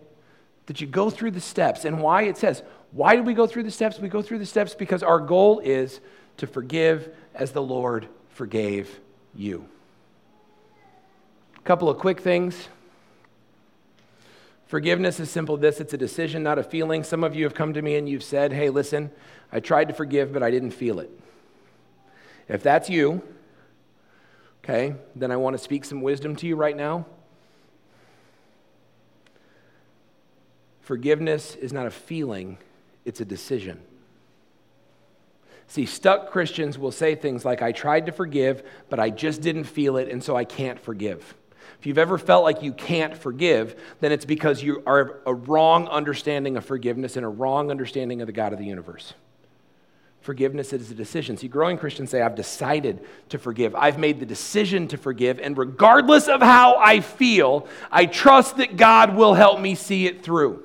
that 0.66 0.82
you 0.82 0.88
go 0.88 1.10
through 1.10 1.32
the 1.32 1.42
steps. 1.42 1.86
And 1.86 2.02
why 2.02 2.24
it 2.24 2.38
says, 2.38 2.64
why 2.92 3.16
do 3.16 3.24
we 3.24 3.34
go 3.34 3.48
through 3.48 3.64
the 3.64 3.72
steps? 3.72 4.00
We 4.00 4.10
go 4.10 4.22
through 4.22 4.40
the 4.40 4.46
steps 4.46 4.74
because 4.74 5.04
our 5.04 5.20
goal 5.20 5.60
is 5.60 6.02
to 6.38 6.48
forgive 6.48 7.14
as 7.36 7.52
the 7.52 7.62
Lord 7.62 8.08
forgave 8.30 9.00
you. 9.36 9.66
A 11.64 11.68
couple 11.68 11.90
of 11.90 12.00
quick 12.00 12.20
things. 12.20 12.68
Forgiveness 14.66 15.20
is 15.20 15.30
simple 15.30 15.58
this 15.58 15.80
it's 15.80 15.94
a 15.94 15.98
decision, 15.98 16.42
not 16.42 16.58
a 16.58 16.64
feeling. 16.64 17.04
Some 17.04 17.24
of 17.24 17.36
you 17.36 17.44
have 17.44 17.54
come 17.54 17.74
to 17.74 17.82
me 17.82 17.98
and 17.98 18.10
you've 18.10 18.24
said, 18.24 18.52
hey, 18.52 18.70
listen, 18.70 19.12
I 19.52 19.60
tried 19.60 19.90
to 19.90 19.94
forgive, 19.94 20.34
but 20.34 20.42
I 20.42 20.50
didn't 20.50 20.72
feel 20.72 21.00
it. 21.00 21.12
If 22.48 22.64
that's 22.64 22.90
you, 22.90 23.22
okay, 24.64 24.96
then 25.16 25.30
I 25.30 25.36
want 25.36 25.56
to 25.56 25.64
speak 25.64 25.86
some 25.86 26.02
wisdom 26.02 26.36
to 26.38 26.48
you 26.48 26.56
right 26.56 26.76
now. 26.76 27.06
Forgiveness 30.82 31.56
is 31.56 31.72
not 31.72 31.86
a 31.86 31.92
feeling, 31.92 32.58
it's 33.06 33.22
a 33.22 33.26
decision. 33.26 33.82
See, 35.68 35.86
stuck 35.86 36.32
Christians 36.32 36.80
will 36.80 36.92
say 36.92 37.14
things 37.14 37.46
like, 37.46 37.62
I 37.62 37.72
tried 37.72 38.08
to 38.08 38.12
forgive, 38.12 38.64
but 38.90 39.00
I 39.00 39.10
just 39.10 39.42
didn't 39.42 39.66
feel 39.66 39.98
it, 39.98 40.10
and 40.10 40.24
so 40.24 40.36
I 40.36 40.44
can't 40.44 40.80
forgive. 40.80 41.36
If 41.82 41.88
you've 41.88 41.98
ever 41.98 42.20
felt 42.20 42.44
like 42.44 42.62
you 42.62 42.74
can't 42.74 43.18
forgive, 43.18 43.76
then 44.02 44.12
it's 44.12 44.24
because 44.24 44.62
you 44.62 44.84
are 44.86 45.20
a 45.26 45.34
wrong 45.34 45.88
understanding 45.88 46.56
of 46.56 46.64
forgiveness 46.64 47.16
and 47.16 47.26
a 47.26 47.28
wrong 47.28 47.72
understanding 47.72 48.22
of 48.22 48.28
the 48.28 48.32
God 48.32 48.54
of 48.54 48.60
the 48.60 48.66
universe. 48.66 49.16
Forgiveness 50.20 50.74
is 50.74 50.92
a 50.92 50.94
decision. 50.94 51.38
See, 51.38 51.48
growing 51.48 51.80
Christians 51.80 52.12
say, 52.12 52.22
I've 52.22 52.36
decided 52.36 53.04
to 53.30 53.40
forgive. 53.40 53.74
I've 53.74 53.98
made 53.98 54.20
the 54.20 54.28
decision 54.28 54.88
to 54.90 54.98
forgive, 54.98 55.40
and 55.40 55.58
regardless 55.58 56.28
of 56.28 56.40
how 56.40 56.76
I 56.76 57.00
feel, 57.00 57.68
I 57.92 58.06
trust 58.06 58.58
that 58.58 58.78
God 58.78 59.16
will 59.16 59.34
help 59.34 59.60
me 59.60 59.74
see 59.74 60.06
it 60.06 60.22
through. 60.22 60.62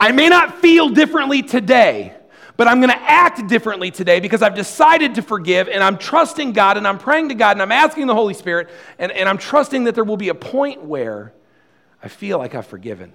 I 0.00 0.10
may 0.10 0.28
not 0.28 0.58
feel 0.58 0.88
differently 0.88 1.44
today, 1.44 2.16
but 2.60 2.68
I'm 2.68 2.78
going 2.78 2.92
to 2.92 3.10
act 3.10 3.46
differently 3.48 3.90
today 3.90 4.20
because 4.20 4.42
I've 4.42 4.54
decided 4.54 5.14
to 5.14 5.22
forgive 5.22 5.66
and 5.66 5.82
I'm 5.82 5.96
trusting 5.96 6.52
God 6.52 6.76
and 6.76 6.86
I'm 6.86 6.98
praying 6.98 7.30
to 7.30 7.34
God 7.34 7.52
and 7.52 7.62
I'm 7.62 7.72
asking 7.72 8.06
the 8.06 8.14
Holy 8.14 8.34
Spirit 8.34 8.68
and, 8.98 9.10
and 9.10 9.30
I'm 9.30 9.38
trusting 9.38 9.84
that 9.84 9.94
there 9.94 10.04
will 10.04 10.18
be 10.18 10.28
a 10.28 10.34
point 10.34 10.84
where 10.84 11.32
I 12.02 12.08
feel 12.08 12.36
like 12.36 12.54
I've 12.54 12.66
forgiven. 12.66 13.14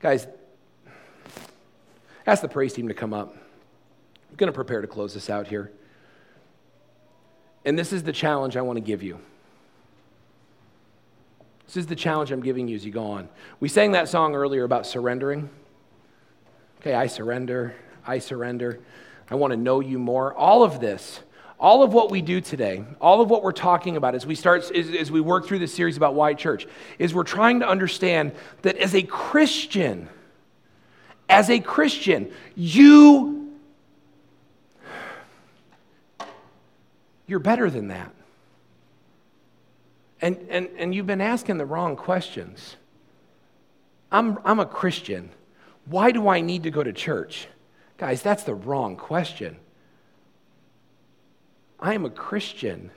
Guys, 0.00 0.26
ask 2.26 2.42
the 2.42 2.48
praise 2.48 2.72
team 2.72 2.88
to 2.88 2.94
come 2.94 3.14
up. 3.14 3.32
I'm 4.28 4.34
going 4.34 4.48
to 4.48 4.52
prepare 4.52 4.80
to 4.80 4.88
close 4.88 5.14
this 5.14 5.30
out 5.30 5.46
here. 5.46 5.70
And 7.64 7.78
this 7.78 7.92
is 7.92 8.02
the 8.02 8.12
challenge 8.12 8.56
I 8.56 8.62
want 8.62 8.78
to 8.78 8.84
give 8.84 9.04
you. 9.04 9.20
This 11.66 11.76
is 11.76 11.86
the 11.86 11.94
challenge 11.94 12.32
I'm 12.32 12.42
giving 12.42 12.66
you 12.66 12.74
as 12.74 12.84
you 12.84 12.90
go 12.90 13.04
on. 13.04 13.28
We 13.60 13.68
sang 13.68 13.92
that 13.92 14.08
song 14.08 14.34
earlier 14.34 14.64
about 14.64 14.84
surrendering. 14.84 15.48
Okay, 16.82 16.94
I 16.94 17.06
surrender. 17.06 17.76
I 18.04 18.18
surrender. 18.18 18.80
I 19.30 19.36
want 19.36 19.52
to 19.52 19.56
know 19.56 19.78
you 19.78 20.00
more. 20.00 20.34
All 20.34 20.64
of 20.64 20.80
this, 20.80 21.20
all 21.60 21.84
of 21.84 21.92
what 21.92 22.10
we 22.10 22.22
do 22.22 22.40
today, 22.40 22.84
all 23.00 23.20
of 23.20 23.30
what 23.30 23.44
we're 23.44 23.52
talking 23.52 23.96
about 23.96 24.16
as 24.16 24.26
we 24.26 24.34
start, 24.34 24.68
as, 24.72 24.90
as 24.90 25.08
we 25.08 25.20
work 25.20 25.46
through 25.46 25.60
this 25.60 25.72
series 25.72 25.96
about 25.96 26.16
why 26.16 26.34
church, 26.34 26.66
is 26.98 27.14
we're 27.14 27.22
trying 27.22 27.60
to 27.60 27.68
understand 27.68 28.32
that 28.62 28.76
as 28.78 28.96
a 28.96 29.02
Christian, 29.04 30.08
as 31.28 31.50
a 31.50 31.60
Christian, 31.60 32.32
you 32.56 33.52
you're 37.28 37.38
better 37.38 37.70
than 37.70 37.88
that. 37.88 38.12
And, 40.20 40.36
and, 40.50 40.68
and 40.76 40.92
you've 40.92 41.06
been 41.06 41.20
asking 41.20 41.58
the 41.58 41.64
wrong 41.64 41.94
questions. 41.94 42.74
I'm, 44.10 44.40
I'm 44.44 44.58
a 44.58 44.66
Christian. 44.66 45.30
Why 45.86 46.10
do 46.12 46.28
I 46.28 46.40
need 46.40 46.62
to 46.64 46.70
go 46.70 46.82
to 46.82 46.92
church? 46.92 47.48
Guys, 47.98 48.22
that's 48.22 48.44
the 48.44 48.54
wrong 48.54 48.96
question. 48.96 49.56
I 51.78 51.94
am 51.94 52.04
a 52.04 52.10
Christian. 52.10 52.90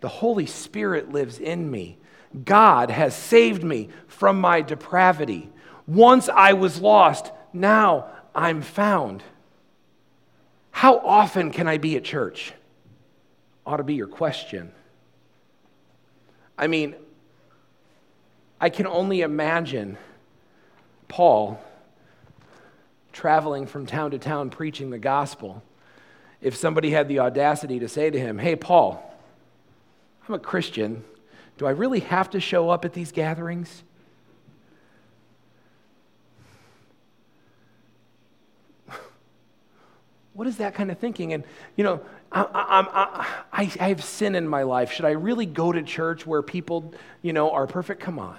The 0.00 0.08
Holy 0.08 0.46
Spirit 0.46 1.12
lives 1.12 1.38
in 1.38 1.70
me. 1.70 1.98
God 2.44 2.90
has 2.90 3.14
saved 3.14 3.62
me 3.62 3.90
from 4.06 4.40
my 4.40 4.62
depravity. 4.62 5.50
Once 5.86 6.28
I 6.28 6.54
was 6.54 6.80
lost, 6.80 7.32
now 7.52 8.06
I'm 8.34 8.62
found. 8.62 9.22
How 10.70 10.98
often 10.98 11.50
can 11.50 11.68
I 11.68 11.78
be 11.78 11.96
at 11.96 12.04
church? 12.04 12.54
Ought 13.66 13.78
to 13.78 13.84
be 13.84 13.94
your 13.94 14.06
question. 14.06 14.72
I 16.56 16.66
mean, 16.66 16.94
I 18.60 18.70
can 18.70 18.86
only 18.86 19.22
imagine 19.22 19.98
Paul 21.10 21.60
traveling 23.12 23.66
from 23.66 23.84
town 23.84 24.12
to 24.12 24.18
town 24.18 24.48
preaching 24.48 24.88
the 24.90 24.98
gospel 24.98 25.62
if 26.40 26.56
somebody 26.56 26.90
had 26.90 27.08
the 27.08 27.18
audacity 27.18 27.80
to 27.80 27.88
say 27.88 28.08
to 28.08 28.18
him, 28.18 28.38
Hey, 28.38 28.56
Paul, 28.56 29.02
I'm 30.26 30.34
a 30.34 30.38
Christian. 30.38 31.04
Do 31.58 31.66
I 31.66 31.70
really 31.70 32.00
have 32.00 32.30
to 32.30 32.40
show 32.40 32.70
up 32.70 32.86
at 32.86 32.94
these 32.94 33.12
gatherings? 33.12 33.82
What 40.32 40.46
is 40.46 40.56
that 40.58 40.74
kind 40.74 40.90
of 40.90 40.98
thinking? 40.98 41.34
And, 41.34 41.44
you 41.76 41.84
know, 41.84 42.00
I, 42.32 42.42
I, 42.42 43.26
I, 43.52 43.72
I, 43.80 43.88
have 43.88 44.02
sin 44.02 44.34
in 44.36 44.48
my 44.48 44.62
life. 44.62 44.92
Should 44.92 45.04
I 45.04 45.10
really 45.10 45.44
go 45.44 45.70
to 45.72 45.82
church 45.82 46.26
where 46.26 46.40
people, 46.40 46.94
you 47.20 47.34
know, 47.34 47.50
are 47.50 47.66
perfect? 47.66 48.00
Come 48.00 48.18
on. 48.18 48.38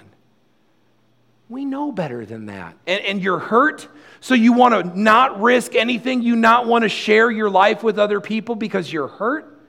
We 1.48 1.64
know 1.64 1.92
better 1.92 2.24
than 2.24 2.46
that. 2.46 2.76
And, 2.86 3.04
and 3.04 3.22
you're 3.22 3.38
hurt, 3.38 3.88
so 4.20 4.34
you 4.34 4.52
want 4.52 4.74
to 4.74 4.98
not 4.98 5.40
risk 5.40 5.74
anything. 5.74 6.22
You 6.22 6.36
not 6.36 6.66
want 6.66 6.82
to 6.82 6.88
share 6.88 7.30
your 7.30 7.50
life 7.50 7.82
with 7.82 7.98
other 7.98 8.20
people 8.20 8.54
because 8.54 8.92
you're 8.92 9.08
hurt. 9.08 9.60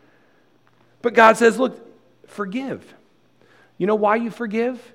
But 1.02 1.14
God 1.14 1.38
says, 1.38 1.60
look, 1.60 1.80
forgive. 2.28 2.94
You 3.78 3.88
know 3.88 3.96
why 3.96 4.16
you 4.16 4.32
forgive? 4.32 4.94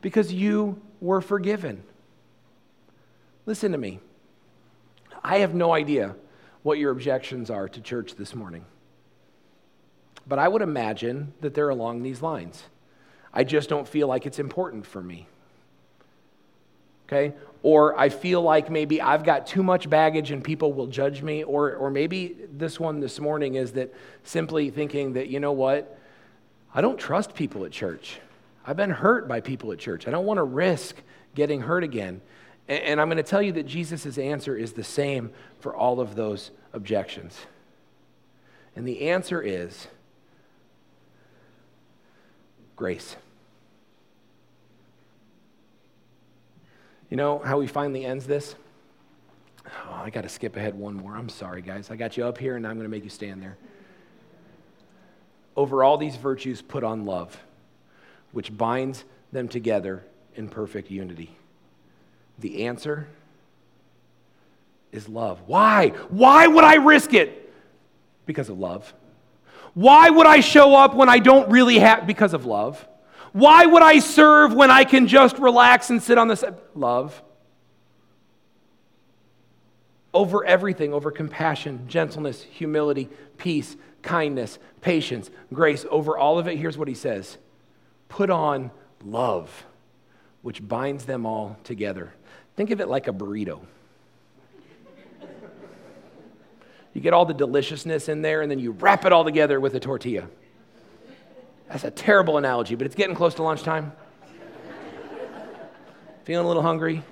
Because 0.00 0.32
you 0.32 0.80
were 1.00 1.20
forgiven. 1.20 1.82
Listen 3.44 3.72
to 3.72 3.78
me. 3.78 4.00
I 5.22 5.38
have 5.38 5.54
no 5.54 5.74
idea 5.74 6.16
what 6.62 6.78
your 6.78 6.90
objections 6.90 7.50
are 7.50 7.68
to 7.68 7.80
church 7.80 8.14
this 8.14 8.34
morning. 8.34 8.64
But 10.26 10.38
I 10.38 10.48
would 10.48 10.62
imagine 10.62 11.34
that 11.40 11.54
they're 11.54 11.68
along 11.68 12.02
these 12.02 12.22
lines. 12.22 12.62
I 13.32 13.44
just 13.44 13.68
don't 13.68 13.86
feel 13.86 14.08
like 14.08 14.26
it's 14.26 14.38
important 14.38 14.86
for 14.86 15.02
me. 15.02 15.26
Okay? 17.10 17.34
Or 17.62 17.98
I 17.98 18.08
feel 18.08 18.40
like 18.40 18.70
maybe 18.70 19.02
I've 19.02 19.24
got 19.24 19.46
too 19.46 19.64
much 19.64 19.90
baggage 19.90 20.30
and 20.30 20.44
people 20.44 20.72
will 20.72 20.86
judge 20.86 21.22
me. 21.22 21.42
Or, 21.42 21.74
or 21.74 21.90
maybe 21.90 22.36
this 22.52 22.78
one 22.78 23.00
this 23.00 23.18
morning 23.18 23.56
is 23.56 23.72
that 23.72 23.92
simply 24.22 24.70
thinking 24.70 25.14
that, 25.14 25.28
you 25.28 25.40
know 25.40 25.52
what? 25.52 25.98
I 26.72 26.80
don't 26.80 26.98
trust 26.98 27.34
people 27.34 27.64
at 27.64 27.72
church. 27.72 28.20
I've 28.64 28.76
been 28.76 28.90
hurt 28.90 29.26
by 29.26 29.40
people 29.40 29.72
at 29.72 29.78
church. 29.78 30.06
I 30.06 30.12
don't 30.12 30.24
want 30.24 30.38
to 30.38 30.44
risk 30.44 30.96
getting 31.34 31.60
hurt 31.62 31.82
again. 31.82 32.20
And 32.68 33.00
I'm 33.00 33.08
going 33.08 33.16
to 33.16 33.24
tell 33.24 33.42
you 33.42 33.52
that 33.52 33.66
Jesus' 33.66 34.16
answer 34.16 34.56
is 34.56 34.74
the 34.74 34.84
same 34.84 35.32
for 35.58 35.74
all 35.74 35.98
of 35.98 36.14
those 36.14 36.52
objections. 36.72 37.36
And 38.76 38.86
the 38.86 39.10
answer 39.10 39.42
is 39.42 39.88
grace. 42.76 43.16
You 47.10 47.16
know 47.16 47.40
how 47.40 47.60
he 47.60 47.66
finally 47.66 48.04
ends 48.04 48.26
this? 48.26 48.54
Oh, 49.66 50.00
I 50.04 50.10
got 50.10 50.22
to 50.22 50.28
skip 50.28 50.56
ahead 50.56 50.74
one 50.74 50.94
more. 50.94 51.16
I'm 51.16 51.28
sorry, 51.28 51.60
guys. 51.60 51.90
I 51.90 51.96
got 51.96 52.16
you 52.16 52.24
up 52.24 52.38
here, 52.38 52.56
and 52.56 52.66
I'm 52.66 52.76
going 52.76 52.84
to 52.84 52.90
make 52.90 53.04
you 53.04 53.10
stand 53.10 53.42
there. 53.42 53.58
Over 55.56 55.82
all 55.84 55.98
these 55.98 56.16
virtues, 56.16 56.62
put 56.62 56.84
on 56.84 57.04
love, 57.04 57.38
which 58.32 58.56
binds 58.56 59.04
them 59.32 59.48
together 59.48 60.04
in 60.36 60.48
perfect 60.48 60.90
unity. 60.90 61.36
The 62.38 62.66
answer 62.66 63.08
is 64.92 65.08
love. 65.08 65.42
Why? 65.46 65.88
Why 66.08 66.46
would 66.46 66.64
I 66.64 66.76
risk 66.76 67.12
it? 67.12 67.52
Because 68.24 68.48
of 68.48 68.58
love. 68.58 68.94
Why 69.74 70.10
would 70.10 70.26
I 70.26 70.40
show 70.40 70.74
up 70.74 70.94
when 70.94 71.08
I 71.08 71.18
don't 71.18 71.50
really 71.50 71.80
have? 71.80 72.06
Because 72.06 72.34
of 72.34 72.46
love. 72.46 72.86
Why 73.32 73.66
would 73.66 73.82
I 73.82 73.98
serve 74.00 74.54
when 74.54 74.70
I 74.70 74.84
can 74.84 75.06
just 75.06 75.38
relax 75.38 75.90
and 75.90 76.02
sit 76.02 76.18
on 76.18 76.34
side? 76.36 76.54
Love. 76.74 77.22
Over 80.12 80.44
everything, 80.44 80.92
over 80.92 81.12
compassion, 81.12 81.84
gentleness, 81.86 82.42
humility, 82.42 83.08
peace, 83.36 83.76
kindness, 84.02 84.58
patience, 84.80 85.30
grace, 85.52 85.86
over 85.90 86.18
all 86.18 86.38
of 86.38 86.48
it, 86.48 86.56
here's 86.58 86.76
what 86.76 86.88
he 86.88 86.94
says 86.94 87.38
Put 88.08 88.30
on 88.30 88.72
love, 89.04 89.64
which 90.42 90.66
binds 90.66 91.04
them 91.04 91.26
all 91.26 91.56
together. 91.62 92.12
Think 92.56 92.70
of 92.70 92.80
it 92.80 92.88
like 92.88 93.06
a 93.06 93.12
burrito. 93.12 93.60
You 96.92 97.00
get 97.00 97.12
all 97.12 97.24
the 97.24 97.34
deliciousness 97.34 98.08
in 98.08 98.22
there, 98.22 98.42
and 98.42 98.50
then 98.50 98.58
you 98.58 98.72
wrap 98.72 99.04
it 99.04 99.12
all 99.12 99.24
together 99.24 99.60
with 99.60 99.74
a 99.74 99.80
tortilla. 99.80 100.26
That's 101.70 101.84
a 101.84 101.90
terrible 101.90 102.36
analogy, 102.36 102.74
but 102.74 102.84
it's 102.84 102.96
getting 102.96 103.14
close 103.14 103.34
to 103.34 103.44
lunchtime. 103.44 103.92
Feeling 106.24 106.44
a 106.44 106.48
little 106.48 106.62
hungry? 106.62 107.02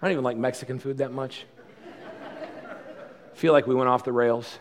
I 0.00 0.06
don't 0.06 0.12
even 0.12 0.22
like 0.22 0.36
Mexican 0.36 0.78
food 0.78 0.98
that 0.98 1.12
much. 1.12 1.46
Feel 3.34 3.52
like 3.52 3.66
we 3.66 3.74
went 3.74 3.88
off 3.88 4.04
the 4.04 4.12
rails. 4.12 4.58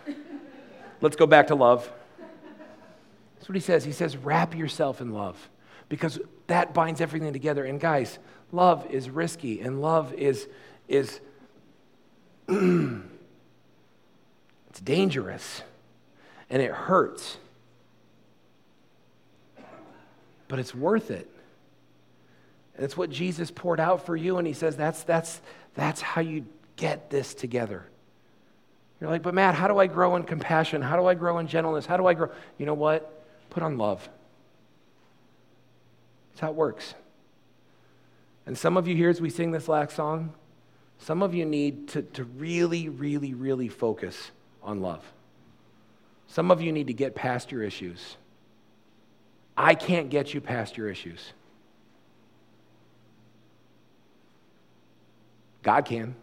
Let's 1.01 1.15
go 1.15 1.27
back 1.27 1.47
to 1.47 1.55
love. 1.55 1.91
That's 3.35 3.47
what 3.47 3.55
he 3.55 3.61
says. 3.61 3.83
He 3.83 3.91
says, 3.91 4.17
wrap 4.17 4.55
yourself 4.55 5.01
in 5.01 5.11
love 5.11 5.49
because 5.87 6.19
that 6.47 6.73
binds 6.73 6.99
everything 6.99 7.31
together. 7.31 7.63
And 7.63 7.79
guys, 7.79 8.17
love 8.51 8.89
is 8.89 9.07
risky 9.09 9.61
and 9.61 9.81
love 9.81 10.13
is, 10.13 10.47
is 10.87 11.19
it's 14.73 14.81
dangerous 14.81 15.61
and 16.49 16.59
it 16.59 16.71
hurts. 16.71 17.37
But 20.47 20.57
it's 20.57 20.73
worth 20.73 21.11
it. 21.11 21.29
And 22.75 22.83
it's 22.83 22.97
what 22.97 23.11
Jesus 23.11 23.51
poured 23.51 23.79
out 23.79 24.03
for 24.03 24.15
you. 24.15 24.39
And 24.39 24.47
he 24.47 24.53
says 24.53 24.75
that's, 24.75 25.03
that's, 25.03 25.41
that's 25.75 26.01
how 26.01 26.21
you 26.21 26.47
get 26.75 27.11
this 27.11 27.35
together. 27.35 27.85
You're 28.99 29.11
like, 29.11 29.21
but 29.21 29.35
Matt, 29.35 29.53
how 29.53 29.67
do 29.67 29.77
I 29.77 29.85
grow 29.85 30.15
in 30.15 30.23
compassion? 30.23 30.81
How 30.81 30.97
do 30.97 31.05
I 31.05 31.13
grow 31.13 31.37
in 31.37 31.45
gentleness? 31.45 31.85
How 31.85 31.97
do 31.97 32.07
I 32.07 32.15
grow? 32.15 32.31
You 32.57 32.65
know 32.65 32.73
what? 32.73 33.23
Put 33.51 33.61
on 33.61 33.77
love. 33.77 34.09
That's 36.31 36.41
how 36.41 36.49
it 36.49 36.55
works. 36.55 36.95
And 38.47 38.57
some 38.57 38.75
of 38.75 38.87
you 38.87 38.95
here, 38.95 39.11
as 39.11 39.21
we 39.21 39.29
sing 39.29 39.51
this 39.51 39.67
last 39.67 39.95
song, 39.95 40.33
some 40.97 41.21
of 41.21 41.35
you 41.35 41.45
need 41.45 41.89
to, 41.89 42.01
to 42.01 42.23
really, 42.23 42.89
really, 42.89 43.35
really 43.35 43.67
focus 43.67 44.31
on 44.63 44.81
love. 44.81 45.03
Some 46.27 46.51
of 46.51 46.61
you 46.61 46.71
need 46.71 46.87
to 46.87 46.93
get 46.93 47.15
past 47.15 47.51
your 47.51 47.63
issues. 47.63 48.17
I 49.55 49.75
can't 49.75 50.09
get 50.09 50.33
you 50.33 50.41
past 50.41 50.77
your 50.77 50.89
issues. 50.89 51.33
God 55.61 55.85
can. 55.85 56.15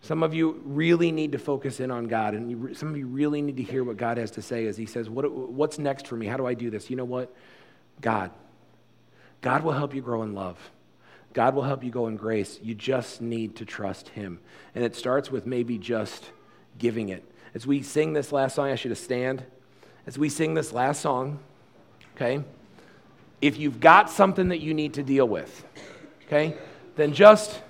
Some 0.00 0.22
of 0.24 0.34
you 0.34 0.60
really 0.64 1.12
need 1.12 1.32
to 1.32 1.38
focus 1.38 1.78
in 1.78 1.90
on 1.92 2.08
God, 2.08 2.34
and 2.34 2.50
you, 2.50 2.74
some 2.74 2.88
of 2.88 2.96
you 2.96 3.06
really 3.06 3.40
need 3.40 3.56
to 3.58 3.62
hear 3.62 3.84
what 3.84 3.96
God 3.96 4.18
has 4.18 4.32
to 4.32 4.42
say 4.42 4.66
as 4.66 4.76
He 4.76 4.86
says, 4.86 5.08
what, 5.08 5.30
What's 5.30 5.78
next 5.78 6.08
for 6.08 6.16
me? 6.16 6.26
How 6.26 6.36
do 6.36 6.46
I 6.46 6.54
do 6.54 6.70
this? 6.70 6.90
You 6.90 6.96
know 6.96 7.04
what? 7.04 7.32
God. 8.00 8.32
God 9.42 9.62
will 9.62 9.72
help 9.72 9.94
you 9.94 10.02
grow 10.02 10.22
in 10.22 10.34
love. 10.34 10.58
God 11.32 11.54
will 11.54 11.62
help 11.62 11.82
you 11.82 11.90
go 11.90 12.06
in 12.06 12.16
grace. 12.16 12.58
You 12.62 12.74
just 12.74 13.20
need 13.20 13.56
to 13.56 13.64
trust 13.64 14.10
Him. 14.10 14.40
And 14.74 14.84
it 14.84 14.94
starts 14.94 15.30
with 15.30 15.46
maybe 15.46 15.78
just 15.78 16.30
giving 16.78 17.08
it. 17.08 17.24
As 17.54 17.66
we 17.66 17.82
sing 17.82 18.12
this 18.12 18.32
last 18.32 18.54
song, 18.54 18.70
I 18.70 18.74
should 18.74 18.90
have 18.90 18.98
stand. 18.98 19.44
As 20.06 20.18
we 20.18 20.28
sing 20.28 20.54
this 20.54 20.72
last 20.72 21.00
song, 21.00 21.38
okay, 22.16 22.42
if 23.40 23.58
you've 23.58 23.80
got 23.80 24.10
something 24.10 24.48
that 24.48 24.60
you 24.60 24.74
need 24.74 24.94
to 24.94 25.02
deal 25.02 25.28
with, 25.28 25.64
okay, 26.26 26.56
then 26.96 27.12
just 27.12 27.60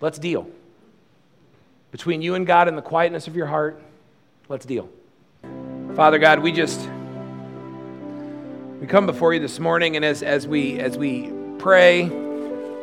let's 0.00 0.18
deal. 0.18 0.48
Between 1.90 2.22
you 2.22 2.34
and 2.34 2.46
God 2.46 2.68
and 2.68 2.76
the 2.76 2.82
quietness 2.82 3.28
of 3.28 3.36
your 3.36 3.46
heart, 3.46 3.82
let's 4.48 4.66
deal. 4.66 4.88
Father 5.94 6.18
God, 6.18 6.40
we 6.40 6.52
just 6.52 6.88
We 8.80 8.86
come 8.86 9.06
before 9.06 9.32
you 9.32 9.40
this 9.40 9.58
morning, 9.58 9.96
and 9.96 10.04
as, 10.04 10.22
as, 10.22 10.46
we, 10.46 10.78
as 10.78 10.98
we 10.98 11.32
pray 11.58 12.25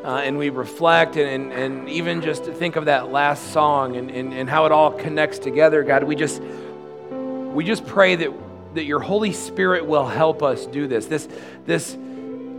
uh, 0.03 0.17
and 0.17 0.37
we 0.37 0.49
reflect 0.49 1.15
and, 1.15 1.51
and, 1.51 1.53
and 1.53 1.89
even 1.89 2.21
just 2.21 2.43
think 2.43 2.75
of 2.75 2.85
that 2.85 3.11
last 3.11 3.53
song 3.53 3.95
and, 3.95 4.11
and, 4.11 4.33
and 4.33 4.49
how 4.49 4.65
it 4.65 4.71
all 4.71 4.91
connects 4.91 5.39
together, 5.39 5.83
God, 5.83 6.03
we 6.03 6.15
just, 6.15 6.41
we 7.11 7.63
just 7.63 7.85
pray 7.85 8.15
that, 8.15 8.29
that 8.73 8.83
your 8.83 8.99
Holy 8.99 9.31
Spirit 9.31 9.85
will 9.85 10.07
help 10.07 10.43
us 10.43 10.65
do 10.65 10.87
this. 10.87 11.05
This, 11.05 11.29
this 11.65 11.95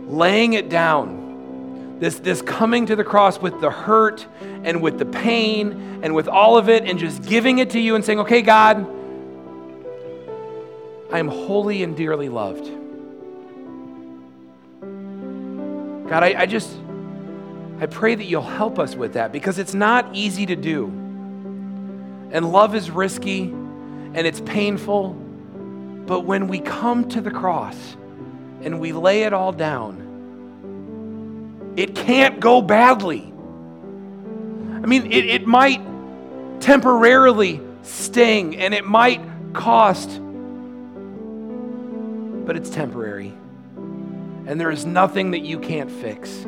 laying 0.07 0.53
it 0.53 0.69
down, 0.69 1.97
this, 1.99 2.19
this 2.19 2.41
coming 2.41 2.87
to 2.87 2.95
the 2.95 3.03
cross 3.03 3.39
with 3.39 3.61
the 3.61 3.69
hurt 3.69 4.25
and 4.63 4.81
with 4.81 4.97
the 4.97 5.05
pain 5.05 5.99
and 6.03 6.15
with 6.15 6.27
all 6.27 6.57
of 6.57 6.67
it, 6.69 6.83
and 6.85 6.97
just 6.97 7.23
giving 7.25 7.59
it 7.59 7.71
to 7.71 7.79
you 7.79 7.95
and 7.95 8.03
saying, 8.03 8.19
okay, 8.19 8.41
God, 8.41 8.87
I 11.11 11.19
am 11.19 11.27
holy 11.27 11.83
and 11.83 11.95
dearly 11.95 12.29
loved. 12.29 12.65
God, 16.09 16.23
I, 16.23 16.35
I 16.41 16.45
just, 16.45 16.69
I 17.79 17.87
pray 17.87 18.15
that 18.15 18.23
you'll 18.23 18.41
help 18.41 18.79
us 18.79 18.95
with 18.95 19.13
that 19.13 19.31
because 19.31 19.59
it's 19.59 19.73
not 19.73 20.15
easy 20.15 20.45
to 20.45 20.55
do. 20.55 20.85
And 22.31 22.51
love 22.51 22.73
is 22.73 22.89
risky 22.89 23.43
and 23.43 24.17
it's 24.17 24.39
painful. 24.41 25.13
But 26.05 26.21
when 26.21 26.47
we 26.47 26.59
come 26.59 27.09
to 27.09 27.19
the 27.19 27.31
cross 27.31 27.97
and 28.61 28.79
we 28.79 28.93
lay 28.93 29.23
it 29.23 29.33
all 29.33 29.51
down, 29.51 30.03
it 31.75 31.95
can't 31.95 32.39
go 32.39 32.61
badly. 32.61 33.33
I 34.83 34.87
mean, 34.87 35.11
it, 35.11 35.25
it 35.25 35.45
might 35.45 35.81
temporarily 36.61 37.59
sting 37.81 38.55
and 38.57 38.73
it 38.73 38.85
might 38.85 39.21
cost, 39.53 40.21
but 42.45 42.55
it's 42.55 42.69
temporary. 42.69 43.33
And 44.47 44.61
there 44.61 44.71
is 44.71 44.85
nothing 44.85 45.31
that 45.31 45.39
you 45.39 45.59
can't 45.59 45.91
fix. 45.91 46.45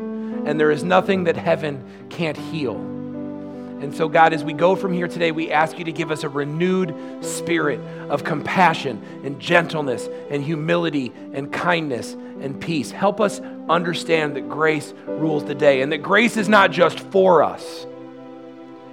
And 0.48 0.58
there 0.58 0.72
is 0.72 0.82
nothing 0.82 1.26
that 1.26 1.36
heaven 1.36 1.84
can't 2.10 2.38
heal. 2.38 2.78
And 2.78 3.94
so, 3.94 4.08
God, 4.08 4.32
as 4.32 4.46
we 4.46 4.54
go 4.54 4.78
from 4.78 4.94
here 4.94 5.10
today, 5.10 5.34
we 5.34 5.52
ask 5.52 5.78
you 5.78 5.84
to 5.84 5.92
give 5.92 6.10
us 6.10 6.24
a 6.24 6.30
renewed 6.30 6.96
spirit 7.20 7.82
of 8.10 8.24
compassion 8.24 9.04
and 9.26 9.42
gentleness 9.42 10.08
and 10.30 10.42
humility 10.42 11.12
and 11.34 11.52
kindness 11.52 12.14
and 12.14 12.62
peace. 12.62 12.92
Help 12.92 13.20
us 13.20 13.42
understand 13.68 14.38
that 14.38 14.48
grace 14.48 14.94
rules 15.06 15.44
the 15.44 15.54
day 15.54 15.82
and 15.82 15.92
that 15.92 15.98
grace 15.98 16.38
is 16.38 16.48
not 16.48 16.72
just 16.72 17.02
for 17.02 17.44
us, 17.44 17.86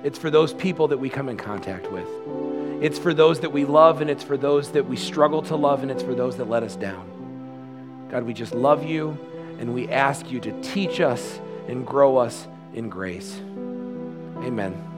it's 0.02 0.18
for 0.18 0.30
those 0.30 0.52
people 0.52 0.88
that 0.88 0.98
we 0.98 1.08
come 1.08 1.28
in 1.28 1.36
contact 1.36 1.90
with. 1.92 2.08
It's 2.82 2.98
for 2.98 3.14
those 3.14 3.38
that 3.40 3.52
we 3.52 3.64
love, 3.64 4.00
and 4.00 4.10
it's 4.10 4.24
for 4.24 4.36
those 4.36 4.72
that 4.72 4.86
we 4.86 4.96
struggle 4.96 5.40
to 5.42 5.54
love, 5.54 5.82
and 5.82 5.90
it's 5.90 6.02
for 6.02 6.16
those 6.16 6.36
that 6.38 6.50
let 6.50 6.64
us 6.64 6.74
down. 6.74 8.08
God, 8.10 8.24
we 8.24 8.34
just 8.34 8.54
love 8.54 8.84
you 8.84 9.16
and 9.58 9.72
we 9.72 9.88
ask 9.88 10.30
you 10.30 10.40
to 10.40 10.62
teach 10.62 11.00
us 11.00 11.40
and 11.68 11.86
grow 11.86 12.16
us 12.16 12.46
in 12.74 12.88
grace. 12.88 13.40
Amen. 14.42 14.93